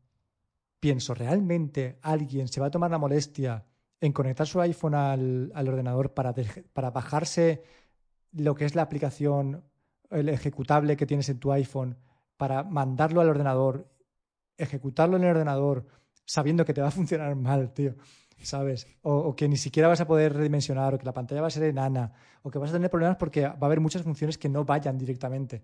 pienso, 0.81 1.15
¿realmente 1.15 1.99
alguien 2.03 2.49
se 2.49 2.61
va 2.61 2.67
a 2.69 2.71
tomar 2.71 2.91
la 2.91 2.99
molestia 2.99 3.67
en 4.01 4.13
conectar 4.13 4.47
su 4.47 4.61
iPhone 4.61 4.95
al, 4.95 5.51
al 5.55 5.69
ordenador 5.69 6.15
para, 6.15 6.33
de- 6.33 6.65
para 6.73 6.91
bajarse 6.91 7.63
lo 8.33 8.55
que 8.55 8.65
es 8.67 8.75
la 8.75 8.83
aplicación, 8.83 9.65
el 10.11 10.29
ejecutable 10.29 10.97
que 10.97 11.07
tienes 11.07 11.29
en 11.29 11.39
tu 11.41 11.53
iPhone, 11.53 11.99
para 12.37 12.63
mandarlo 12.65 13.21
al 13.21 13.29
ordenador, 13.31 13.89
ejecutarlo 14.59 15.17
en 15.17 15.25
el 15.25 15.31
ordenador, 15.31 15.87
sabiendo 16.25 16.65
que 16.65 16.75
te 16.75 16.83
va 16.83 16.89
a 16.89 16.93
funcionar 17.01 17.35
mal, 17.37 17.73
tío? 17.73 17.97
¿Sabes? 18.43 18.87
O, 19.03 19.13
o 19.15 19.35
que 19.37 19.49
ni 19.49 19.57
siquiera 19.57 19.89
vas 19.89 20.01
a 20.01 20.07
poder 20.07 20.35
redimensionar, 20.35 20.95
o 20.95 20.99
que 20.99 21.05
la 21.07 21.13
pantalla 21.15 21.41
va 21.41 21.49
a 21.49 21.51
ser 21.51 21.65
enana, 21.65 22.13
o 22.43 22.51
que 22.51 22.59
vas 22.59 22.71
a 22.71 22.75
tener 22.75 22.91
problemas 22.91 23.17
porque 23.17 23.43
va 23.49 23.57
a 23.63 23.67
haber 23.67 23.81
muchas 23.81 24.03
funciones 24.03 24.39
que 24.39 24.49
no 24.49 24.65
vayan 24.65 24.99
directamente. 24.99 25.63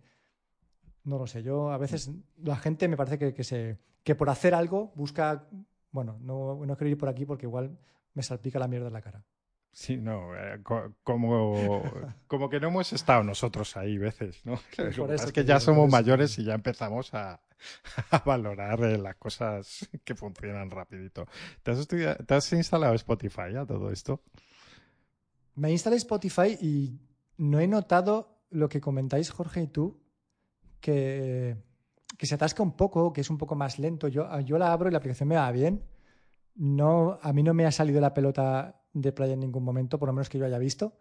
No 1.04 1.18
lo 1.18 1.26
sé, 1.26 1.42
yo 1.42 1.70
a 1.72 1.78
veces 1.78 2.10
la 2.42 2.56
gente 2.56 2.86
me 2.88 2.96
parece 2.96 3.18
que, 3.18 3.34
que 3.34 3.44
se, 3.44 3.78
que 4.04 4.14
por 4.14 4.30
hacer 4.30 4.54
algo 4.54 4.92
busca. 4.94 5.48
Bueno, 5.90 6.18
no, 6.22 6.64
no 6.64 6.76
quiero 6.76 6.90
ir 6.90 6.98
por 6.98 7.08
aquí 7.08 7.26
porque 7.26 7.46
igual 7.46 7.76
me 8.14 8.22
salpica 8.22 8.58
la 8.58 8.68
mierda 8.68 8.86
en 8.86 8.92
la 8.94 9.02
cara. 9.02 9.24
Sí, 9.72 9.96
no, 9.96 10.36
eh, 10.36 10.60
co- 10.62 10.94
como, 11.02 11.92
como 12.26 12.48
que 12.50 12.60
no 12.60 12.68
hemos 12.68 12.92
estado 12.92 13.24
nosotros 13.24 13.76
ahí 13.76 13.98
veces, 13.98 14.44
¿no? 14.44 14.52
Lo 14.52 14.58
que 14.58 14.90
por 14.92 15.08
pasa 15.08 15.14
eso 15.14 15.26
es 15.26 15.32
que 15.32 15.44
ya 15.44 15.60
somos 15.60 15.90
mayores 15.90 16.38
y 16.38 16.44
ya 16.44 16.54
empezamos 16.54 17.12
a, 17.14 17.40
a 18.10 18.18
valorar 18.18 18.82
eh, 18.84 18.98
las 18.98 19.16
cosas 19.16 19.88
que 20.04 20.14
funcionan 20.14 20.70
rapidito. 20.70 21.26
¿Te 21.62 21.72
has, 21.72 21.86
¿Te 21.88 22.34
has 22.34 22.52
instalado 22.52 22.94
Spotify 22.94 23.56
a 23.58 23.66
todo 23.66 23.90
esto? 23.90 24.22
Me 25.54 25.70
instalé 25.70 25.96
Spotify 25.96 26.56
y 26.60 26.98
no 27.36 27.60
he 27.60 27.66
notado 27.66 28.42
lo 28.50 28.68
que 28.68 28.80
comentáis 28.80 29.30
Jorge 29.30 29.62
y 29.62 29.66
tú, 29.66 30.00
que, 30.80 31.56
que 32.16 32.26
se 32.26 32.34
atasca 32.34 32.62
un 32.62 32.76
poco, 32.76 33.12
que 33.12 33.20
es 33.20 33.30
un 33.30 33.38
poco 33.38 33.54
más 33.54 33.78
lento. 33.78 34.08
Yo, 34.08 34.28
yo 34.40 34.58
la 34.58 34.72
abro 34.72 34.88
y 34.88 34.92
la 34.92 34.98
aplicación 34.98 35.28
me 35.28 35.36
va 35.36 35.50
bien. 35.52 35.84
No, 36.54 37.18
a 37.22 37.32
mí 37.32 37.42
no 37.42 37.54
me 37.54 37.66
ha 37.66 37.72
salido 37.72 38.00
la 38.00 38.14
pelota 38.14 38.82
de 38.92 39.12
playa 39.12 39.32
en 39.34 39.40
ningún 39.40 39.64
momento, 39.64 39.98
por 39.98 40.08
lo 40.08 40.12
menos 40.12 40.28
que 40.28 40.38
yo 40.38 40.44
haya 40.44 40.58
visto. 40.58 40.96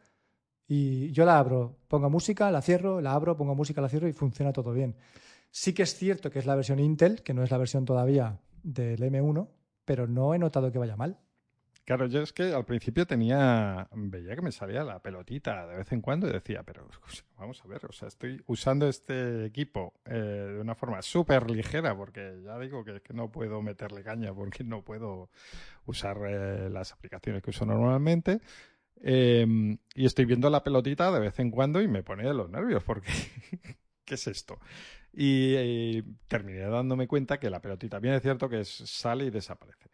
Y 0.67 1.12
yo 1.12 1.26
la 1.26 1.38
abro, 1.38 1.80
pongo 1.88 2.10
música, 2.10 2.50
la 2.52 2.62
cierro, 2.62 3.02
la 3.02 3.12
abro, 3.12 3.36
pongo 3.36 3.56
música, 3.56 3.82
la 3.82 3.89
cierro 3.89 4.08
y 4.08 4.13
funciona 4.13 4.54
todo 4.54 4.71
bien. 4.71 4.95
Sí 5.51 5.73
que 5.73 5.83
es 5.83 5.95
cierto 5.95 6.31
que 6.31 6.39
es 6.39 6.45
la 6.45 6.55
versión 6.55 6.79
Intel, 6.79 7.23
que 7.23 7.33
no 7.33 7.43
es 7.43 7.51
la 7.51 7.57
versión 7.57 7.85
todavía 7.85 8.39
del 8.63 9.01
M1, 9.01 9.49
pero 9.85 10.07
no 10.07 10.33
he 10.33 10.39
notado 10.39 10.71
que 10.71 10.79
vaya 10.79 10.95
mal. 10.95 11.19
Claro, 11.83 12.05
yo 12.05 12.21
es 12.21 12.31
que 12.31 12.53
al 12.53 12.63
principio 12.63 13.05
tenía, 13.05 13.89
veía 13.91 14.35
que 14.35 14.41
me 14.41 14.51
salía 14.51 14.83
la 14.83 15.01
pelotita 15.01 15.67
de 15.67 15.77
vez 15.77 15.91
en 15.91 15.99
cuando 15.99 16.29
y 16.29 16.31
decía, 16.31 16.63
pero 16.63 16.87
vamos 17.37 17.61
a 17.65 17.67
ver, 17.67 17.85
o 17.85 17.91
sea, 17.91 18.07
estoy 18.07 18.41
usando 18.45 18.87
este 18.87 19.45
equipo 19.45 19.93
eh, 20.05 20.13
de 20.13 20.61
una 20.61 20.75
forma 20.75 21.01
súper 21.01 21.49
ligera 21.49 21.97
porque 21.97 22.39
ya 22.45 22.57
digo 22.59 22.85
que, 22.85 23.01
no 23.13 23.31
puedo 23.31 23.61
meterle 23.61 24.03
caña 24.03 24.33
porque 24.33 24.63
no 24.63 24.83
puedo 24.83 25.31
usar 25.85 26.17
eh, 26.27 26.69
las 26.69 26.93
aplicaciones 26.93 27.41
que 27.41 27.49
uso 27.49 27.65
normalmente. 27.65 28.39
Em, 29.03 29.79
y 29.95 30.05
estoy 30.05 30.25
viendo 30.25 30.49
la 30.51 30.63
pelotita 30.63 31.11
de 31.11 31.19
vez 31.19 31.39
en 31.39 31.49
cuando 31.49 31.81
y 31.81 31.87
me 31.87 32.03
pone 32.03 32.23
de 32.23 32.35
los 32.35 32.49
nervios 32.51 32.83
porque 32.83 33.11
¿qué 34.05 34.15
es 34.15 34.27
esto? 34.27 34.59
Y, 35.13 36.02
terminé 36.28 36.60
dándome 36.60 37.08
cuenta 37.08 37.39
que 37.39 37.50
la 37.50 37.62
pelotita, 37.62 38.00
bien 38.00 38.13
es 38.13 38.21
cierto 38.21 38.50
que 38.50 38.63
sale 38.63 39.26
y 39.26 39.30
desaparece. 39.30 39.89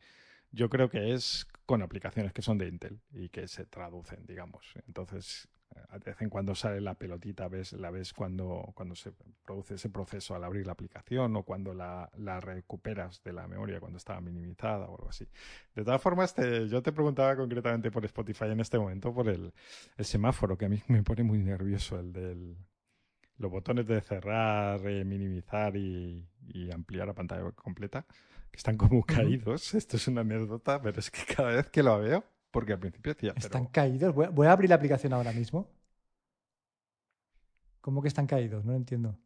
Yo 0.51 0.69
creo 0.69 0.89
que 0.89 1.13
es 1.13 1.47
con 1.65 1.81
aplicaciones 1.81 2.33
que 2.33 2.41
son 2.41 2.57
de 2.57 2.67
Intel 2.67 3.01
y 3.11 3.29
que 3.29 3.47
se 3.47 3.65
traducen, 3.65 4.25
digamos. 4.25 4.73
Entonces, 4.87 5.49
eh, 5.75 5.99
de 5.99 6.11
vez 6.11 6.21
en 6.21 6.29
cuando 6.29 6.55
sale 6.55 6.79
la 6.79 6.93
pelotita, 6.93 7.47
ves, 7.47 7.73
la 7.73 7.89
ves 7.89 8.13
cuando, 8.13 8.71
cuando 8.73 8.95
se 8.95 9.11
produce 9.43 9.75
ese 9.75 9.89
proceso 9.89 10.35
al 10.35 10.43
abrir 10.43 10.65
la 10.65 10.71
aplicación 10.73 11.35
o 11.35 11.43
cuando 11.43 11.73
la, 11.73 12.09
la 12.17 12.39
recuperas 12.39 13.21
de 13.23 13.33
la 13.33 13.47
memoria 13.47 13.79
cuando 13.79 13.97
estaba 13.97 14.21
minimizada 14.21 14.85
o 14.85 14.95
algo 14.95 15.09
así. 15.09 15.27
De 15.75 15.83
todas 15.83 16.01
formas, 16.01 16.35
yo 16.69 16.81
te 16.81 16.93
preguntaba 16.93 17.35
concretamente 17.35 17.91
por 17.91 18.05
Spotify 18.05 18.45
en 18.45 18.61
este 18.61 18.79
momento, 18.79 19.13
por 19.13 19.27
el, 19.27 19.53
el 19.97 20.05
semáforo, 20.05 20.57
que 20.57 20.65
a 20.65 20.69
mí 20.69 20.81
me 20.87 21.03
pone 21.03 21.23
muy 21.23 21.39
nervioso, 21.39 21.99
el 21.99 22.13
del 22.13 22.57
los 23.37 23.51
botones 23.51 23.87
de 23.87 24.01
cerrar, 24.01 24.85
eh, 24.87 25.03
minimizar 25.05 25.75
y, 25.75 26.25
ampliar 26.73 27.07
la 27.07 27.13
pantalla 27.13 27.51
completa, 27.51 28.05
que 28.51 28.57
están 28.57 28.77
como 28.77 29.03
caídos. 29.03 29.73
Esto 29.75 29.97
es 29.97 30.07
una 30.07 30.21
anécdota, 30.21 30.81
pero 30.81 30.99
es 30.99 31.11
que 31.11 31.35
cada 31.35 31.49
vez 31.49 31.69
que 31.69 31.83
lo 31.83 31.99
veo, 31.99 32.23
porque 32.51 32.73
al 32.73 32.79
principio 32.79 33.13
decía... 33.13 33.33
¿Están 33.35 33.67
caídos? 33.67 34.13
Voy 34.13 34.47
a, 34.47 34.51
abrir 34.51 34.69
la 34.69 34.75
aplicación 34.75 35.13
ahora 35.13 35.31
mismo. 35.33 35.69
¿Cómo 37.81 38.01
que 38.01 38.07
están 38.07 38.27
caídos? 38.27 38.65
No 38.65 38.71
lo 38.71 38.77
entiendo. 38.77 39.17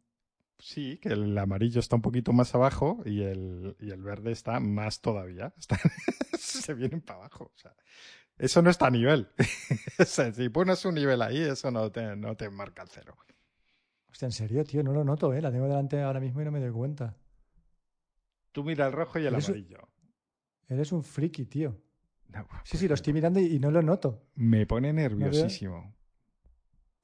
Sí, 0.58 0.98
que 0.98 1.08
el 1.08 1.36
amarillo 1.36 1.80
está 1.80 1.96
un 1.96 2.02
poquito 2.02 2.32
más 2.32 2.54
abajo 2.54 3.02
y 3.04 3.22
el, 3.22 3.74
verde 3.80 4.30
está 4.30 4.60
más 4.60 5.00
todavía. 5.00 5.52
se 6.38 6.74
vienen 6.74 7.00
para 7.00 7.20
abajo. 7.20 7.50
eso 8.38 8.62
no 8.62 8.70
está 8.70 8.86
a 8.86 8.90
nivel. 8.90 9.28
si 10.06 10.48
pones 10.50 10.84
un 10.84 10.94
nivel 10.94 11.22
ahí, 11.22 11.38
eso 11.38 11.70
no 11.72 11.90
te, 11.90 12.14
no 12.14 12.36
te 12.36 12.48
marca 12.50 12.82
el 12.82 12.88
cero. 12.88 13.16
Hostia, 14.12 14.26
en 14.26 14.32
serio, 14.32 14.62
tío, 14.64 14.82
no 14.82 14.92
lo 14.92 15.04
noto, 15.04 15.32
¿eh? 15.32 15.40
La 15.40 15.50
tengo 15.50 15.66
delante 15.66 16.02
ahora 16.02 16.20
mismo 16.20 16.42
y 16.42 16.44
no 16.44 16.52
me 16.52 16.60
doy 16.60 16.70
cuenta. 16.70 17.16
Tú 18.52 18.62
mira 18.62 18.86
el 18.86 18.92
rojo 18.92 19.18
y 19.18 19.24
el 19.24 19.34
amarillo. 19.34 19.88
eres 20.68 20.92
un 20.92 21.02
friki, 21.02 21.46
tío. 21.46 21.80
sí, 22.64 22.76
sí, 22.76 22.86
lo 22.86 22.94
estoy 22.94 23.14
mirando 23.14 23.40
y, 23.40 23.58
no 23.58 23.70
lo 23.70 23.80
noto. 23.80 24.26
Me 24.34 24.66
pone 24.66 24.92
nerviosísimo. 24.92 25.94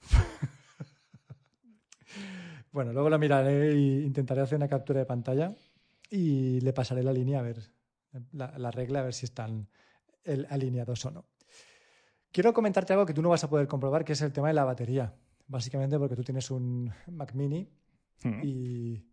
bueno, 2.72 2.92
luego 2.92 3.08
lo 3.08 3.18
miraré 3.18 3.70
e 3.70 4.02
intentaré 4.02 4.42
hacer 4.42 4.56
una 4.56 4.68
captura 4.68 5.00
de 5.00 5.06
pantalla 5.06 5.54
y 6.10 6.60
le 6.60 6.74
pasaré 6.74 7.02
la 7.02 7.14
línea 7.14 7.40
a 7.40 7.42
ver, 7.42 7.72
la, 8.32 8.70
regla, 8.70 9.00
a 9.00 9.04
ver 9.04 9.14
si 9.14 9.24
están 9.24 9.70
alineados 10.50 11.06
o 11.06 11.10
no. 11.10 11.24
Quiero 12.30 12.52
comentarte 12.52 12.92
algo 12.92 13.06
que 13.06 13.14
tú 13.14 13.22
no 13.22 13.30
vas 13.30 13.44
a 13.44 13.48
poder 13.48 13.66
comprobar, 13.66 14.04
que 14.04 14.12
es 14.12 14.20
el 14.20 14.34
tema 14.34 14.48
de 14.48 14.54
la 14.54 14.64
batería 14.64 15.14
básicamente 15.48 15.98
porque 15.98 16.14
tú 16.14 16.22
tienes 16.22 16.50
un 16.50 16.92
Mac 17.08 17.34
mini 17.34 17.68
hmm. 18.22 18.40
y, 18.44 19.04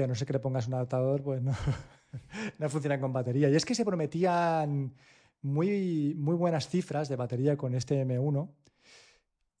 a 0.00 0.06
no 0.06 0.14
ser 0.14 0.26
que 0.26 0.34
le 0.34 0.38
pongas 0.38 0.68
un 0.68 0.74
adaptador, 0.74 1.22
pues 1.22 1.42
no, 1.42 1.52
no 2.58 2.68
funciona 2.68 3.00
con 3.00 3.12
batería. 3.12 3.48
Y 3.48 3.56
es 3.56 3.64
que 3.64 3.74
se 3.74 3.84
prometían 3.84 4.94
muy, 5.42 6.14
muy 6.16 6.36
buenas 6.36 6.68
cifras 6.68 7.08
de 7.08 7.16
batería 7.16 7.56
con 7.56 7.74
este 7.74 8.04
M1. 8.06 8.48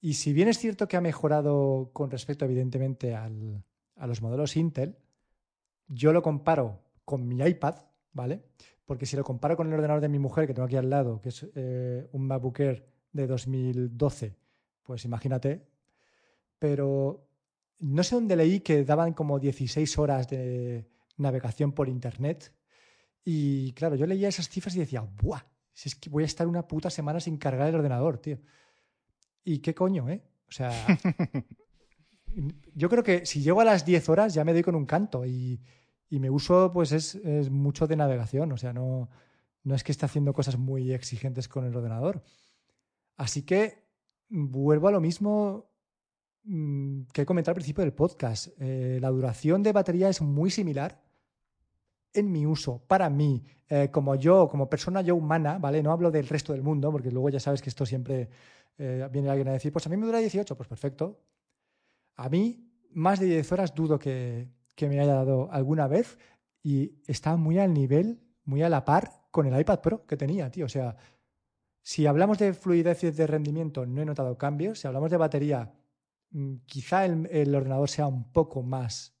Y 0.00 0.14
si 0.14 0.32
bien 0.32 0.48
es 0.48 0.58
cierto 0.58 0.86
que 0.86 0.96
ha 0.96 1.00
mejorado 1.00 1.90
con 1.92 2.10
respecto, 2.10 2.44
evidentemente, 2.44 3.14
al, 3.14 3.64
a 3.96 4.06
los 4.06 4.22
modelos 4.22 4.56
Intel, 4.56 4.96
yo 5.88 6.12
lo 6.12 6.22
comparo 6.22 6.80
con 7.04 7.26
mi 7.26 7.42
iPad, 7.44 7.74
¿vale? 8.12 8.44
Porque 8.86 9.06
si 9.06 9.16
lo 9.16 9.24
comparo 9.24 9.56
con 9.56 9.68
el 9.68 9.74
ordenador 9.74 10.00
de 10.00 10.08
mi 10.08 10.18
mujer, 10.18 10.46
que 10.46 10.54
tengo 10.54 10.66
aquí 10.66 10.76
al 10.76 10.88
lado, 10.88 11.20
que 11.20 11.28
es 11.28 11.46
eh, 11.54 12.08
un 12.12 12.26
MacBook 12.26 12.60
Air 12.60 12.86
de 13.12 13.26
2012, 13.26 14.36
pues 14.82 15.04
imagínate. 15.04 15.69
Pero 16.60 17.26
no 17.80 18.04
sé 18.04 18.14
dónde 18.14 18.36
leí 18.36 18.60
que 18.60 18.84
daban 18.84 19.14
como 19.14 19.40
16 19.40 19.98
horas 19.98 20.28
de 20.28 20.86
navegación 21.16 21.72
por 21.72 21.88
Internet. 21.88 22.54
Y 23.24 23.72
claro, 23.72 23.96
yo 23.96 24.06
leía 24.06 24.28
esas 24.28 24.48
cifras 24.48 24.76
y 24.76 24.78
decía, 24.78 25.00
¡buah! 25.00 25.42
Si 25.72 25.88
es 25.88 25.96
que 25.96 26.10
voy 26.10 26.22
a 26.22 26.26
estar 26.26 26.46
una 26.46 26.68
puta 26.68 26.90
semana 26.90 27.20
sin 27.20 27.38
cargar 27.38 27.68
el 27.68 27.74
ordenador, 27.74 28.18
tío. 28.18 28.38
¿Y 29.42 29.58
qué 29.58 29.74
coño, 29.74 30.08
eh? 30.08 30.22
O 30.48 30.52
sea, 30.52 30.70
yo 32.74 32.88
creo 32.88 33.02
que 33.02 33.24
si 33.24 33.40
llego 33.40 33.60
a 33.60 33.64
las 33.64 33.84
10 33.84 34.08
horas 34.10 34.34
ya 34.34 34.44
me 34.44 34.52
doy 34.52 34.62
con 34.62 34.74
un 34.74 34.84
canto 34.84 35.24
y, 35.24 35.62
y 36.10 36.18
me 36.18 36.28
uso, 36.28 36.70
pues 36.72 36.92
es, 36.92 37.14
es, 37.14 37.50
mucho 37.50 37.86
de 37.86 37.96
navegación. 37.96 38.52
O 38.52 38.58
sea, 38.58 38.72
no, 38.72 39.08
no 39.62 39.74
es 39.74 39.84
que 39.84 39.92
esté 39.92 40.04
haciendo 40.04 40.34
cosas 40.34 40.58
muy 40.58 40.92
exigentes 40.92 41.48
con 41.48 41.64
el 41.64 41.74
ordenador. 41.74 42.22
Así 43.16 43.42
que 43.42 43.86
vuelvo 44.28 44.88
a 44.88 44.92
lo 44.92 45.00
mismo 45.00 45.69
que 47.12 47.22
he 47.22 47.26
comentado 47.26 47.52
al 47.52 47.56
principio 47.56 47.84
del 47.84 47.92
podcast. 47.92 48.48
Eh, 48.58 48.98
la 49.00 49.10
duración 49.10 49.62
de 49.62 49.72
batería 49.72 50.08
es 50.08 50.20
muy 50.20 50.50
similar 50.50 51.00
en 52.12 52.32
mi 52.32 52.44
uso, 52.46 52.82
para 52.88 53.08
mí, 53.08 53.44
eh, 53.68 53.88
como 53.92 54.16
yo, 54.16 54.48
como 54.48 54.68
persona 54.68 55.00
yo 55.00 55.14
humana, 55.14 55.58
¿vale? 55.58 55.82
No 55.82 55.92
hablo 55.92 56.10
del 56.10 56.26
resto 56.26 56.52
del 56.52 56.62
mundo, 56.62 56.90
porque 56.90 57.10
luego 57.10 57.28
ya 57.28 57.38
sabes 57.38 57.62
que 57.62 57.68
esto 57.68 57.86
siempre 57.86 58.28
eh, 58.78 59.08
viene 59.12 59.30
alguien 59.30 59.48
a 59.48 59.52
decir, 59.52 59.72
pues 59.72 59.86
a 59.86 59.90
mí 59.90 59.96
me 59.96 60.06
dura 60.06 60.18
18, 60.18 60.56
pues 60.56 60.68
perfecto. 60.68 61.20
A 62.16 62.28
mí, 62.28 62.68
más 62.90 63.20
de 63.20 63.26
10 63.26 63.52
horas 63.52 63.74
dudo 63.74 63.98
que, 63.98 64.48
que 64.74 64.88
me 64.88 64.98
haya 64.98 65.14
dado 65.14 65.52
alguna 65.52 65.86
vez 65.86 66.18
y 66.62 67.00
está 67.06 67.36
muy 67.36 67.58
al 67.58 67.72
nivel, 67.72 68.20
muy 68.44 68.62
a 68.62 68.68
la 68.68 68.84
par 68.84 69.22
con 69.30 69.46
el 69.46 69.58
iPad 69.58 69.80
Pro 69.80 70.06
que 70.06 70.16
tenía, 70.16 70.50
tío. 70.50 70.66
O 70.66 70.68
sea, 70.68 70.96
si 71.82 72.06
hablamos 72.06 72.38
de 72.38 72.52
fluidez 72.52 73.04
y 73.04 73.10
de 73.10 73.26
rendimiento, 73.26 73.86
no 73.86 74.02
he 74.02 74.04
notado 74.04 74.36
cambios. 74.36 74.80
Si 74.80 74.86
hablamos 74.86 75.10
de 75.10 75.16
batería, 75.16 75.72
mm, 75.72 75.79
quizá 76.66 77.04
el, 77.04 77.54
ordenador 77.54 77.88
sea 77.88 78.06
un 78.06 78.30
poco 78.32 78.62
más, 78.62 79.14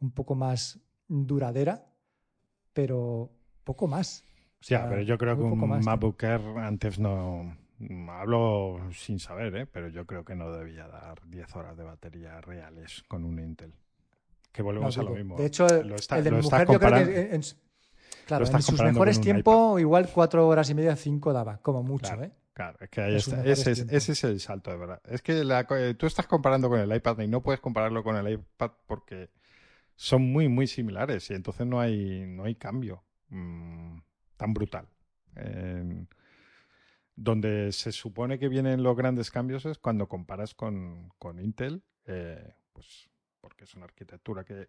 un 0.00 0.12
poco 0.12 0.34
más 0.34 0.80
duradera, 1.08 1.86
pero 2.72 3.30
poco 3.64 3.86
más. 3.86 4.24
O 4.60 4.66
sea, 4.66 4.88
pero 4.88 5.02
yo 5.02 5.18
creo 5.18 5.36
que 5.36 5.42
un 5.42 5.84
MacBook 5.84 6.22
Air 6.22 6.40
antes 6.58 6.98
no, 6.98 7.56
hablo 8.08 8.80
sin 8.92 9.18
saber, 9.18 9.54
¿eh? 9.56 9.66
pero 9.66 9.88
yo 9.88 10.06
creo 10.06 10.24
que 10.24 10.34
no 10.34 10.50
debía 10.52 10.88
dar 10.88 11.20
10 11.26 11.56
horas 11.56 11.76
de 11.76 11.84
batería 11.84 12.40
reales 12.40 13.04
con 13.08 13.24
un 13.24 13.38
Intel. 13.38 13.74
Que 14.52 14.62
volvemos 14.62 14.96
a 14.98 15.02
lo 15.02 15.10
mismo. 15.10 15.36
De 15.36 15.46
hecho, 15.46 15.66
el 15.66 16.24
de 16.24 16.30
mi 16.30 16.40
mujer 16.40 16.68
yo 16.70 16.78
creo 16.78 17.06
que 17.06 17.40
Claro, 18.26 18.46
en 18.46 18.62
sus 18.62 18.80
mejores 18.82 19.20
tiempos, 19.20 19.80
igual 19.80 20.08
cuatro 20.12 20.48
horas 20.48 20.70
y 20.70 20.74
media, 20.74 20.96
cinco 20.96 21.32
daba, 21.32 21.58
como 21.58 21.82
mucho, 21.82 22.14
¿eh? 22.22 22.32
Claro, 22.54 22.78
es 22.80 22.88
que 22.88 23.00
ahí 23.00 23.16
está. 23.16 23.44
Ese 23.44 23.72
es, 24.12 24.24
el 24.24 24.38
salto, 24.38 24.70
de 24.70 24.76
verdad. 24.76 25.02
Es 25.06 25.22
que 25.22 25.42
eh, 25.42 25.94
tú 25.94 26.06
estás 26.06 26.28
comparando 26.28 26.68
con 26.68 26.78
el 26.78 26.94
iPad 26.94 27.18
y 27.18 27.26
no 27.26 27.42
puedes 27.42 27.60
compararlo 27.60 28.04
con 28.04 28.16
el 28.16 28.32
iPad 28.32 28.70
porque 28.86 29.30
son 29.96 30.22
muy, 30.22 30.48
muy 30.48 30.68
similares 30.68 31.28
y 31.30 31.34
entonces 31.34 31.66
no 31.66 31.80
hay, 31.80 32.24
no 32.26 32.44
hay 32.44 32.54
cambio 32.54 33.02
mm, 33.28 33.98
tan 34.36 34.54
brutal. 34.54 34.88
donde 37.16 37.72
se 37.72 37.90
supone 37.90 38.38
que 38.38 38.48
vienen 38.48 38.84
los 38.84 38.96
grandes 38.96 39.32
cambios 39.32 39.66
es 39.66 39.78
cuando 39.78 40.08
comparas 40.08 40.54
con, 40.54 41.12
Intel, 41.42 41.82
eh, 42.06 42.54
pues 42.72 43.10
porque 43.40 43.64
es 43.64 43.74
una 43.74 43.86
arquitectura 43.86 44.44
que, 44.44 44.68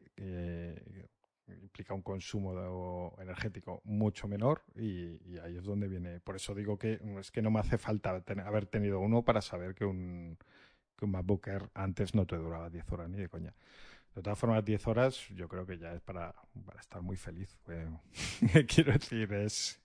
implica 1.48 1.94
un 1.94 2.02
consumo 2.02 3.16
energético 3.20 3.82
mucho 3.84 4.28
menor 4.28 4.64
y, 4.76 5.38
ahí 5.40 5.58
es 5.58 5.64
donde 5.64 5.88
viene. 5.88 6.20
Por 6.20 6.36
eso 6.36 6.56
digo 6.56 6.78
que 6.78 7.00
es 7.20 7.32
que 7.32 7.42
no 7.42 7.52
me 7.52 7.60
hace 7.60 7.78
falta 7.78 8.24
haber 8.46 8.66
tenido 8.66 9.00
uno 9.00 9.24
para 9.24 9.42
saber 9.42 9.76
que 9.76 9.86
un, 9.86 10.38
que 10.98 11.06
un 11.06 11.12
MacBook 11.12 11.48
Air 11.48 11.70
antes 11.74 12.16
no 12.16 12.26
te 12.26 12.36
duraba 12.36 12.70
10 12.70 12.92
horas 12.92 13.10
ni 13.10 13.18
de 13.18 13.30
coña. 13.30 13.54
De 14.16 14.22
todas 14.22 14.40
formas, 14.40 14.64
10 14.64 14.88
horas 14.88 15.28
yo 15.30 15.48
creo 15.50 15.66
que 15.66 15.78
ya 15.78 15.94
es 15.94 16.02
para, 16.02 16.34
para 16.66 16.80
estar 16.80 17.02
muy 17.02 17.18
feliz. 17.18 17.58
quiero 18.68 18.94
decir, 18.94 19.32
es, 19.34 19.82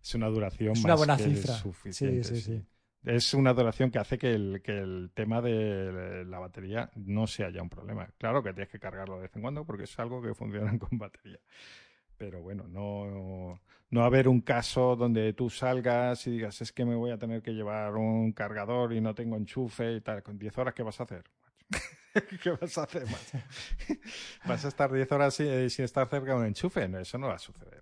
es 0.00 0.14
una 0.14 0.28
duración 0.28 0.72
es 0.72 0.84
una 0.84 0.94
buena 0.94 1.16
que 1.16 1.24
cifra. 1.24 1.54
suficiente. 1.54 2.24
Sí, 2.24 2.34
sí, 2.36 2.40
sí. 2.40 2.66
Es 3.04 3.34
una 3.34 3.52
duración 3.52 3.90
que 3.90 3.98
hace 3.98 4.16
que 4.16 4.32
el, 4.32 4.62
que 4.62 4.78
el 4.78 5.10
tema 5.12 5.40
de 5.42 6.24
la 6.24 6.38
batería 6.38 6.90
no 6.94 7.26
sea 7.26 7.50
ya 7.50 7.60
un 7.60 7.68
problema. 7.68 8.08
Claro 8.16 8.42
que 8.42 8.52
tienes 8.52 8.70
que 8.70 8.78
cargarlo 8.78 9.16
de 9.16 9.22
vez 9.22 9.36
en 9.36 9.42
cuando 9.42 9.64
porque 9.64 9.84
es 9.84 9.98
algo 9.98 10.22
que 10.22 10.34
funciona 10.34 10.78
con 10.78 10.98
batería. 10.98 11.40
Pero 12.16 12.40
bueno, 12.42 12.68
no, 12.68 13.60
no 13.90 14.04
haber 14.04 14.28
un 14.28 14.40
caso 14.40 14.94
donde 14.94 15.32
tú 15.32 15.50
salgas 15.50 16.24
y 16.28 16.30
digas 16.30 16.60
es 16.62 16.70
que 16.70 16.84
me 16.84 16.94
voy 16.94 17.10
a 17.10 17.18
tener 17.18 17.42
que 17.42 17.50
llevar 17.52 17.96
un 17.96 18.32
cargador 18.32 18.92
y 18.92 19.00
no 19.00 19.14
tengo 19.14 19.36
enchufe 19.36 19.94
y 19.94 20.00
tal. 20.00 20.22
Con 20.22 20.38
10 20.38 20.56
horas, 20.58 20.74
¿qué 20.74 20.84
vas 20.84 21.00
a 21.00 21.02
hacer? 21.02 21.24
¿Qué 22.42 22.50
vas 22.50 22.78
a 22.78 22.84
hacer, 22.84 23.06
macho? 23.06 23.44
¿Vas 24.46 24.64
a 24.64 24.68
estar 24.68 24.92
10 24.92 25.10
horas 25.10 25.34
sin, 25.34 25.70
sin, 25.70 25.84
estar 25.84 26.08
cerca 26.08 26.34
de 26.34 26.38
un 26.38 26.46
enchufe? 26.46 26.86
No, 26.86 27.00
eso 27.00 27.18
no 27.18 27.28
va 27.28 27.34
a 27.34 27.38
suceder. 27.38 27.81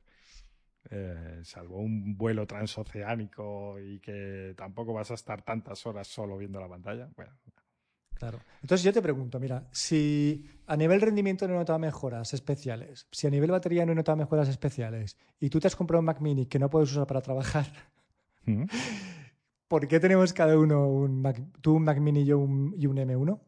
Eh, 0.93 1.41
salvo 1.45 1.79
un 1.79 2.17
vuelo 2.17 2.47
transoceánico 2.47 3.79
y 3.79 4.01
que 4.01 4.55
tampoco 4.57 4.93
vas 4.93 5.11
a 5.13 5.15
estar 5.15 5.43
tantas 5.43 5.87
horas 5.87 6.09
solo 6.09 6.37
viendo 6.37 6.61
la 6.61 6.69
pantalla. 6.69 7.09
Bueno. 7.15 7.33
Claro. 8.15 8.41
Entonces 8.61 8.85
yo 8.85 8.93
te 8.93 9.01
pregunto, 9.01 9.39
mira, 9.41 9.67
si 9.71 10.45
a 10.67 10.77
nivel 10.77 11.01
rendimiento 11.01 11.47
no 11.47 11.55
he 11.55 11.59
notado 11.59 11.79
mejoras 11.79 12.35
especiales, 12.35 13.07
si 13.13 13.27
a 13.27 13.31
nivel 13.31 13.51
batería 13.51 13.87
no 13.87 13.93
he 13.93 13.95
notado 13.95 14.17
mejoras 14.17 14.49
especiales 14.49 15.17
y 15.39 15.49
tú 15.49 15.59
te 15.59 15.69
has 15.69 15.77
comprado 15.77 16.01
un 16.01 16.07
Mac 16.07 16.21
Mini 16.21 16.45
que 16.47 16.59
no 16.59 16.69
puedes 16.69 16.91
usar 16.91 17.07
para 17.07 17.23
trabajar, 17.23 17.67
¿Mm? 18.45 18.65
¿por 19.69 19.89
qué 19.89 20.01
tenemos 20.01 20.33
cada 20.35 20.59
uno 20.59 20.89
un 20.89 21.23
Mac, 21.23 21.41
tú 21.63 21.77
un 21.77 21.85
Mac 21.85 21.99
Mini 21.99 22.23
y 22.23 22.27
yo 22.27 22.39
un, 22.39 22.75
y 22.77 22.87
un 22.87 22.97
M1? 22.97 23.41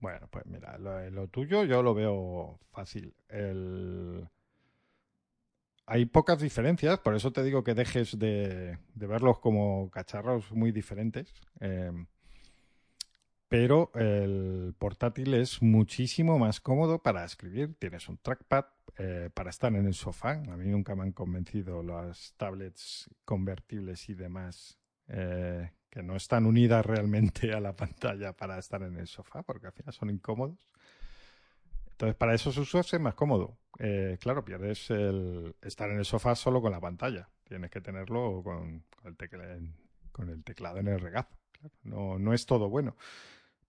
Bueno, 0.00 0.28
pues 0.30 0.44
mira, 0.44 0.76
lo, 0.76 1.08
lo, 1.10 1.28
tuyo 1.28 1.64
yo 1.64 1.82
lo 1.82 1.94
veo 1.94 2.58
fácil. 2.72 3.14
El... 3.28 4.28
Hay 5.86 6.06
pocas 6.06 6.40
diferencias, 6.40 6.98
por 6.98 7.14
eso 7.14 7.32
te 7.32 7.44
digo 7.44 7.62
que 7.62 7.74
dejes 7.74 8.18
de, 8.18 8.78
verlos 8.94 9.38
como 9.38 9.88
cacharros 9.90 10.50
muy 10.52 10.72
diferentes. 10.72 11.32
Eh, 11.60 11.92
pero 13.48 13.92
el 13.94 14.74
portátil 14.76 15.34
es 15.34 15.62
muchísimo 15.62 16.38
más 16.38 16.60
cómodo 16.60 17.00
para 17.00 17.24
escribir. 17.24 17.76
Tienes 17.78 18.08
un 18.08 18.18
trackpad 18.18 18.64
eh, 18.98 19.30
para 19.32 19.50
estar 19.50 19.72
en 19.74 19.86
el 19.86 19.94
sofá. 19.94 20.42
A 20.50 20.56
mí 20.56 20.68
nunca 20.68 20.96
me 20.96 21.04
han 21.04 21.12
convencido 21.12 21.82
las 21.82 22.34
tablets 22.36 23.08
convertibles 23.24 24.08
y 24.08 24.14
demás 24.14 24.78
eh, 25.08 25.70
que 25.88 26.02
no 26.02 26.16
están 26.16 26.46
unidas 26.46 26.84
realmente 26.86 27.52
a 27.52 27.60
la 27.60 27.76
pantalla 27.76 28.32
para 28.32 28.58
estar 28.58 28.82
en 28.82 28.96
el 28.96 29.06
sofá, 29.06 29.42
porque 29.42 29.68
al 29.68 29.72
final 29.72 29.94
son 29.94 30.10
incómodos. 30.10 30.58
Entonces, 31.96 32.14
para 32.16 32.34
esos 32.34 32.58
usos 32.58 32.92
es 32.92 33.00
más 33.00 33.14
cómodo. 33.14 33.56
Eh, 33.78 34.18
claro, 34.20 34.44
pierdes 34.44 34.90
el 34.90 35.56
estar 35.62 35.90
en 35.90 35.96
el 35.96 36.04
sofá 36.04 36.34
solo 36.34 36.60
con 36.60 36.70
la 36.70 36.78
pantalla. 36.78 37.30
Tienes 37.42 37.70
que 37.70 37.80
tenerlo 37.80 38.42
con, 38.44 38.84
con, 38.94 39.06
el, 39.06 39.16
teclado, 39.16 39.58
con 40.12 40.28
el, 40.28 40.44
teclado 40.44 40.76
en 40.76 40.88
el 40.88 41.00
regazo. 41.00 41.34
Claro, 41.52 41.74
no, 41.84 42.18
no 42.18 42.34
es 42.34 42.44
todo 42.44 42.68
bueno. 42.68 42.96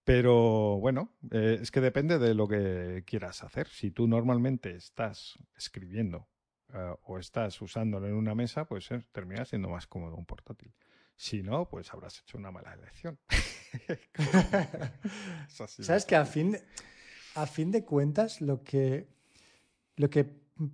Pero 0.03 0.77
bueno, 0.77 1.15
eh, 1.31 1.59
es 1.61 1.71
que 1.71 1.79
depende 1.79 2.19
de 2.19 2.33
lo 2.33 2.49
que 2.49 3.05
quieras 3.07 3.45
hacer. 3.45 3.69
Si 3.69 3.91
tú 3.91 4.09
normalmente 4.09 4.75
estás 4.75 5.39
escribiendo 5.55 6.27
uh, 6.73 6.97
o 7.03 7.19
estás 7.19 7.61
usándolo 7.61 8.07
en 8.07 8.13
una 8.13 8.35
mesa, 8.35 8.65
pues 8.65 8.91
eh, 8.91 9.05
termina 9.13 9.45
siendo 9.45 9.69
más 9.69 9.87
cómodo 9.87 10.17
un 10.17 10.25
portátil. 10.25 10.73
Si 11.15 11.43
no, 11.43 11.69
pues 11.69 11.93
habrás 11.93 12.19
hecho 12.19 12.37
una 12.37 12.51
mala 12.51 12.73
elección. 12.73 13.17
Sabes 15.47 16.05
que 16.05 16.15
a 16.17 16.25
fin, 16.25 16.51
de, 16.51 16.61
a 17.37 17.45
fin 17.45 17.69
de 17.69 17.85
cuentas 17.85 18.41
lo 18.41 18.63
que, 18.63 19.07
lo 19.95 20.09
que 20.09 20.23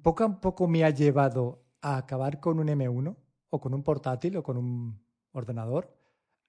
poco 0.01 0.24
a 0.24 0.39
poco 0.39 0.66
me 0.66 0.86
ha 0.86 0.89
llevado 0.91 1.66
a 1.82 1.97
acabar 1.97 2.39
con 2.39 2.57
un 2.57 2.68
M1 2.68 3.16
o 3.49 3.59
con 3.59 3.74
un 3.74 3.84
portátil 3.84 4.38
o 4.38 4.43
con 4.43 4.55
un 4.55 4.97
ordenador 5.34 5.93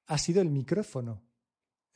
ha 0.06 0.16
sido 0.18 0.40
el 0.40 0.50
micrófono. 0.50 1.20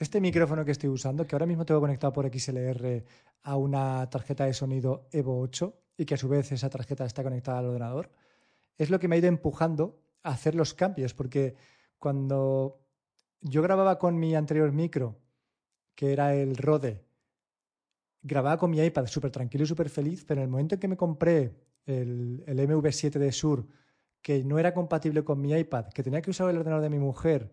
Este 0.01 0.21
micrófono 0.21 0.65
que 0.65 0.73
estoy 0.73 0.91
usando, 0.91 1.27
que 1.27 1.37
ahora 1.37 1.47
mismo 1.47 1.65
tengo 1.65 1.81
conectado 1.81 2.13
por 2.13 2.29
XLR 2.29 3.05
a 3.43 3.57
una 3.57 4.11
tarjeta 4.11 4.47
de 4.47 4.53
sonido 4.53 5.07
Evo 5.13 5.41
8 5.41 5.81
y 5.97 6.05
que 6.05 6.15
a 6.15 6.19
su 6.19 6.29
vez 6.29 6.51
esa 6.51 6.71
tarjeta 6.71 7.05
está 7.05 7.23
conectada 7.23 7.59
al 7.59 7.67
ordenador, 7.67 8.11
es 8.77 8.91
lo 8.91 8.99
que 8.99 9.07
me 9.07 9.15
ha 9.15 9.19
ido 9.19 9.29
empujando 9.29 10.01
a 10.25 10.31
hacer 10.31 10.57
los 10.57 10.75
cambios, 10.75 11.15
porque 11.15 11.55
cuando 11.99 12.81
yo 13.41 13.63
grababa 13.63 13.99
con 13.99 14.19
mi 14.19 14.35
anterior 14.35 14.73
micro, 14.73 15.21
que 15.95 16.13
era 16.13 16.35
el 16.35 16.57
Rode, 16.57 17.08
grababa 18.23 18.59
con 18.59 18.71
mi 18.71 18.81
iPad 18.81 19.07
súper 19.07 19.31
tranquilo 19.31 19.65
y 19.65 19.67
súper 19.67 19.89
feliz, 19.91 20.25
pero 20.25 20.41
en 20.41 20.45
el 20.45 20.51
momento 20.51 20.75
en 20.75 20.81
que 20.81 20.89
me 20.89 20.97
compré 20.97 21.57
el, 21.87 22.43
el 22.47 22.59
MV7 22.59 23.19
de 23.19 23.33
Sur, 23.33 23.67
que 24.23 24.45
no 24.45 24.59
era 24.59 24.75
compatible 24.75 25.25
con 25.25 25.41
mi 25.41 25.53
iPad, 25.53 25.87
que 25.89 26.03
tenía 26.03 26.21
que 26.21 26.31
usar 26.31 26.51
el 26.51 26.59
ordenador 26.59 26.83
de 26.83 26.91
mi 26.91 26.99
mujer, 26.99 27.53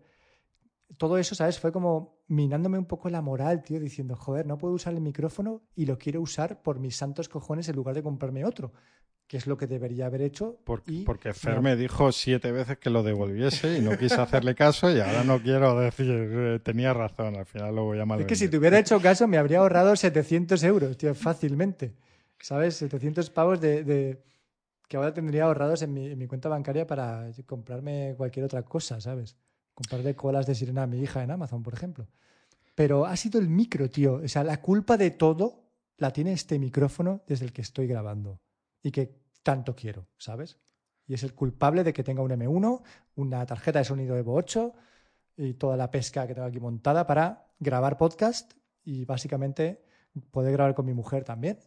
todo 0.98 1.18
eso, 1.18 1.34
¿sabes? 1.34 1.58
Fue 1.58 1.72
como 1.72 2.20
minándome 2.28 2.78
un 2.78 2.86
poco 2.86 3.08
la 3.10 3.22
moral, 3.22 3.62
tío, 3.62 3.80
diciendo, 3.80 4.16
joder, 4.16 4.46
no 4.46 4.58
puedo 4.58 4.74
usar 4.74 4.94
el 4.94 5.00
micrófono 5.00 5.62
y 5.74 5.86
lo 5.86 5.98
quiero 5.98 6.20
usar 6.20 6.62
por 6.62 6.78
mis 6.78 6.96
santos 6.96 7.28
cojones 7.28 7.68
en 7.68 7.76
lugar 7.76 7.94
de 7.94 8.02
comprarme 8.02 8.44
otro, 8.44 8.72
que 9.26 9.36
es 9.36 9.46
lo 9.46 9.56
que 9.56 9.66
debería 9.66 10.06
haber 10.06 10.22
hecho. 10.22 10.58
Por, 10.64 10.82
y, 10.86 11.04
porque 11.04 11.34
Fer 11.34 11.60
me 11.60 11.76
dijo 11.76 12.12
siete 12.12 12.52
veces 12.52 12.78
que 12.78 12.90
lo 12.90 13.02
devolviese 13.02 13.78
y 13.78 13.80
no 13.80 13.98
quise 13.98 14.14
hacerle 14.20 14.54
caso 14.54 14.90
y 14.90 15.00
ahora 15.00 15.24
no 15.24 15.42
quiero 15.42 15.78
decir, 15.80 16.06
eh, 16.10 16.60
tenía 16.62 16.94
razón, 16.94 17.36
al 17.36 17.46
final 17.46 17.74
lo 17.74 17.84
voy 17.84 17.98
a 17.98 18.06
mal. 18.06 18.20
Es 18.20 18.26
que 18.26 18.36
si 18.36 18.48
te 18.48 18.56
hubiera 18.56 18.78
hecho 18.78 19.00
caso 19.00 19.26
me 19.26 19.38
habría 19.38 19.58
ahorrado 19.58 19.96
700 19.96 20.62
euros, 20.64 20.96
tío, 20.96 21.14
fácilmente. 21.14 21.94
¿Sabes? 22.38 22.76
700 22.76 23.30
pavos 23.30 23.60
de, 23.60 23.82
de 23.82 24.22
que 24.88 24.96
ahora 24.96 25.12
tendría 25.12 25.44
ahorrados 25.44 25.82
en 25.82 25.94
mi, 25.94 26.06
en 26.06 26.18
mi 26.18 26.26
cuenta 26.26 26.48
bancaria 26.48 26.86
para 26.86 27.30
comprarme 27.46 28.14
cualquier 28.16 28.44
otra 28.44 28.62
cosa, 28.62 29.00
¿sabes? 29.00 29.36
comprarle 29.76 30.16
colas 30.16 30.46
de 30.46 30.54
sirena 30.54 30.84
a 30.84 30.86
mi 30.86 31.00
hija 31.02 31.22
en 31.22 31.30
Amazon, 31.30 31.62
por 31.62 31.74
ejemplo. 31.74 32.08
Pero 32.74 33.04
ha 33.04 33.14
sido 33.16 33.38
el 33.38 33.48
micro, 33.48 33.90
tío. 33.90 34.14
O 34.24 34.28
sea, 34.28 34.42
la 34.42 34.62
culpa 34.62 34.96
de 34.96 35.10
todo 35.10 35.64
la 35.98 36.12
tiene 36.12 36.32
este 36.32 36.58
micrófono 36.58 37.22
desde 37.26 37.44
el 37.44 37.52
que 37.52 37.60
estoy 37.60 37.86
grabando 37.86 38.40
y 38.86 38.92
que 38.92 39.18
tanto 39.42 39.74
quiero, 39.74 40.06
¿sabes? 40.16 40.60
Y 41.08 41.14
es 41.14 41.24
el 41.24 41.34
culpable 41.34 41.82
de 41.82 41.92
que 41.92 42.04
tenga 42.04 42.22
un 42.22 42.30
M1, 42.30 42.82
una 43.16 43.44
tarjeta 43.44 43.80
de 43.80 43.84
sonido 43.84 44.16
Evo 44.16 44.34
8 44.34 44.74
y 45.38 45.54
toda 45.54 45.76
la 45.76 45.90
pesca 45.90 46.24
que 46.24 46.34
tengo 46.34 46.46
aquí 46.46 46.60
montada 46.60 47.04
para 47.04 47.48
grabar 47.58 47.98
podcast 47.98 48.52
y 48.84 49.04
básicamente 49.04 49.82
poder 50.30 50.52
grabar 50.52 50.76
con 50.76 50.86
mi 50.86 50.94
mujer 50.94 51.24
también. 51.24 51.58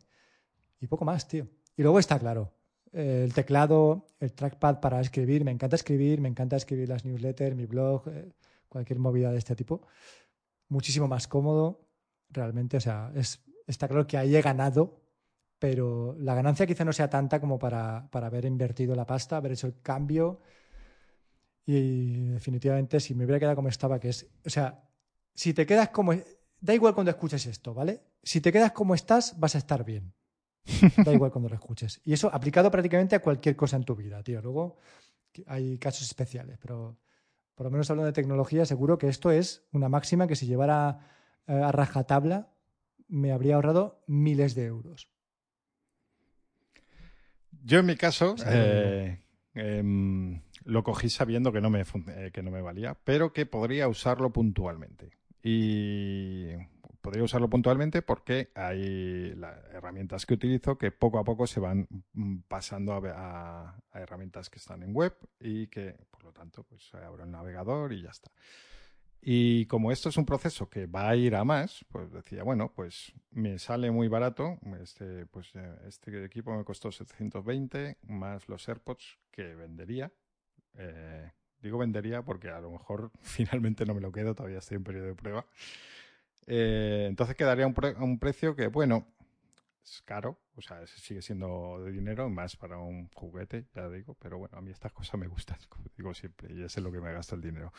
Y 0.79 0.87
poco 0.87 1.03
más, 1.03 1.27
tío. 1.27 1.45
Y 1.75 1.83
luego 1.83 1.99
está 1.99 2.17
claro, 2.19 2.53
el 2.93 3.33
teclado, 3.33 4.07
el 4.21 4.31
trackpad 4.31 4.79
para 4.79 5.01
escribir. 5.01 5.43
Me 5.43 5.51
encanta 5.51 5.75
escribir, 5.75 6.21
me 6.21 6.29
encanta 6.29 6.55
escribir 6.55 6.87
las 6.87 7.03
newsletters, 7.03 7.53
mi 7.53 7.65
blog, 7.65 8.07
eh, 8.07 8.31
cualquier 8.69 8.99
movida 8.99 9.29
de 9.33 9.39
este 9.39 9.57
tipo. 9.57 9.81
Muchísimo 10.69 11.09
más 11.09 11.27
cómodo, 11.27 11.85
realmente. 12.29 12.77
O 12.77 12.81
sea, 12.81 13.11
es, 13.13 13.43
está 13.67 13.89
claro 13.89 14.07
que 14.07 14.17
ahí 14.17 14.33
he 14.37 14.41
ganado, 14.41 15.01
pero 15.59 16.15
la 16.17 16.33
ganancia 16.33 16.65
quizá 16.65 16.85
no 16.85 16.93
sea 16.93 17.09
tanta 17.09 17.39
como 17.39 17.59
para, 17.59 18.09
para 18.09 18.27
haber 18.27 18.45
invertido 18.45 18.95
la 18.95 19.05
pasta, 19.05 19.37
haber 19.37 19.51
hecho 19.51 19.67
el 19.67 19.81
cambio. 19.81 20.39
Y 21.65 22.29
definitivamente, 22.29 22.99
si 22.99 23.13
me 23.13 23.25
hubiera 23.25 23.39
quedado 23.39 23.57
como 23.57 23.67
estaba, 23.67 23.99
que 23.99 24.09
es. 24.09 24.25
O 24.45 24.49
sea, 24.49 24.89
si 25.35 25.53
te 25.53 25.65
quedas 25.65 25.89
como. 25.89 26.13
Da 26.61 26.73
igual 26.73 26.93
cuando 26.93 27.11
escuches 27.11 27.45
esto, 27.45 27.73
¿vale? 27.73 28.01
Si 28.23 28.41
te 28.41 28.51
quedas 28.51 28.71
como 28.71 28.95
estás, 28.95 29.39
vas 29.39 29.55
a 29.55 29.59
estar 29.59 29.83
bien. 29.83 30.13
Da 31.05 31.13
igual 31.13 31.31
cuando 31.31 31.49
lo 31.49 31.55
escuches. 31.55 32.01
Y 32.03 32.13
eso 32.13 32.33
aplicado 32.33 32.71
prácticamente 32.71 33.15
a 33.15 33.21
cualquier 33.21 33.55
cosa 33.55 33.75
en 33.75 33.83
tu 33.83 33.95
vida, 33.95 34.23
tío. 34.23 34.41
Luego 34.41 34.77
hay 35.45 35.77
casos 35.77 36.03
especiales, 36.03 36.57
pero 36.61 36.97
por 37.55 37.65
lo 37.65 37.71
menos 37.71 37.89
hablando 37.89 38.07
de 38.07 38.13
tecnología, 38.13 38.65
seguro 38.65 38.97
que 38.97 39.07
esto 39.07 39.31
es 39.31 39.67
una 39.71 39.89
máxima 39.89 40.27
que 40.27 40.35
si 40.35 40.47
llevara 40.47 40.99
eh, 41.47 41.53
a 41.53 41.71
rajatabla 41.71 42.53
me 43.07 43.31
habría 43.31 43.55
ahorrado 43.55 44.03
miles 44.07 44.55
de 44.55 44.65
euros. 44.65 45.09
Yo 47.63 47.79
en 47.79 47.85
mi 47.85 47.95
caso 47.95 48.35
eh, 48.45 49.19
eh, 49.55 50.41
lo 50.65 50.83
cogí 50.83 51.09
sabiendo 51.09 51.51
que 51.51 51.61
no, 51.61 51.69
me, 51.69 51.83
que 52.31 52.43
no 52.43 52.51
me 52.51 52.61
valía, 52.61 52.95
pero 53.03 53.33
que 53.33 53.45
podría 53.45 53.87
usarlo 53.87 54.31
puntualmente. 54.31 55.11
Y 55.41 56.53
podría 57.01 57.23
usarlo 57.23 57.49
puntualmente 57.49 58.01
porque 58.01 58.51
hay 58.55 59.33
herramientas 59.73 60.25
que 60.25 60.33
utilizo 60.33 60.77
que 60.77 60.91
poco 60.91 61.19
a 61.19 61.23
poco 61.23 61.47
se 61.47 61.59
van 61.59 61.87
mm, 62.13 62.39
pasando 62.47 62.93
a, 62.93 63.81
a, 63.91 63.99
herramientas 63.99 64.49
que 64.49 64.59
están 64.59 64.83
en 64.83 64.93
web 64.93 65.15
y 65.39 65.67
que, 65.67 65.95
por 66.11 66.23
lo 66.23 66.31
tanto, 66.31 66.63
pues 66.63 66.93
abro 66.93 67.23
el 67.23 67.31
navegador 67.31 67.93
y 67.93 68.03
ya 68.03 68.09
está. 68.09 68.31
Y 69.21 69.65
como 69.65 69.91
esto 69.91 70.09
es 70.09 70.17
un 70.17 70.25
proceso 70.25 70.69
que 70.69 70.85
va 70.85 71.09
a 71.09 71.15
ir 71.15 71.35
a 71.35 71.43
más, 71.43 71.85
pues 71.89 72.11
decía, 72.11 72.43
bueno, 72.43 72.71
pues 72.73 73.13
me 73.31 73.59
sale 73.59 73.91
muy 73.91 74.07
barato. 74.07 74.57
Este, 74.81 75.25
pues, 75.25 75.51
eh, 75.55 75.75
este 75.87 76.23
equipo 76.23 76.55
me 76.55 76.63
costó 76.63 76.91
720 76.91 77.97
más 78.03 78.47
los 78.47 78.67
AirPods 78.67 79.19
que 79.31 79.55
vendería. 79.55 80.11
Eh, 80.75 81.31
digo 81.61 81.77
vendería 81.77 82.21
porque 82.21 82.49
a 82.49 82.61
lo 82.61 82.71
mejor 82.71 83.11
finalmente 83.21 83.85
no 83.85 83.93
me 83.93 84.01
lo 84.01 84.11
quedo, 84.11 84.35
todavía 84.35 84.59
estoy 84.59 84.77
en 84.77 84.83
periodo 84.83 85.07
de 85.07 85.15
prueba. 85.15 85.45
Eh, 86.47 87.05
entonces 87.09 87.35
quedaría 87.35 87.67
un, 87.67 87.73
pre 87.73 87.93
un, 87.95 88.17
precio 88.19 88.55
que, 88.55 88.67
bueno, 88.67 89.07
es 89.83 90.01
caro, 90.03 90.39
o 90.55 90.61
sea, 90.61 90.85
sigue 90.87 91.21
siendo 91.21 91.83
de 91.83 91.91
dinero, 91.91 92.29
más 92.29 92.55
para 92.55 92.77
un 92.77 93.09
juguete, 93.13 93.67
ya 93.75 93.87
digo, 93.89 94.15
pero 94.15 94.37
bueno, 94.39 94.57
a 94.57 94.61
mí 94.61 94.71
estas 94.71 94.91
cosas 94.91 95.19
me 95.19 95.27
gustan, 95.27 95.59
como 95.69 95.85
digo 95.95 96.13
siempre, 96.13 96.53
y 96.53 96.63
es 96.63 96.77
en 96.77 96.85
lo 96.85 96.91
que 96.91 97.01
me 97.01 97.13
gasto 97.13 97.35
el 97.35 97.41
dinero. 97.41 97.73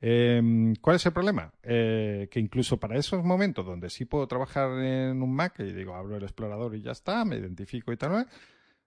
Em, 0.00 0.74
¿Cuál 0.76 0.96
es 0.96 1.06
el 1.06 1.12
problema? 1.12 1.52
Eh, 1.62 2.28
que 2.30 2.40
incluso 2.40 2.78
para 2.80 2.96
esos 2.96 3.22
momentos 3.22 3.66
donde 3.66 3.90
sí 3.90 4.06
puedo 4.06 4.26
trabajar 4.26 4.70
en 4.82 5.22
un 5.22 5.34
Mac 5.34 5.60
y 5.60 5.72
digo, 5.72 5.94
abro 5.94 6.16
el 6.16 6.22
explorador 6.22 6.74
y 6.74 6.82
ya 6.82 6.92
está, 6.92 7.24
me 7.26 7.36
identifico 7.36 7.92
y 7.92 7.98
tal, 7.98 8.26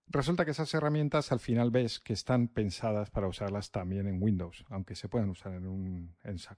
resulta 0.07 0.43
que 0.43 0.51
esas 0.51 0.73
herramientas 0.73 1.31
al 1.31 1.39
final 1.39 1.69
ves 1.69 1.99
que 1.99 2.13
están 2.13 2.47
pensadas 2.47 3.11
para 3.11 3.27
usarlas 3.27 3.69
también 3.69 4.07
en 4.07 4.21
Windows, 4.21 4.65
aunque 4.69 4.95
se 4.95 5.07
puedan 5.07 5.29
usar 5.29 5.53
en 5.53 5.67
un, 5.67 6.15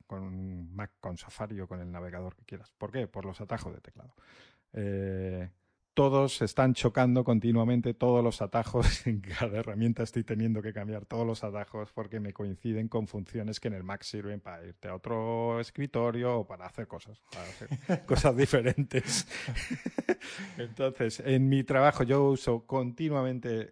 con 0.07 0.23
un 0.23 0.73
Mac 0.73 0.93
con 1.01 1.17
Safari 1.17 1.59
o 1.59 1.67
con 1.67 1.81
el 1.81 1.91
navegador 1.91 2.35
que 2.35 2.45
quieras. 2.45 2.71
¿Por 2.77 2.91
qué? 2.91 3.07
Por 3.07 3.25
los 3.25 3.41
atajos 3.41 3.73
de 3.73 3.81
teclado. 3.81 4.15
Eh, 4.71 5.49
todos 5.95 6.41
están 6.41 6.73
chocando 6.73 7.23
continuamente 7.23 7.93
todos 7.93 8.23
los 8.23 8.41
atajos. 8.41 8.85
En 9.05 9.21
cada 9.21 9.59
herramienta 9.59 10.03
estoy 10.03 10.23
teniendo 10.23 10.61
que 10.61 10.73
cambiar 10.73 11.05
todos 11.05 11.25
los 11.25 11.43
atajos 11.43 11.91
porque 11.93 12.19
me 12.19 12.33
coinciden 12.33 12.89
con 12.89 13.07
funciones 13.07 13.59
que 13.59 13.69
en 13.69 13.75
el 13.75 13.83
Mac 13.83 14.03
sirven 14.03 14.41
para 14.41 14.65
irte 14.65 14.89
a 14.89 14.95
otro 14.95 15.59
escritorio 15.59 16.39
o 16.39 16.47
para 16.47 16.65
hacer 16.65 16.87
cosas, 16.87 17.21
para 17.31 17.43
hacer 17.43 17.69
cosas 18.05 18.35
diferentes. 18.35 19.27
Entonces, 20.57 21.21
en 21.25 21.47
mi 21.47 21.63
trabajo 21.63 22.03
yo 22.03 22.25
uso 22.25 22.65
continuamente, 22.65 23.71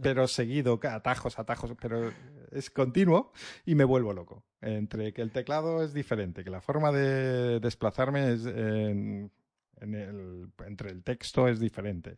pero 0.00 0.26
seguido, 0.26 0.80
atajos, 0.82 1.38
atajos, 1.38 1.72
pero 1.80 2.10
es 2.50 2.70
continuo 2.70 3.32
y 3.66 3.74
me 3.74 3.84
vuelvo 3.84 4.14
loco. 4.14 4.44
Entre 4.62 5.12
que 5.12 5.20
el 5.20 5.30
teclado 5.30 5.82
es 5.82 5.92
diferente, 5.92 6.42
que 6.42 6.50
la 6.50 6.62
forma 6.62 6.90
de 6.90 7.60
desplazarme 7.60 8.32
es 8.32 8.46
entre 9.80 10.90
el 10.90 11.02
texto 11.02 11.48
es 11.48 11.60
diferente. 11.60 12.16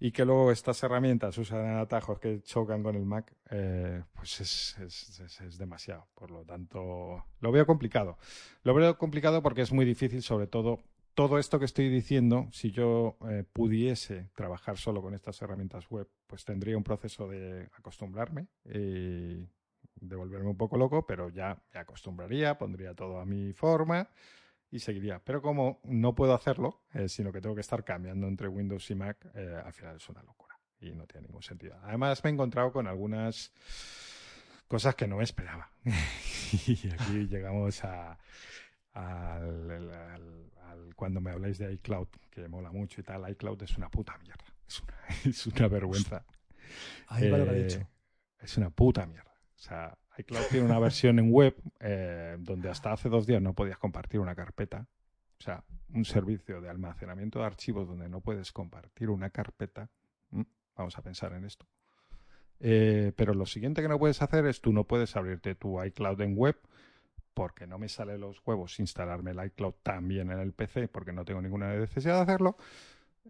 Y 0.00 0.12
que 0.12 0.24
luego 0.24 0.52
estas 0.52 0.80
herramientas 0.84 1.36
usan 1.38 1.76
atajos 1.78 2.20
que 2.20 2.40
chocan 2.42 2.84
con 2.84 2.94
el 2.94 3.04
Mac, 3.04 3.34
eh, 3.50 4.04
pues 4.14 4.40
es, 4.40 5.58
demasiado. 5.58 6.06
Por 6.14 6.30
lo 6.30 6.44
tanto, 6.44 7.24
lo 7.40 7.52
veo 7.52 7.66
complicado. 7.66 8.16
Lo 8.62 8.74
veo 8.74 8.96
complicado 8.96 9.42
porque 9.42 9.62
es 9.62 9.72
muy 9.72 9.84
difícil, 9.84 10.22
sobre 10.22 10.46
todo, 10.46 10.78
todo 11.14 11.36
esto 11.38 11.58
que 11.58 11.64
estoy 11.64 11.88
diciendo, 11.88 12.46
si 12.52 12.70
yo 12.70 13.16
eh, 13.28 13.42
pudiese 13.52 14.30
trabajar 14.36 14.78
solo 14.78 15.02
con 15.02 15.14
estas 15.14 15.42
herramientas 15.42 15.90
web, 15.90 16.08
pues 16.28 16.44
tendría 16.44 16.76
un 16.76 16.84
proceso 16.84 17.26
de 17.26 17.68
acostumbrarme 17.76 18.46
y 18.64 19.48
de 20.00 20.16
volverme 20.16 20.50
un 20.50 20.56
poco 20.56 20.76
loco, 20.76 21.06
pero 21.06 21.28
ya 21.28 21.60
me 21.74 21.80
acostumbraría, 21.80 22.56
pondría 22.56 22.94
todo 22.94 23.18
a 23.18 23.24
mi 23.24 23.52
forma 23.52 24.08
y 24.70 24.78
seguiría. 24.80 25.20
Pero 25.20 25.42
como 25.42 25.80
no 25.84 26.14
puedo 26.14 26.34
hacerlo, 26.34 26.82
eh, 26.92 27.08
sino 27.08 27.32
que 27.32 27.40
tengo 27.40 27.54
que 27.54 27.60
estar 27.60 27.84
cambiando 27.84 28.26
entre 28.26 28.48
Windows 28.48 28.90
y 28.90 28.94
Mac, 28.94 29.26
eh, 29.34 29.60
al 29.64 29.72
final 29.72 29.96
es 29.96 30.08
una 30.08 30.22
locura 30.22 30.58
y 30.80 30.92
no 30.94 31.06
tiene 31.06 31.26
ningún 31.26 31.42
sentido. 31.42 31.76
Además, 31.82 32.22
me 32.22 32.30
he 32.30 32.32
encontrado 32.32 32.72
con 32.72 32.86
algunas 32.86 33.52
cosas 34.66 34.94
que 34.94 35.06
no 35.06 35.16
me 35.16 35.24
esperaba. 35.24 35.70
y 36.66 36.90
aquí 36.90 37.26
llegamos 37.28 37.82
a, 37.84 38.18
al, 38.92 40.46
cuando 40.94 41.20
me 41.20 41.30
habláis 41.30 41.58
de 41.58 41.72
iCloud, 41.72 42.08
que 42.30 42.48
mola 42.48 42.70
mucho 42.70 43.00
y 43.00 43.04
tal. 43.04 43.28
iCloud 43.30 43.62
es 43.62 43.76
una 43.76 43.88
puta 43.88 44.16
mierda. 44.18 44.44
Es 44.66 44.82
una, 44.82 44.94
es 45.24 45.46
una 45.46 45.68
vergüenza. 45.68 46.24
Ahí 47.08 47.28
lo 47.28 47.36
eh, 47.52 47.64
dicho. 47.64 47.88
Es 48.38 48.56
una 48.56 48.70
puta 48.70 49.06
mierda. 49.06 49.32
O 49.56 49.58
sea, 49.58 49.98
iCloud 50.18 50.44
tiene 50.50 50.66
una 50.66 50.78
versión 50.78 51.18
en 51.18 51.32
web 51.32 51.56
eh, 51.80 52.36
donde 52.40 52.68
hasta 52.68 52.92
hace 52.92 53.08
dos 53.08 53.26
días 53.26 53.40
no 53.40 53.54
podías 53.54 53.78
compartir 53.78 54.20
una 54.20 54.34
carpeta. 54.34 54.86
O 55.38 55.42
sea, 55.42 55.64
un 55.94 56.04
servicio 56.04 56.60
de 56.60 56.68
almacenamiento 56.68 57.38
de 57.38 57.46
archivos 57.46 57.86
donde 57.86 58.08
no 58.08 58.20
puedes 58.20 58.50
compartir 58.52 59.10
una 59.10 59.30
carpeta. 59.30 59.88
Mm, 60.30 60.42
vamos 60.76 60.98
a 60.98 61.02
pensar 61.02 61.32
en 61.32 61.44
esto. 61.44 61.66
Eh, 62.60 63.12
pero 63.16 63.34
lo 63.34 63.46
siguiente 63.46 63.82
que 63.82 63.88
no 63.88 63.98
puedes 63.98 64.20
hacer 64.20 64.44
es 64.46 64.60
tú 64.60 64.72
no 64.72 64.84
puedes 64.84 65.14
abrirte 65.14 65.54
tu 65.54 65.80
iCloud 65.82 66.20
en 66.20 66.36
web 66.36 66.56
porque 67.34 67.68
no 67.68 67.78
me 67.78 67.88
sale 67.88 68.18
los 68.18 68.44
huevos 68.44 68.80
instalarme 68.80 69.30
el 69.30 69.44
iCloud 69.44 69.74
también 69.84 70.32
en 70.32 70.40
el 70.40 70.52
PC 70.52 70.88
porque 70.88 71.12
no 71.12 71.24
tengo 71.24 71.40
ninguna 71.40 71.72
necesidad 71.72 72.16
de 72.16 72.22
hacerlo. 72.22 72.56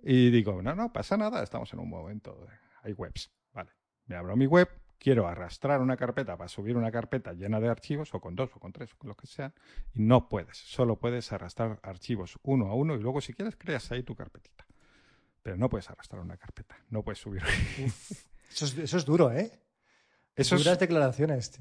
Y 0.02 0.30
digo, 0.30 0.62
no, 0.62 0.74
no, 0.74 0.92
pasa 0.92 1.18
nada, 1.18 1.42
estamos 1.42 1.70
en 1.74 1.80
un 1.80 1.90
momento, 1.90 2.46
hay 2.82 2.94
webs. 2.94 3.30
Vale, 3.52 3.70
me 4.06 4.16
abro 4.16 4.34
mi 4.34 4.46
web, 4.46 4.68
quiero 4.98 5.26
arrastrar 5.26 5.80
una 5.80 5.96
carpeta 5.96 6.36
para 6.36 6.48
subir 6.48 6.76
una 6.76 6.90
carpeta 6.90 7.32
llena 7.32 7.60
de 7.60 7.68
archivos, 7.68 8.12
o 8.14 8.20
con 8.20 8.34
dos, 8.34 8.50
o 8.54 8.60
con 8.60 8.72
tres, 8.72 8.92
o 8.92 8.98
con 8.98 9.08
lo 9.08 9.16
que 9.16 9.26
sea, 9.26 9.52
y 9.94 10.02
no 10.02 10.28
puedes. 10.28 10.58
Solo 10.58 10.96
puedes 10.96 11.32
arrastrar 11.32 11.78
archivos 11.82 12.38
uno 12.42 12.66
a 12.66 12.74
uno 12.74 12.94
y 12.94 13.00
luego, 13.00 13.20
si 13.20 13.32
quieres, 13.32 13.56
creas 13.56 13.90
ahí 13.92 14.02
tu 14.02 14.14
carpetita. 14.14 14.66
Pero 15.42 15.56
no 15.56 15.68
puedes 15.68 15.88
arrastrar 15.88 16.20
una 16.20 16.36
carpeta, 16.36 16.76
no 16.90 17.02
puedes 17.02 17.20
subir. 17.20 17.42
eso, 18.50 18.96
es, 18.98 19.04
duro, 19.04 19.30
¿eh? 19.32 19.50
Eso 20.36 20.56
Duras 20.56 20.78
declaraciones. 20.78 21.60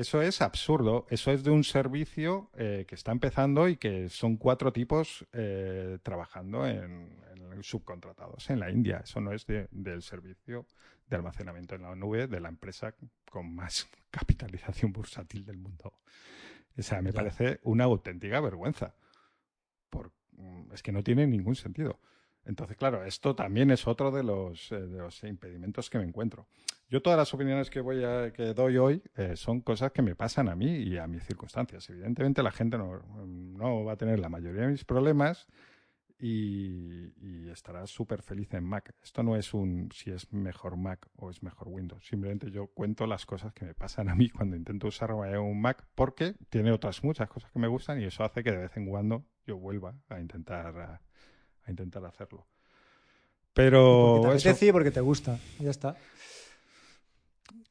Eso 0.00 0.22
es 0.22 0.40
absurdo. 0.40 1.06
Eso 1.10 1.30
es 1.30 1.44
de 1.44 1.50
un 1.50 1.62
servicio 1.62 2.50
eh, 2.56 2.86
que 2.88 2.94
está 2.94 3.12
empezando 3.12 3.68
y 3.68 3.76
que 3.76 4.08
son 4.08 4.38
cuatro 4.38 4.72
tipos 4.72 5.26
eh, 5.32 5.98
trabajando 6.02 6.66
en, 6.66 7.20
subcontratados 7.62 8.50
en 8.50 8.60
la 8.60 8.70
India. 8.70 9.00
Eso 9.04 9.20
no 9.20 9.32
es 9.32 9.46
del 9.46 10.02
servicio 10.02 10.66
de 11.08 11.16
almacenamiento 11.16 11.74
en 11.74 11.82
la 11.82 11.94
nube 11.94 12.26
de 12.26 12.40
la 12.40 12.48
empresa 12.48 12.94
con 13.30 13.54
más 13.54 13.88
capitalización 14.10 14.92
bursátil 14.92 15.44
del 15.44 15.58
mundo. 15.58 15.94
O 16.78 16.82
sea, 16.82 17.02
me 17.02 17.12
parece 17.12 17.60
una 17.64 17.84
auténtica 17.84 18.40
vergüenza. 18.40 18.94
Por, 19.90 20.12
mm, 20.32 20.72
es 20.72 20.82
que 20.82 20.92
no 20.92 21.02
tiene 21.02 21.26
ningún 21.26 21.56
sentido. 21.56 22.00
Entonces, 22.44 22.76
claro, 22.76 23.04
esto 23.04 23.34
también 23.34 23.70
es 23.70 23.86
otro 23.86 24.10
de 24.10 24.22
los, 24.22 24.72
eh, 24.72 24.80
de 24.80 24.98
los 24.98 25.22
impedimentos 25.24 25.90
que 25.90 25.98
me 25.98 26.04
encuentro. 26.04 26.46
Yo 26.88 27.02
todas 27.02 27.18
las 27.18 27.32
opiniones 27.34 27.70
que 27.70 27.80
voy 27.80 28.02
a, 28.02 28.32
que 28.32 28.54
doy 28.54 28.78
hoy 28.78 29.02
eh, 29.16 29.36
son 29.36 29.60
cosas 29.60 29.92
que 29.92 30.02
me 30.02 30.16
pasan 30.16 30.48
a 30.48 30.56
mí 30.56 30.78
y 30.78 30.96
a 30.96 31.06
mis 31.06 31.22
circunstancias. 31.24 31.88
Evidentemente 31.90 32.42
la 32.42 32.50
gente 32.50 32.78
no, 32.78 33.02
no 33.26 33.84
va 33.84 33.92
a 33.92 33.96
tener 33.96 34.18
la 34.18 34.28
mayoría 34.28 34.62
de 34.62 34.68
mis 34.68 34.84
problemas 34.84 35.46
y, 36.20 37.48
estará 37.50 37.86
súper 37.86 38.22
feliz 38.22 38.52
en 38.54 38.64
Mac. 38.64 38.94
Esto 39.02 39.22
no 39.22 39.36
es 39.36 39.52
un 39.54 39.90
si 39.92 40.10
es 40.10 40.32
mejor 40.32 40.76
Mac 40.76 41.08
o 41.16 41.30
es 41.30 41.42
mejor 41.42 41.68
Windows. 41.68 42.06
Simplemente 42.06 42.50
yo 42.50 42.68
cuento 42.68 43.06
las 43.06 43.26
cosas 43.26 43.52
que 43.52 43.64
me 43.64 43.74
pasan 43.74 44.08
a 44.08 44.14
mí 44.14 44.30
cuando 44.30 44.56
intento 44.56 44.86
usar 44.86 45.12
un 45.12 45.60
Mac 45.60 45.84
porque 45.94 46.34
tiene 46.48 46.70
otras 46.70 47.02
muchas 47.02 47.28
cosas 47.28 47.50
que 47.50 47.58
me 47.58 47.66
gustan 47.66 48.00
y 48.00 48.04
eso 48.04 48.22
hace 48.22 48.44
que 48.44 48.52
de 48.52 48.58
vez 48.58 48.76
en 48.76 48.86
cuando 48.86 49.24
yo 49.46 49.56
vuelva 49.58 49.94
a 50.08 50.20
intentar, 50.20 50.78
a, 50.78 51.70
intentar 51.70 52.04
hacerlo. 52.04 52.46
Pero 53.52 54.20
porque 54.22 54.38
te 54.38 54.50
eso... 54.50 54.72
porque 54.72 54.90
te 54.92 55.00
gusta, 55.00 55.38
ya 55.58 55.70
está. 55.70 55.96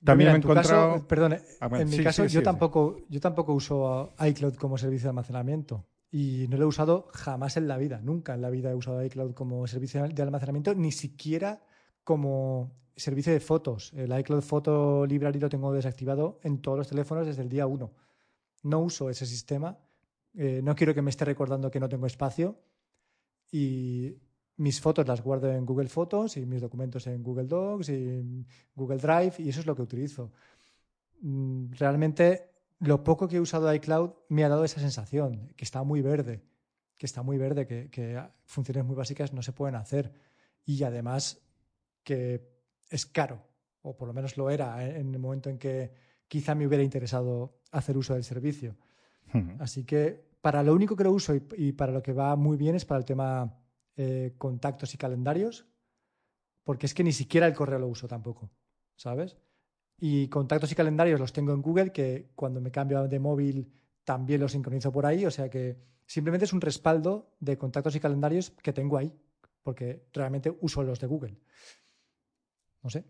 También 0.03 0.31
me 0.31 0.35
he 0.35 0.37
encontrado. 0.39 1.07
perdón, 1.07 1.37
ah, 1.61 1.69
en 1.73 1.89
mi 1.89 2.03
caso 2.03 2.25
yo 2.25 2.43
tampoco 2.43 2.97
yo 3.07 3.21
tampoco 3.21 3.53
uso 3.53 4.13
iCloud 4.19 4.55
como 4.55 4.77
servicio 4.77 5.05
de 5.05 5.09
almacenamiento 5.09 5.85
y 6.11 6.47
no 6.49 6.57
lo 6.57 6.63
he 6.63 6.67
usado 6.67 7.07
jamás 7.13 7.57
en 7.57 7.67
la 7.67 7.77
vida, 7.77 8.01
nunca 8.01 8.33
en 8.33 8.41
la 8.41 8.49
vida 8.49 8.71
he 8.71 8.75
usado 8.75 9.03
iCloud 9.03 9.33
como 9.33 9.67
servicio 9.67 10.07
de 10.07 10.23
almacenamiento, 10.23 10.73
ni 10.73 10.91
siquiera 10.91 11.61
como 12.03 12.71
servicio 12.95 13.31
de 13.31 13.39
fotos. 13.39 13.93
El 13.93 14.17
iCloud 14.19 14.41
Photo 14.41 15.05
Library 15.05 15.39
lo 15.39 15.49
tengo 15.49 15.71
desactivado 15.71 16.39
en 16.43 16.61
todos 16.61 16.77
los 16.77 16.87
teléfonos 16.87 17.27
desde 17.27 17.43
el 17.43 17.49
día 17.49 17.67
1. 17.67 17.91
No 18.63 18.79
uso 18.79 19.09
ese 19.09 19.25
sistema, 19.25 19.77
eh, 20.33 20.61
no 20.63 20.75
quiero 20.75 20.93
que 20.93 21.01
me 21.01 21.09
esté 21.09 21.25
recordando 21.25 21.69
que 21.71 21.79
no 21.79 21.89
tengo 21.89 22.07
espacio 22.07 22.59
y 23.51 24.17
mis 24.57 24.81
fotos 24.81 25.07
las 25.07 25.23
guardo 25.23 25.51
en 25.51 25.65
Google 25.65 25.87
Fotos 25.87 26.37
y 26.37 26.45
mis 26.45 26.61
documentos 26.61 27.07
en 27.07 27.23
Google 27.23 27.47
Docs 27.47 27.89
y 27.89 28.45
Google 28.75 28.97
Drive 28.97 29.33
y 29.39 29.49
eso 29.49 29.61
es 29.61 29.65
lo 29.65 29.75
que 29.75 29.81
utilizo. 29.83 30.31
Mm, 31.21 31.71
realmente 31.71 32.49
lo 32.79 33.03
poco 33.03 33.27
que 33.27 33.37
he 33.37 33.41
usado 33.41 33.73
iCloud 33.73 34.11
me 34.29 34.43
ha 34.43 34.49
dado 34.49 34.63
esa 34.63 34.79
sensación, 34.79 35.53
que 35.55 35.65
está 35.65 35.83
muy 35.83 36.01
verde, 36.01 36.43
que 36.97 37.05
está 37.05 37.23
muy 37.23 37.37
verde, 37.37 37.67
que, 37.67 38.21
funciones 38.45 38.85
muy 38.85 38.95
básicas 38.95 39.33
no 39.33 39.41
se 39.41 39.53
pueden 39.53 39.75
hacer. 39.75 40.13
Y 40.65 40.83
además 40.83 41.41
que 42.03 42.49
es 42.89 43.05
caro, 43.05 43.43
o 43.81 43.95
por 43.97 44.07
lo 44.07 44.13
menos 44.13 44.37
lo 44.37 44.49
era 44.49 44.85
en 44.85 45.13
el 45.13 45.19
momento 45.19 45.49
en 45.49 45.57
que 45.57 45.91
quizá 46.27 46.55
me 46.55 46.65
hubiera 46.67 46.83
interesado 46.83 47.61
hacer 47.71 47.97
uso 47.97 48.13
del 48.13 48.23
servicio. 48.23 48.77
Así 49.59 49.83
que 49.83 50.27
para 50.41 50.63
lo 50.63 50.73
único 50.73 50.95
que 50.95 51.03
lo 51.03 51.11
uso 51.11 51.35
y, 51.35 51.71
para 51.73 51.91
lo 51.91 52.01
que 52.01 52.13
va 52.13 52.35
muy 52.35 52.57
bien 52.57 52.75
es 52.75 52.85
para 52.85 52.99
el 52.99 53.05
tema 53.05 53.59
eh, 53.95 54.33
contactos 54.37 54.93
y 54.93 54.97
calendarios, 54.97 55.67
porque 56.63 56.85
es 56.85 56.93
que 56.93 57.03
ni 57.03 57.11
siquiera 57.11 57.45
el 57.45 57.53
correo 57.53 57.79
lo 57.79 57.87
uso 57.87 58.07
tampoco, 58.07 58.49
¿sabes? 58.95 59.37
Y 59.99 60.27
contactos 60.29 60.71
y 60.71 60.75
calendarios 60.75 61.19
los 61.19 61.33
tengo 61.33 61.53
en 61.53 61.61
Google, 61.61 61.91
que 61.91 62.31
cuando 62.35 62.61
me 62.61 62.71
cambio 62.71 63.07
de 63.07 63.19
móvil 63.19 63.71
también 64.03 64.41
los 64.41 64.53
sincronizo 64.53 64.91
por 64.91 65.05
ahí. 65.05 65.25
O 65.25 65.31
sea 65.31 65.49
que 65.49 65.77
simplemente 66.05 66.45
es 66.45 66.53
un 66.53 66.61
respaldo 66.61 67.35
de 67.39 67.57
contactos 67.57 67.95
y 67.95 67.99
calendarios 67.99 68.51
que 68.51 68.73
tengo 68.73 68.97
ahí, 68.97 69.13
porque 69.61 70.07
realmente 70.13 70.55
uso 70.61 70.83
los 70.83 70.99
de 70.99 71.07
Google. 71.07 71.37
No 72.81 72.89
sé. 72.89 73.05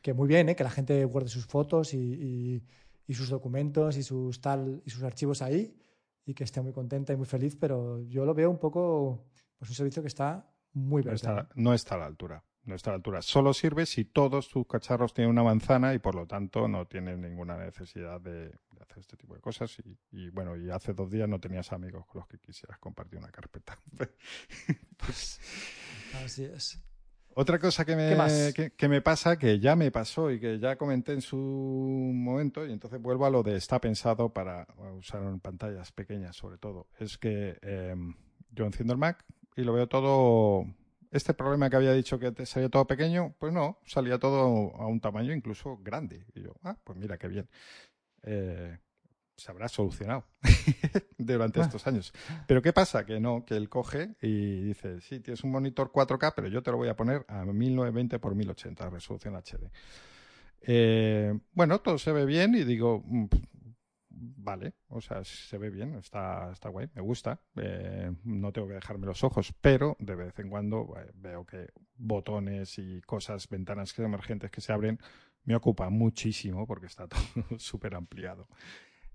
Que 0.00 0.14
muy 0.14 0.26
bien, 0.26 0.48
¿eh? 0.48 0.56
que 0.56 0.64
la 0.64 0.70
gente 0.70 1.04
guarde 1.04 1.28
sus 1.28 1.46
fotos 1.46 1.94
y, 1.94 2.64
sus 3.08 3.28
documentos 3.28 3.98
y 3.98 4.02
sus 4.02 4.40
tal 4.40 4.82
y 4.86 4.90
sus 4.90 5.02
archivos 5.02 5.42
ahí 5.42 5.76
y 6.24 6.32
que 6.32 6.44
esté 6.44 6.62
muy 6.62 6.72
contenta 6.72 7.12
y 7.12 7.16
muy 7.16 7.26
feliz, 7.26 7.56
pero 7.60 8.00
yo 8.08 8.24
lo 8.24 8.32
veo 8.32 8.50
un 8.50 8.58
poco 8.58 9.26
pues 9.58 9.70
un 9.70 9.76
servicio 9.76 10.00
que 10.02 10.08
está 10.08 10.50
muy 10.72 11.02
no 11.02 11.10
verde. 11.10 11.16
está, 11.16 11.48
no 11.54 11.74
está 11.74 11.94
a 11.96 11.98
la 11.98 12.06
altura. 12.06 12.42
No 12.64 12.76
está 12.76 12.90
a 12.90 12.92
la 12.92 12.96
altura. 12.96 13.22
Solo 13.22 13.52
sirve 13.54 13.86
si 13.86 14.04
todos 14.04 14.48
tus 14.48 14.66
cacharros 14.66 15.12
tienen 15.12 15.30
una 15.30 15.42
manzana 15.42 15.94
y 15.94 15.98
por 15.98 16.14
lo 16.14 16.26
tanto 16.26 16.68
no 16.68 16.86
tienen 16.86 17.20
ninguna 17.20 17.56
necesidad 17.56 18.20
de, 18.20 18.50
de 18.50 18.82
hacer 18.82 18.98
este 18.98 19.16
tipo 19.16 19.34
de 19.34 19.40
cosas. 19.40 19.76
Y, 19.80 19.98
y, 20.12 20.30
bueno, 20.30 20.56
y 20.56 20.70
hace 20.70 20.94
dos 20.94 21.10
días 21.10 21.28
no 21.28 21.40
tenías 21.40 21.72
amigos 21.72 22.06
con 22.06 22.20
los 22.20 22.28
que 22.28 22.38
quisieras 22.38 22.78
compartir 22.78 23.18
una 23.18 23.30
carpeta. 23.32 23.78
pues, 24.96 25.40
Así 26.24 26.44
es. 26.44 26.80
otra 27.34 27.58
cosa 27.58 27.84
que 27.84 27.96
¿Qué 27.96 28.62
me, 28.62 28.70
que 28.76 28.88
me 28.88 29.00
pasa, 29.00 29.38
que 29.38 29.58
ya 29.58 29.74
me 29.74 29.90
pasó 29.90 30.30
y 30.30 30.38
que 30.38 30.60
ya 30.60 30.76
comenté 30.76 31.14
en 31.14 31.22
su 31.22 31.36
momento, 31.36 32.64
y 32.64 32.72
entonces 32.72 33.00
vuelvo 33.00 33.26
a 33.26 33.30
lo 33.30 33.42
de 33.42 33.56
está 33.56 33.80
pensado 33.80 34.32
para 34.32 34.68
usar 34.96 35.22
en 35.22 35.40
pantallas 35.40 35.90
pequeñas 35.90 36.36
sobre 36.36 36.58
todo, 36.58 36.86
es 36.98 37.18
que 37.18 37.58
eh, 37.62 37.96
yo 38.50 38.66
enciendo 38.66 38.92
el 38.92 38.98
Mac 39.00 39.24
y 39.56 39.62
lo 39.62 39.72
veo 39.72 39.88
todo... 39.88 40.64
Este 41.12 41.34
problema 41.34 41.68
que 41.70 41.76
había 41.76 41.92
dicho 41.92 42.18
que 42.18 42.32
te 42.32 42.44
salía 42.46 42.68
todo 42.70 42.86
pequeño, 42.86 43.34
pues 43.38 43.52
no, 43.52 43.78
salía 43.84 44.18
todo 44.18 44.74
a 44.76 44.86
un 44.86 44.98
tamaño 45.00 45.32
incluso 45.32 45.76
grande. 45.76 46.24
Y 46.34 46.42
yo, 46.42 46.54
ah, 46.64 46.76
pues 46.82 46.98
mira 46.98 47.18
qué 47.18 47.28
bien. 47.28 47.48
Eh, 48.24 48.78
se 49.36 49.50
habrá 49.50 49.68
solucionado 49.68 50.24
durante 51.18 51.60
Ah. 51.60 51.64
estos 51.64 51.86
años. 51.86 52.12
Pero 52.46 52.62
¿qué 52.62 52.72
pasa? 52.72 53.04
Que 53.04 53.20
no, 53.20 53.44
que 53.44 53.56
él 53.56 53.68
coge 53.68 54.14
y 54.22 54.62
dice, 54.62 55.00
sí, 55.02 55.20
tienes 55.20 55.44
un 55.44 55.50
monitor 55.50 55.92
4K, 55.92 56.32
pero 56.34 56.48
yo 56.48 56.62
te 56.62 56.70
lo 56.70 56.78
voy 56.78 56.88
a 56.88 56.96
poner 56.96 57.24
a 57.28 57.44
1920 57.44 58.16
x 58.16 58.34
1080, 58.34 58.90
resolución 58.90 59.36
HD. 59.36 59.70
Eh, 60.62 61.38
bueno, 61.52 61.80
todo 61.80 61.98
se 61.98 62.12
ve 62.12 62.24
bien 62.24 62.54
y 62.54 62.64
digo, 62.64 63.02
mm, 63.04 63.26
vale, 64.22 64.74
o 64.88 65.00
sea, 65.00 65.24
se 65.24 65.58
ve 65.58 65.70
bien, 65.70 65.94
está, 65.96 66.50
está 66.52 66.68
guay, 66.68 66.88
me 66.94 67.02
gusta, 67.02 67.40
eh, 67.56 68.12
no 68.24 68.52
tengo 68.52 68.68
que 68.68 68.74
dejarme 68.74 69.06
los 69.06 69.24
ojos, 69.24 69.52
pero 69.60 69.96
de 69.98 70.14
vez 70.14 70.38
en 70.38 70.48
cuando 70.48 70.94
eh, 70.96 71.10
veo 71.14 71.44
que 71.44 71.70
botones 71.96 72.78
y 72.78 73.00
cosas, 73.02 73.48
ventanas 73.48 73.98
emergentes 73.98 74.50
que 74.50 74.60
se 74.60 74.72
abren, 74.72 74.98
me 75.44 75.56
ocupa 75.56 75.90
muchísimo 75.90 76.66
porque 76.66 76.86
está 76.86 77.08
todo 77.08 77.58
súper 77.58 77.94
ampliado. 77.96 78.48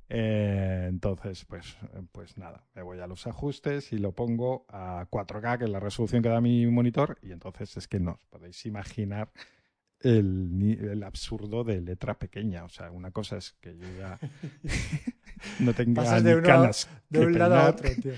Eh, 0.10 0.86
entonces, 0.90 1.46
pues, 1.46 1.78
pues 2.12 2.38
nada, 2.38 2.66
me 2.74 2.82
voy 2.82 3.00
a 3.00 3.08
los 3.08 3.28
ajustes 3.28 3.92
y 3.94 3.98
lo 3.98 4.14
pongo 4.14 4.66
a 4.70 5.08
4K, 5.10 5.60
que 5.60 5.64
es 5.66 5.70
la 5.70 5.80
resolución 5.80 6.22
que 6.22 6.30
da 6.30 6.42
mi 6.42 6.66
monitor, 6.68 7.18
y 7.22 7.32
entonces 7.32 7.76
es 7.78 7.88
que 7.88 8.00
no 8.00 8.14
os 8.14 8.26
podéis 8.26 8.66
imaginar 8.66 9.32
el, 10.02 10.78
el 10.82 11.04
absurdo 11.04 11.64
de 11.64 11.82
letra 11.82 12.18
pequeña. 12.18 12.64
O 12.66 12.70
sea, 12.70 12.92
una 12.92 13.12
cosa 13.12 13.38
es 13.38 13.54
que 13.62 13.78
yo 13.78 13.88
ya 13.98 14.20
no 15.60 15.74
tenga 15.74 16.04
Pasas 16.04 16.24
de 16.24 16.36
uno 16.36 16.44
a- 16.44 16.52
canas 16.52 16.90
De 17.10 17.20
que 17.20 17.26
un 17.26 17.38
lado 17.40 17.56
a 17.56 17.70
otro, 17.70 17.90
tío. 18.02 18.14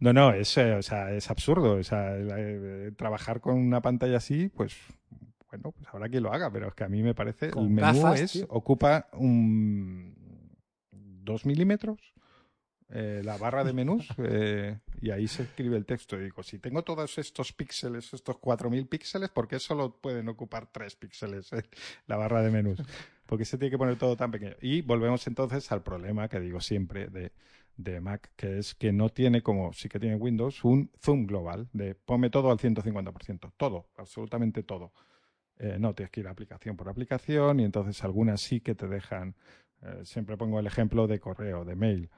No, 0.00 0.12
no, 0.12 0.32
es, 0.32 0.56
eh, 0.58 0.74
o 0.74 0.82
sea, 0.82 1.12
es 1.12 1.30
absurdo. 1.30 1.76
O 1.76 1.82
sea, 1.82 2.16
eh, 2.16 2.92
trabajar 2.96 3.40
con 3.40 3.54
una 3.56 3.80
pantalla 3.80 4.18
así, 4.18 4.48
pues 4.48 4.76
bueno, 5.50 5.70
pues 5.72 5.86
habrá 5.92 6.08
quien 6.08 6.22
lo 6.24 6.32
haga, 6.32 6.50
pero 6.50 6.68
es 6.68 6.74
que 6.74 6.84
a 6.84 6.88
mí 6.88 7.02
me 7.02 7.14
parece, 7.14 7.50
Con 7.50 7.64
el 7.64 7.70
menú 7.70 7.86
gafas, 8.02 8.20
es, 8.20 8.32
tío. 8.32 8.46
ocupa 8.50 9.08
un 9.12 10.14
dos 10.90 11.46
milímetros 11.46 12.13
eh, 12.96 13.22
la 13.24 13.36
barra 13.36 13.64
de 13.64 13.72
menús 13.72 14.06
eh, 14.18 14.78
y 15.00 15.10
ahí 15.10 15.26
se 15.26 15.42
escribe 15.42 15.76
el 15.76 15.84
texto. 15.84 16.16
Y 16.16 16.24
digo, 16.24 16.44
si 16.44 16.60
tengo 16.60 16.84
todos 16.84 17.18
estos 17.18 17.52
píxeles, 17.52 18.14
estos 18.14 18.36
4.000 18.36 18.88
píxeles, 18.88 19.30
¿por 19.30 19.48
qué 19.48 19.58
solo 19.58 19.96
pueden 20.00 20.28
ocupar 20.28 20.68
3 20.70 20.94
píxeles 20.94 21.52
eh, 21.52 21.64
la 22.06 22.16
barra 22.16 22.40
de 22.40 22.52
menús? 22.52 22.80
Porque 23.26 23.44
se 23.44 23.58
tiene 23.58 23.72
que 23.72 23.78
poner 23.78 23.98
todo 23.98 24.16
tan 24.16 24.30
pequeño. 24.30 24.54
Y 24.60 24.82
volvemos 24.82 25.26
entonces 25.26 25.72
al 25.72 25.82
problema 25.82 26.28
que 26.28 26.38
digo 26.38 26.60
siempre 26.60 27.08
de, 27.08 27.32
de 27.76 28.00
Mac, 28.00 28.30
que 28.36 28.58
es 28.58 28.76
que 28.76 28.92
no 28.92 29.08
tiene 29.08 29.42
como, 29.42 29.72
sí 29.72 29.88
que 29.88 29.98
tiene 29.98 30.14
Windows, 30.14 30.62
un 30.62 30.92
zoom 31.02 31.26
global 31.26 31.68
de 31.72 31.96
ponme 31.96 32.30
todo 32.30 32.52
al 32.52 32.58
150%. 32.58 33.54
Todo, 33.56 33.88
absolutamente 33.96 34.62
todo. 34.62 34.92
No, 35.78 35.94
tienes 35.94 36.10
que 36.10 36.20
ir 36.20 36.28
aplicación 36.28 36.76
por 36.76 36.88
aplicación 36.88 37.60
y 37.60 37.64
entonces 37.64 38.02
algunas 38.04 38.40
sí 38.40 38.60
que 38.60 38.74
te 38.74 38.88
dejan. 38.88 39.36
siempre 40.02 40.36
pongo 40.36 40.58
el 40.58 40.66
ejemplo 40.66 41.06
de 41.06 41.20
correo, 41.20 41.64
de 41.64 41.76
mail. 41.76 42.10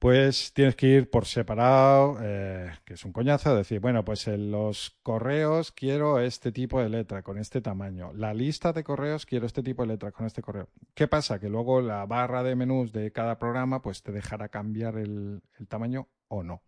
Pues 0.00 0.54
tienes 0.54 0.76
que 0.76 0.86
ir 0.86 1.10
por 1.10 1.26
separado, 1.26 2.16
eh, 2.22 2.72
que 2.86 2.94
es 2.94 3.04
un 3.04 3.12
coñazo, 3.12 3.54
decir, 3.54 3.80
bueno, 3.80 4.02
pues 4.02 4.26
en 4.28 4.50
los 4.50 4.98
correos 5.02 5.72
quiero 5.72 6.20
este 6.20 6.52
tipo 6.52 6.80
de 6.80 6.88
letra 6.88 7.22
con 7.22 7.36
este 7.36 7.60
tamaño. 7.60 8.10
La 8.14 8.32
lista 8.32 8.72
de 8.72 8.82
correos 8.82 9.26
quiero 9.26 9.44
este 9.44 9.62
tipo 9.62 9.82
de 9.82 9.88
letra 9.88 10.10
con 10.10 10.24
este 10.24 10.40
correo. 10.40 10.70
¿Qué 10.94 11.06
pasa? 11.06 11.38
Que 11.38 11.50
luego 11.50 11.82
la 11.82 12.06
barra 12.06 12.42
de 12.42 12.56
menús 12.56 12.92
de 12.92 13.12
cada 13.12 13.38
programa 13.38 13.82
pues 13.82 14.02
te 14.02 14.10
dejará 14.10 14.48
cambiar 14.48 14.96
el, 14.96 15.42
el 15.58 15.68
tamaño 15.68 16.08
o 16.28 16.42
no. 16.42 16.62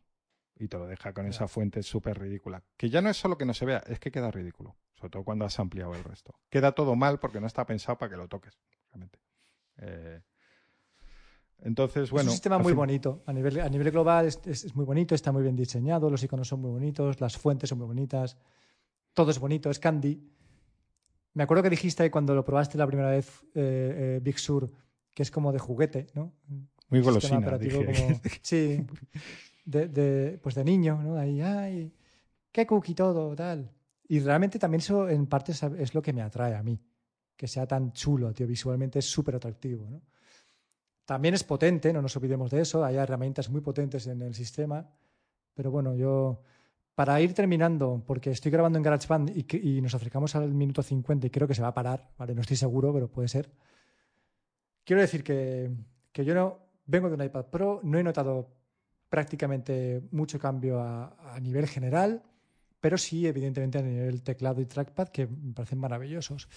Y 0.58 0.68
te 0.68 0.76
lo 0.76 0.86
deja 0.86 1.14
con 1.14 1.24
esa 1.24 1.48
fuente 1.48 1.82
súper 1.82 2.20
ridícula. 2.20 2.62
Que 2.76 2.90
ya 2.90 3.00
no 3.00 3.08
es 3.08 3.16
solo 3.16 3.38
que 3.38 3.46
no 3.46 3.54
se 3.54 3.64
vea, 3.64 3.82
es 3.86 3.98
que 3.98 4.12
queda 4.12 4.30
ridículo. 4.30 4.76
Sobre 4.92 5.08
todo 5.08 5.24
cuando 5.24 5.46
has 5.46 5.58
ampliado 5.58 5.94
el 5.94 6.04
resto. 6.04 6.38
Queda 6.50 6.72
todo 6.72 6.96
mal 6.96 7.18
porque 7.18 7.40
no 7.40 7.46
está 7.46 7.64
pensado 7.64 7.96
para 7.96 8.10
que 8.10 8.18
lo 8.18 8.28
toques. 8.28 8.60
Realmente. 8.90 9.18
Eh, 9.78 10.20
entonces, 11.64 12.10
bueno. 12.10 12.22
es 12.24 12.28
un 12.28 12.32
sistema 12.32 12.58
muy 12.58 12.72
fin- 12.72 12.76
bonito. 12.76 13.22
A 13.26 13.32
nivel, 13.32 13.60
a 13.60 13.68
nivel 13.68 13.90
global 13.90 14.26
es, 14.26 14.40
es- 14.46 14.64
es 14.64 14.74
muy 14.76 14.84
bonito, 14.84 15.14
está 15.14 15.32
muy 15.32 15.42
bien 15.42 15.56
diseñado, 15.56 16.10
los 16.10 16.22
iconos 16.22 16.48
son 16.48 16.60
muy 16.60 16.70
bonitos, 16.70 17.20
las 17.20 17.36
fuentes 17.36 17.68
son 17.68 17.78
muy 17.78 17.86
bonitas, 17.86 18.36
todo 19.14 19.30
es 19.30 19.38
bonito, 19.38 19.70
es 19.70 19.78
candy. 19.78 20.20
Me 21.34 21.42
acuerdo 21.44 21.62
que 21.62 21.70
dijiste 21.70 22.10
cuando 22.10 22.34
lo 22.34 22.44
probaste 22.44 22.76
la 22.76 22.86
primera 22.86 23.10
vez, 23.10 23.42
eh, 23.54 24.16
eh, 24.16 24.20
Big 24.22 24.38
Sur, 24.38 24.70
que 25.14 25.22
es 25.22 25.30
como 25.30 25.52
de 25.52 25.58
juguete, 25.58 26.06
¿no? 26.14 26.32
Muy 26.90 26.98
Un 27.00 27.04
golosina, 27.04 27.56
dije. 27.58 27.86
como- 27.86 28.20
sí, 28.42 28.84
de, 29.64 29.88
de- 29.88 30.38
pues 30.42 30.54
de 30.54 30.64
niño, 30.64 31.00
¿no? 31.02 31.16
Ahí, 31.16 31.40
ay, 31.40 31.92
qué 32.50 32.66
cookie 32.66 32.94
todo, 32.94 33.34
tal. 33.34 33.70
Y 34.08 34.20
realmente 34.20 34.58
también 34.58 34.80
eso 34.80 35.08
en 35.08 35.26
parte 35.26 35.52
es 35.78 35.94
lo 35.94 36.02
que 36.02 36.12
me 36.12 36.20
atrae 36.20 36.54
a 36.54 36.62
mí, 36.62 36.78
que 37.36 37.48
sea 37.48 37.66
tan 37.66 37.92
chulo, 37.92 38.32
tío, 38.34 38.46
visualmente 38.46 38.98
es 38.98 39.06
súper 39.06 39.36
atractivo, 39.36 39.88
¿no? 39.88 40.02
También 41.04 41.34
es 41.34 41.44
potente, 41.44 41.92
no 41.92 42.00
nos 42.00 42.16
olvidemos 42.16 42.50
de 42.50 42.60
eso, 42.60 42.84
hay 42.84 42.96
herramientas 42.96 43.50
muy 43.50 43.60
potentes 43.60 44.06
en 44.06 44.22
el 44.22 44.34
sistema, 44.34 44.88
pero 45.54 45.70
bueno, 45.70 45.94
yo, 45.96 46.42
para 46.94 47.20
ir 47.20 47.34
terminando, 47.34 48.02
porque 48.06 48.30
estoy 48.30 48.52
grabando 48.52 48.78
en 48.78 48.84
GarageBand 48.84 49.32
y, 49.36 49.80
nos 49.80 49.94
acercamos 49.94 50.34
al 50.36 50.52
minuto 50.54 50.82
50 50.82 51.26
y 51.26 51.30
creo 51.30 51.48
que 51.48 51.54
se 51.54 51.62
va 51.62 51.68
a 51.68 51.74
parar, 51.74 52.10
¿vale? 52.18 52.34
No 52.34 52.40
estoy 52.40 52.56
seguro, 52.56 52.92
pero 52.92 53.08
puede 53.08 53.28
ser. 53.28 53.50
Quiero 54.84 55.02
decir 55.02 55.24
que, 55.24 55.70
que 56.12 56.24
yo 56.24 56.34
no 56.34 56.58
vengo 56.86 57.08
de 57.08 57.14
un 57.14 57.22
iPad 57.22 57.46
Pro, 57.46 57.80
no 57.82 57.98
he 57.98 58.02
notado 58.02 58.48
prácticamente 59.08 60.02
mucho 60.12 60.38
cambio 60.38 60.80
a, 60.80 61.34
a 61.34 61.40
nivel 61.40 61.66
general, 61.66 62.22
pero 62.80 62.96
sí, 62.96 63.26
evidentemente, 63.26 63.78
a 63.78 63.82
nivel 63.82 64.22
teclado 64.22 64.60
y 64.60 64.66
trackpad, 64.66 65.08
que 65.08 65.26
me 65.26 65.52
parecen 65.52 65.78
maravillosos. 65.78 66.48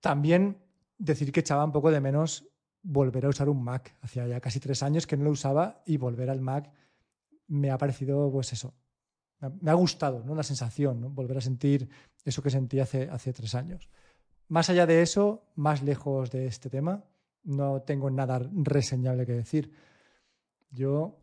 También 0.00 0.58
decir 0.98 1.32
que 1.32 1.40
echaba 1.40 1.64
un 1.64 1.72
poco 1.72 1.90
de 1.90 2.00
menos 2.00 2.48
volver 2.86 3.26
a 3.26 3.28
usar 3.28 3.48
un 3.48 3.62
Mac. 3.62 3.94
Hacía 4.00 4.26
ya 4.26 4.40
casi 4.40 4.60
tres 4.60 4.82
años 4.82 5.06
que 5.06 5.16
no 5.16 5.24
lo 5.24 5.30
usaba 5.30 5.82
y 5.84 5.96
volver 5.96 6.30
al 6.30 6.40
Mac 6.40 6.72
me 7.48 7.70
ha 7.70 7.78
parecido, 7.78 8.30
pues 8.30 8.52
eso, 8.52 8.74
me 9.60 9.70
ha- 9.70 9.74
gustado, 9.74 10.24
¿no? 10.24 10.34
La 10.34 10.42
sensación. 10.42 11.14
Volver 11.14 11.38
a 11.38 11.40
sentir 11.40 11.88
eso 12.24 12.42
que 12.42 12.50
sentí 12.50 12.80
hace, 12.80 13.08
hace 13.10 13.32
tres 13.32 13.54
años. 13.54 13.88
Más 14.48 14.70
allá 14.70 14.86
de 14.86 15.02
eso, 15.02 15.44
más 15.56 15.82
lejos 15.82 16.30
de 16.30 16.46
este 16.46 16.70
tema, 16.70 17.04
no 17.42 17.82
tengo 17.82 18.10
nada 18.10 18.40
reseñable 18.52 19.26
que 19.26 19.32
decir. 19.32 19.72
Yo 20.70 21.18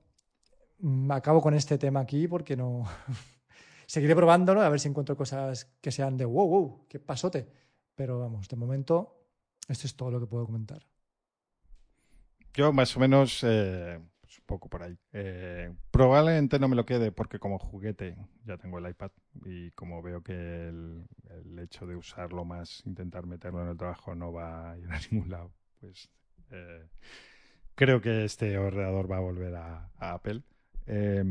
mm, 0.80 1.12
acabo 1.12 1.42
con 1.42 1.54
este 1.54 1.78
tema 1.78 2.02
aquí 2.02 2.28
porque 2.28 2.56
no. 2.56 2.84
Seguiré 3.86 4.16
probándolo 4.16 4.62
a 4.62 4.70
ver 4.70 4.80
si 4.80 4.88
encuentro 4.88 5.16
cosas 5.16 5.66
que 5.82 5.92
sean 5.92 6.18
de 6.18 6.26
wow, 6.26 6.48
wow, 6.48 6.86
qué 6.88 7.00
pasote. 7.00 7.48
Pero 7.96 8.20
vamos, 8.20 8.48
de 8.48 8.56
momento, 8.56 9.28
esto 9.68 9.88
es 9.88 9.96
todo 9.96 10.12
lo 10.12 10.20
que 10.20 10.26
puedo 10.26 10.46
comentar. 10.46 10.86
Yo 12.54 12.72
más 12.72 12.96
o 12.96 13.00
menos, 13.00 13.44
eh, 13.44 14.00
pues 14.22 14.40
un 14.40 14.46
poco 14.46 14.70
por 14.70 14.84
ahí. 14.84 14.98
Eh, 15.12 15.74
probablemente 15.92 16.60
no 16.60 16.68
me 16.68 16.76
lo 16.76 16.86
quede 16.86 17.12
porque 17.12 17.40
como 17.40 17.58
juguete 17.58 18.16
ya 18.46 18.58
tengo 18.58 18.78
el 18.78 18.90
iPad 18.90 19.12
y 19.46 19.72
como 19.72 20.02
veo 20.02 20.22
que 20.22 20.34
el, 20.34 21.06
hecho 21.60 21.86
de 21.86 21.96
usarlo 21.96 22.46
más, 22.46 22.84
intentar 22.86 23.26
meterlo 23.26 23.64
en 23.64 23.70
el 23.70 23.78
trabajo 23.78 24.16
no 24.16 24.32
va 24.34 24.72
a 24.72 24.78
ir 24.78 24.92
a 24.92 25.00
ningún 25.12 25.30
lado, 25.30 25.52
pues 25.80 26.10
eh, 26.52 26.88
creo 27.76 28.02
que 28.02 28.26
este 28.26 28.58
ordenador 28.58 29.12
va 29.12 29.18
a 29.18 29.22
volver 29.22 29.56
a, 29.56 29.92
Apple. 29.98 30.44
Eh, 30.86 31.24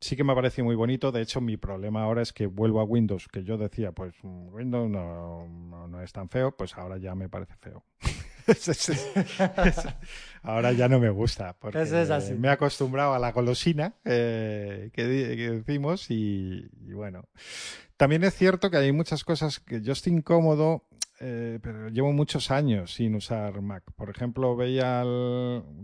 sí 0.00 0.16
que 0.16 0.24
me 0.24 0.34
parece 0.34 0.62
muy 0.62 0.76
bonito. 0.76 1.12
De 1.12 1.22
hecho, 1.22 1.40
mi 1.40 1.56
problema 1.56 2.04
ahora 2.04 2.22
es 2.22 2.32
que 2.32 2.46
vuelvo 2.46 2.80
a 2.80 2.84
Windows, 2.84 3.28
que 3.28 3.42
yo 3.42 3.58
decía, 3.58 3.92
pues 3.92 4.14
mm, 4.22 4.54
Windows 4.54 4.90
no, 4.90 5.46
no 5.88 6.02
es 6.02 6.12
tan 6.12 6.28
feo, 6.28 6.56
pues 6.56 6.76
ahora 6.76 6.98
ya 6.98 7.14
me 7.14 7.28
parece 7.28 7.56
feo. 7.56 7.84
Ahora 10.42 10.72
ya 10.72 10.88
no 10.88 10.98
me 10.98 11.10
gusta, 11.10 11.54
porque 11.58 11.82
Eso 11.82 11.98
es 11.98 12.10
así. 12.10 12.34
me 12.34 12.48
he 12.48 12.50
acostumbrado 12.50 13.12
a 13.14 13.18
la 13.18 13.32
golosina 13.32 13.94
eh, 14.04 14.90
que, 14.94 15.04
decimos 15.04 16.10
y, 16.10 16.70
y 16.86 16.92
bueno. 16.92 17.28
También 17.96 18.24
es 18.24 18.34
cierto 18.34 18.70
que 18.70 18.78
hay 18.78 18.92
muchas 18.92 19.24
cosas 19.24 19.60
que 19.60 19.82
yo 19.82 19.92
estoy 19.92 20.14
incómodo, 20.14 20.86
eh, 21.20 21.58
pero 21.62 21.90
llevo 21.90 22.12
muchos 22.12 22.50
años 22.50 22.94
sin 22.94 23.14
usar 23.14 23.60
Mac. 23.60 23.84
Por 23.94 24.08
ejemplo, 24.08 24.56
veía 24.56 25.04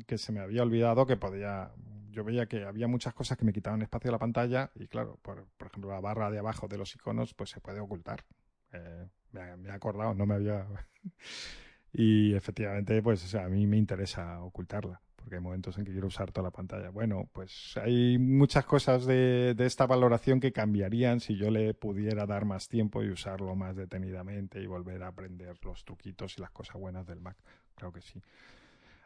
que 0.06 0.16
se 0.16 0.32
me 0.32 0.40
había 0.40 0.62
olvidado 0.62 1.06
que 1.06 1.16
podía 1.18 1.72
yo 2.10 2.24
veía 2.24 2.46
que 2.46 2.64
había 2.64 2.88
muchas 2.88 3.12
cosas 3.12 3.36
que 3.36 3.44
me 3.44 3.52
quitaban 3.52 3.82
espacio 3.82 4.08
de 4.08 4.12
la 4.12 4.18
pantalla 4.18 4.70
y 4.74 4.88
claro, 4.88 5.18
por, 5.20 5.46
por 5.58 5.68
ejemplo, 5.68 5.90
la 5.90 6.00
barra 6.00 6.30
de 6.30 6.38
abajo 6.38 6.66
de 6.66 6.78
los 6.78 6.94
iconos 6.94 7.34
pues 7.34 7.50
se 7.50 7.60
puede 7.60 7.80
ocultar. 7.80 8.24
Eh, 8.72 9.06
me, 9.32 9.56
me, 9.58 9.68
he 9.68 9.72
acordado, 9.72 10.14
no 10.14 10.24
me 10.24 10.34
había... 10.36 10.66
y 11.92 12.34
efectivamente, 12.34 13.02
pues 13.02 13.34
a 13.34 13.48
mí 13.48 13.66
me 13.66 13.76
interesa 13.76 14.40
ocultarla 14.42 15.00
porque 15.26 15.38
hay 15.38 15.42
momentos 15.42 15.76
en 15.76 15.84
que 15.84 15.90
quiero 15.90 16.06
usar 16.06 16.30
toda 16.30 16.44
la 16.44 16.50
pantalla. 16.52 16.90
Bueno, 16.90 17.28
pues 17.32 17.76
hay 17.82 18.16
muchas 18.16 18.64
cosas 18.64 19.06
de, 19.06 19.56
esta 19.58 19.84
valoración 19.84 20.38
que 20.38 20.52
cambiarían 20.52 21.18
si 21.18 21.36
yo 21.36 21.50
le 21.50 21.74
pudiera 21.74 22.26
dar 22.26 22.44
más 22.44 22.68
tiempo 22.68 23.02
y 23.02 23.10
usarlo 23.10 23.56
más 23.56 23.74
detenidamente 23.74 24.62
y 24.62 24.68
volver 24.68 25.02
a 25.02 25.08
aprender 25.08 25.58
los 25.64 25.84
truquitos 25.84 26.38
y 26.38 26.42
las 26.42 26.52
cosas 26.52 26.76
buenas 26.76 27.08
del 27.08 27.20
Mac. 27.20 27.36
Claro 27.74 27.92
que 27.92 28.02
sí. 28.02 28.22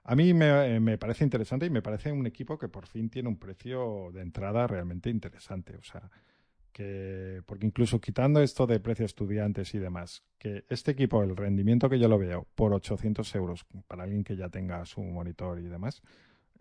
A 0.04 0.14
mí 0.14 0.34
me, 0.34 0.78
me, 0.78 0.98
parece 0.98 1.24
interesante 1.24 1.64
y 1.64 1.70
me 1.70 1.80
parece 1.80 2.12
un 2.12 2.26
equipo 2.26 2.58
que 2.58 2.68
por 2.68 2.86
fin 2.86 3.08
tiene 3.08 3.30
un 3.30 3.38
precio 3.38 4.10
de 4.12 4.20
entrada 4.20 4.66
realmente 4.66 5.08
interesante. 5.08 5.74
O 5.78 5.82
sea, 5.82 6.10
que 6.72 7.42
porque 7.46 7.66
incluso 7.66 8.00
quitando 8.00 8.40
esto 8.40 8.66
de 8.66 8.80
precio 8.80 9.04
estudiantes 9.04 9.74
y 9.74 9.78
demás, 9.78 10.22
que 10.38 10.64
este 10.68 10.92
equipo, 10.92 11.22
el 11.22 11.36
rendimiento 11.36 11.88
que 11.88 11.98
yo 11.98 12.08
lo 12.08 12.18
veo 12.18 12.46
por 12.54 12.72
800 12.72 13.34
euros 13.34 13.66
para 13.86 14.04
alguien 14.04 14.24
que 14.24 14.36
ya 14.36 14.48
tenga 14.48 14.84
su 14.84 15.02
monitor 15.02 15.58
y 15.58 15.68
demás, 15.68 16.02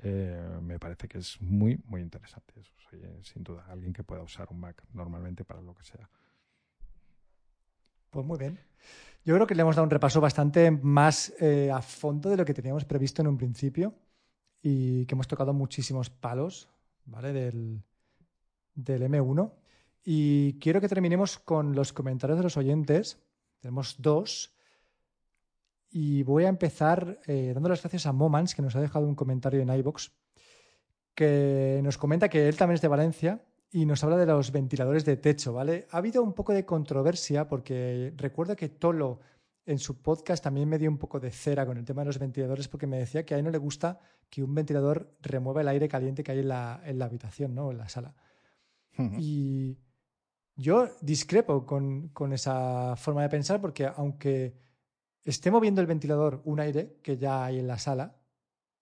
eh, 0.01 0.60
me 0.62 0.80
parece 0.80 1.07
que 1.07 1.18
es 1.18 1.41
muy, 1.41 1.82
muy 1.86 2.01
interesante. 2.01 2.53
Sí, 2.89 2.97
sin 3.22 3.43
duda, 3.43 3.66
alguien 3.70 3.93
que 3.93 4.03
pueda 4.03 4.22
usar 4.22 4.47
un 4.51 4.60
Mac 4.60 4.84
normalmente 4.93 5.43
para 5.43 5.62
lo 5.62 5.76
que 5.76 5.84
sea. 5.84 6.10
Pues 8.10 8.26
muy 8.26 8.39
bien. 8.39 8.60
Yo 9.26 9.36
creo 9.36 9.45
que 9.45 9.55
le 9.55 9.62
hemos 9.62 9.76
dado 9.76 9.84
un 9.84 9.91
repaso 9.91 10.22
bastante 10.22 10.72
más 10.72 11.34
eh, 11.39 11.70
a 11.72 11.82
fondo 11.82 12.30
de 12.30 12.38
lo 12.38 12.45
que 12.45 12.53
teníamos 12.53 12.86
previsto 12.86 13.22
en 13.22 13.28
un 13.28 13.38
principio 13.38 13.93
y 14.62 15.05
que 15.05 15.16
hemos 15.16 15.28
tocado 15.28 15.53
muchísimos 15.53 16.10
palos, 16.10 16.70
¿vale? 17.05 17.34
Del, 17.34 17.84
del 18.74 19.03
M1. 19.03 19.53
Y 20.04 20.60
quiero 20.60 20.82
que 20.82 20.88
terminemos 20.88 21.38
con 21.39 21.76
los 21.76 21.93
comentarios 21.93 22.38
de 22.38 22.43
los 22.43 22.58
oyentes. 22.58 23.20
Tenemos 23.60 23.95
dos. 24.00 24.56
Y 25.89 26.24
voy 26.24 26.45
a 26.45 26.50
empezar 26.50 27.20
eh, 27.26 27.52
dando 27.54 27.70
las 27.70 27.82
gracias 27.82 28.06
a 28.06 28.14
Momans, 28.14 28.56
que 28.56 28.62
nos 28.62 28.76
ha 28.76 28.82
dejado 28.82 29.08
un 29.08 29.16
comentario 29.16 29.62
en 29.62 29.70
iBox, 29.70 30.12
que 31.16 31.82
nos 31.84 31.97
comenta 31.97 32.30
que 32.30 32.47
él 32.47 32.58
también 32.58 32.76
es 32.76 32.82
de 32.82 32.88
Valencia 32.88 33.43
y 33.72 33.86
nos 33.86 34.04
habla 34.04 34.18
de 34.18 34.26
los 34.26 34.52
ventiladores 34.52 35.06
de 35.06 35.18
techo, 35.18 35.54
¿vale? 35.54 35.88
Ha 35.91 35.97
habido 35.97 36.24
un 36.24 36.34
poco 36.34 36.54
de 36.54 36.66
controversia 36.66 37.47
porque 37.47 38.14
recuerdo 38.18 38.56
que 38.56 38.70
Tolo 38.70 39.20
en 39.66 39.78
su 39.78 40.02
podcast 40.02 40.43
también 40.43 40.68
me 40.68 40.80
dio 40.80 40.89
un 40.89 40.97
poco 40.97 41.20
de 41.20 41.30
cera 41.30 41.66
con 41.66 41.78
el 41.78 41.86
tema 41.86 42.02
de 42.02 42.08
los 42.08 42.18
ventiladores 42.18 42.68
porque 42.68 42.88
me 42.88 42.97
decía 42.97 43.26
que 43.26 43.36
a 43.36 43.38
él 43.38 43.43
no 43.43 43.52
le 43.52 43.60
gusta 43.60 44.00
que 44.30 44.43
un 44.43 44.56
ventilador 44.56 45.16
remueva 45.22 45.62
el 45.62 45.68
aire 45.68 45.88
caliente 45.88 46.24
que 46.24 46.32
hay 46.32 46.39
en 46.39 46.50
la, 46.50 46.82
en 46.84 46.97
la 46.97 47.06
habitación, 47.06 47.54
¿no? 47.54 47.70
En 47.72 47.78
la 47.78 47.89
sala. 47.89 48.16
Y 49.18 49.78
yo 50.60 50.89
discrepo 50.99 51.66
con, 51.66 52.10
con, 52.10 52.34
esa 52.34 52.95
forma 52.97 53.22
de 53.22 53.30
pensar 53.30 53.62
porque 53.62 53.86
aunque 53.86 54.57
esté 55.24 55.51
moviendo 55.51 55.80
el 55.80 55.88
ventilador 55.88 56.41
un 56.43 56.60
aire 56.60 56.97
que 57.01 57.18
ya 57.18 57.45
hay 57.45 57.60
en 57.60 57.68
la 57.68 57.80
sala, 57.80 58.18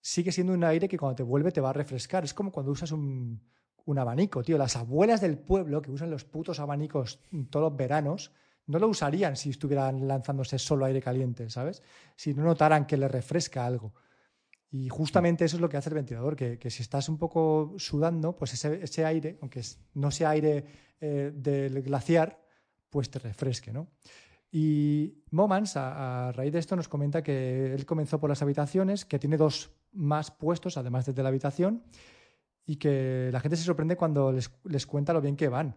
sigue 0.02 0.32
siendo 0.32 0.54
un 0.54 0.64
aire 0.64 0.90
que 0.90 0.98
cuando 0.98 1.16
te 1.18 1.24
vuelve 1.24 1.52
te 1.52 1.62
va 1.62 1.70
a 1.70 1.74
refrescar. 1.74 2.24
Es 2.24 2.34
como 2.34 2.52
cuando 2.52 2.72
usas 2.72 2.92
un, 2.92 3.42
un 3.86 4.00
abanico, 4.00 4.44
tío. 4.44 4.58
Las 4.58 4.76
abuelas 4.76 5.22
del 5.22 5.38
pueblo 5.38 5.82
que 5.82 5.92
usan 5.92 6.10
los 6.10 6.26
putos 6.26 6.60
abanicos 6.60 7.20
todos 7.52 7.70
los 7.70 7.78
veranos 7.78 8.32
no 8.66 8.80
lo 8.80 8.88
usarían 8.88 9.36
si 9.36 9.52
estuvieran 9.52 10.08
lanzándose 10.08 10.58
solo 10.58 10.86
aire 10.86 11.02
caliente, 11.02 11.48
¿sabes? 11.52 11.84
Si 12.16 12.34
no 12.34 12.44
notaran 12.44 12.88
que 12.88 12.98
le 12.98 13.08
refresca 13.08 13.66
algo. 13.66 13.94
Y 14.70 14.90
justamente 14.90 15.46
eso 15.46 15.56
es 15.58 15.62
lo 15.62 15.70
que 15.70 15.78
hace 15.78 15.90
el 15.90 15.96
ventilador, 15.96 16.36
que, 16.36 16.60
que 16.60 16.70
si 16.70 16.82
estás 16.82 17.08
un 17.08 17.18
poco 17.18 17.74
sudando, 17.78 18.36
pues 18.36 18.54
ese, 18.54 18.84
ese 18.84 19.06
aire, 19.06 19.38
aunque 19.42 19.62
no 19.94 20.12
sea 20.12 20.32
aire 20.32 20.66
eh, 21.00 21.32
del 21.34 21.82
glaciar, 21.82 22.42
pues 22.90 23.10
te 23.10 23.20
refresque, 23.20 23.72
¿no? 23.72 23.88
Y 24.52 25.24
Momans, 25.32 25.78
a, 25.78 26.28
a, 26.28 26.32
raíz 26.32 26.54
de 26.54 26.60
esto, 26.60 26.76
nos 26.76 26.88
comenta 26.88 27.22
que 27.22 27.74
él 27.74 27.86
comenzó 27.86 28.20
por 28.20 28.30
las 28.30 28.42
habitaciones, 28.42 29.06
que 29.06 29.20
tiene 29.20 29.38
dos 29.38 29.72
más 29.94 30.32
puestos, 30.32 30.78
además 30.78 31.06
desde 31.06 31.24
la 31.24 31.30
habitación, 31.30 31.84
y 32.66 32.76
que 32.76 33.30
la 33.32 33.40
gente 33.40 33.56
se 33.56 33.64
sorprende 33.64 33.96
cuando 33.96 34.32
les, 34.32 34.52
les 34.66 34.86
cuenta 34.86 35.14
lo 35.14 35.22
bien 35.22 35.38
que 35.38 35.48
van. 35.48 35.76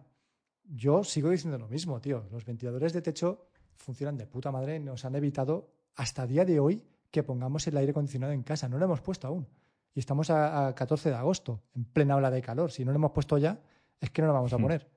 Yo 0.63 1.03
sigo 1.03 1.29
diciendo 1.29 1.57
lo 1.57 1.67
mismo, 1.67 1.99
tío. 2.01 2.27
Los 2.31 2.45
ventiladores 2.45 2.93
de 2.93 3.01
techo 3.01 3.47
funcionan 3.75 4.17
de 4.17 4.27
puta 4.27 4.51
madre. 4.51 4.79
Nos 4.79 5.05
han 5.05 5.15
evitado 5.15 5.73
hasta 5.95 6.27
día 6.27 6.45
de 6.45 6.59
hoy 6.59 6.83
que 7.11 7.23
pongamos 7.23 7.67
el 7.67 7.77
aire 7.77 7.91
acondicionado 7.91 8.33
en 8.33 8.43
casa. 8.43 8.67
No 8.67 8.77
lo 8.77 8.85
hemos 8.85 9.01
puesto 9.01 9.27
aún. 9.27 9.47
Y 9.93 9.99
estamos 9.99 10.29
a, 10.29 10.67
a 10.67 10.75
14 10.75 11.09
de 11.09 11.15
agosto, 11.15 11.61
en 11.75 11.83
plena 11.85 12.15
ola 12.15 12.31
de 12.31 12.41
calor. 12.41 12.71
Si 12.71 12.85
no 12.85 12.91
lo 12.91 12.95
hemos 12.95 13.11
puesto 13.11 13.37
ya, 13.37 13.59
es 13.99 14.09
que 14.09 14.21
no 14.21 14.27
lo 14.29 14.33
vamos 14.33 14.53
a 14.53 14.57
hmm. 14.57 14.61
poner. 14.61 14.87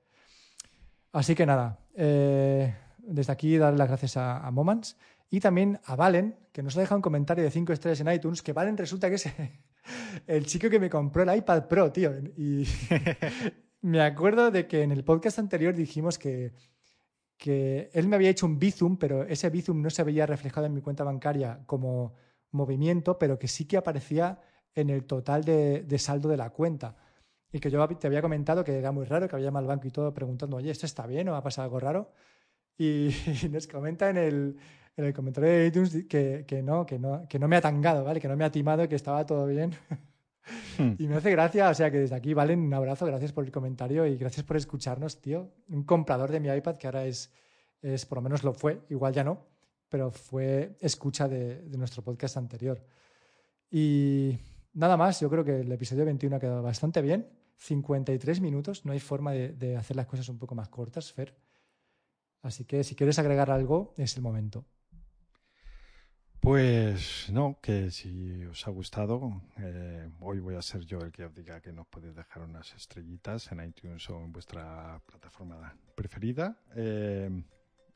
Así 1.11 1.35
que 1.35 1.45
nada, 1.45 1.79
eh, 1.93 2.75
desde 2.97 3.31
aquí 3.31 3.57
darle 3.57 3.77
las 3.77 3.87
gracias 3.87 4.17
a, 4.17 4.45
a, 4.45 4.51
Momans 4.51 4.97
y 5.29 5.39
también 5.39 5.79
a 5.85 5.95
Valen, 5.95 6.35
que 6.51 6.61
nos 6.61 6.75
ha 6.75 6.81
dejado 6.81 6.97
un 6.97 7.01
comentario 7.01 7.43
de 7.43 7.51
5 7.51 7.71
estrellas 7.71 8.01
en 8.01 8.11
iTunes, 8.11 8.41
que 8.41 8.51
Valen 8.51 8.75
resulta 8.75 9.09
que 9.09 9.15
es 9.15 9.29
el 10.27 10.45
chico 10.45 10.69
que 10.69 10.79
me 10.79 10.89
compró 10.89 11.23
el 11.23 11.37
iPad 11.37 11.67
Pro, 11.67 11.91
tío. 11.91 12.11
Y 12.35 12.67
me 13.81 14.01
acuerdo 14.01 14.51
de 14.51 14.67
que 14.67 14.81
en 14.81 14.91
el 14.91 15.03
podcast 15.03 15.39
anterior 15.39 15.73
dijimos 15.73 16.17
que, 16.17 16.53
que 17.37 17.89
él 17.93 18.07
me 18.07 18.15
había 18.15 18.29
hecho 18.29 18.45
un 18.45 18.59
Bizum, 18.59 18.97
pero 18.97 19.23
ese 19.23 19.49
Bizum 19.49 19.81
no 19.81 19.89
se 19.89 20.03
veía 20.03 20.25
reflejado 20.25 20.65
en 20.67 20.73
mi 20.73 20.81
cuenta 20.81 21.03
bancaria 21.03 21.61
como 21.65 22.13
movimiento, 22.51 23.19
pero 23.19 23.37
que 23.39 23.47
sí 23.47 23.65
que 23.65 23.77
aparecía 23.77 24.39
en 24.73 24.89
el 24.89 25.05
total 25.05 25.43
de, 25.43 25.83
de 25.83 25.99
saldo 25.99 26.29
de 26.29 26.37
la 26.37 26.49
cuenta. 26.51 26.95
Y 27.51 27.59
que 27.59 27.71
yo 27.71 27.87
te 27.87 28.07
había 28.07 28.21
comentado 28.21 28.63
que 28.63 28.77
era 28.77 28.91
muy 28.91 29.05
raro, 29.05 29.27
que 29.27 29.35
había 29.35 29.47
llamado 29.47 29.63
al 29.65 29.67
banco 29.69 29.87
y 29.87 29.91
todo 29.91 30.13
preguntando, 30.13 30.57
oye, 30.57 30.71
¿esto 30.71 30.85
está 30.85 31.07
bien 31.07 31.29
o 31.29 31.35
ha 31.35 31.43
pasado 31.43 31.65
algo 31.65 31.79
raro? 31.79 32.11
Y, 32.77 33.09
y 33.43 33.49
nos 33.51 33.67
comenta 33.67 34.09
en 34.09 34.17
el, 34.17 34.57
en 34.97 35.05
el 35.05 35.13
comentario 35.13 35.49
de 35.49 35.67
iTunes 35.67 36.05
que, 36.09 36.45
que, 36.47 36.63
no, 36.63 36.85
que, 36.85 36.99
no, 36.99 37.27
que 37.29 37.39
no 37.39 37.47
me 37.47 37.57
ha 37.57 37.61
tangado, 37.61 38.03
¿vale? 38.03 38.19
Que 38.21 38.27
no 38.27 38.37
me 38.37 38.45
ha 38.45 38.51
timado, 38.51 38.87
que 38.89 38.95
estaba 38.95 39.25
todo 39.25 39.47
bien. 39.47 39.73
Y 40.99 41.07
me 41.07 41.15
hace 41.15 41.31
gracia, 41.31 41.69
o 41.69 41.73
sea 41.73 41.91
que 41.91 41.99
desde 41.99 42.15
aquí, 42.15 42.33
Valen, 42.33 42.59
un 42.59 42.73
abrazo, 42.73 43.05
gracias 43.05 43.31
por 43.31 43.45
el 43.45 43.51
comentario 43.51 44.05
y 44.05 44.17
gracias 44.17 44.45
por 44.45 44.57
escucharnos, 44.57 45.21
tío. 45.21 45.51
Un 45.69 45.83
comprador 45.83 46.31
de 46.31 46.39
mi 46.39 46.49
iPad 46.49 46.77
que 46.77 46.87
ahora 46.87 47.05
es, 47.05 47.31
es 47.81 48.05
por 48.05 48.17
lo 48.17 48.21
menos 48.21 48.43
lo 48.43 48.53
fue, 48.53 48.81
igual 48.89 49.13
ya 49.13 49.23
no, 49.23 49.45
pero 49.89 50.11
fue 50.11 50.75
escucha 50.79 51.27
de, 51.27 51.61
de 51.61 51.77
nuestro 51.77 52.03
podcast 52.03 52.37
anterior. 52.37 52.83
Y 53.69 54.37
nada 54.73 54.97
más, 54.97 55.19
yo 55.19 55.29
creo 55.29 55.43
que 55.43 55.61
el 55.61 55.71
episodio 55.71 56.05
21 56.05 56.35
ha 56.35 56.39
quedado 56.39 56.63
bastante 56.63 57.01
bien. 57.01 57.27
53 57.57 58.41
minutos, 58.41 58.85
no 58.85 58.91
hay 58.91 58.99
forma 58.99 59.31
de, 59.31 59.53
de 59.53 59.77
hacer 59.77 59.95
las 59.95 60.07
cosas 60.07 60.27
un 60.29 60.37
poco 60.37 60.55
más 60.55 60.69
cortas, 60.69 61.11
Fer. 61.11 61.35
Así 62.41 62.65
que 62.65 62.83
si 62.83 62.95
quieres 62.95 63.17
agregar 63.17 63.49
algo, 63.49 63.93
es 63.97 64.17
el 64.17 64.21
momento. 64.21 64.65
Pues 66.45 67.27
no, 67.31 67.57
que 67.59 67.89
si 67.89 68.45
os 68.45 68.67
ha 68.67 68.69
gustado, 68.69 69.41
eh, 69.57 70.07
hoy 70.19 70.39
voy 70.39 70.53
a 70.53 70.61
ser 70.61 70.85
yo 70.85 70.99
el 70.99 71.11
que 71.11 71.25
os 71.25 71.33
diga 71.33 71.59
que 71.59 71.73
nos 71.73 71.87
podéis 71.87 72.15
dejar 72.15 72.43
unas 72.43 72.71
estrellitas 72.75 73.51
en 73.51 73.67
iTunes 73.67 74.07
o 74.11 74.23
en 74.23 74.31
vuestra 74.31 75.01
plataforma 75.07 75.75
preferida. 75.95 76.55
Eh, 76.75 77.31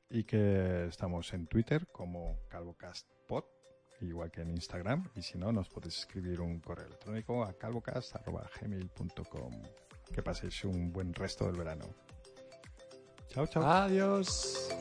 y 0.10 0.24
que 0.24 0.88
estamos 0.88 1.32
en 1.34 1.46
Twitter 1.46 1.86
como 1.92 2.40
CalvoCastPod, 2.50 3.44
igual 4.02 4.32
que 4.32 4.42
en 4.42 4.50
Instagram. 4.50 5.08
Y 5.14 5.22
si 5.22 5.38
no, 5.38 5.52
nos 5.52 5.70
podéis 5.70 6.00
escribir 6.00 6.42
un 6.42 6.60
correo 6.60 6.88
electrónico 6.88 7.44
a 7.44 7.54
calvocast.gmail.com. 7.54 9.62
Que 10.12 10.24
paséis 10.24 10.66
un 10.66 10.92
buen 10.92 11.14
resto 11.14 11.46
del 11.46 11.56
verano. 11.56 11.86
Chao, 13.28 13.46
chao. 13.46 13.64
Adiós. 13.64 14.72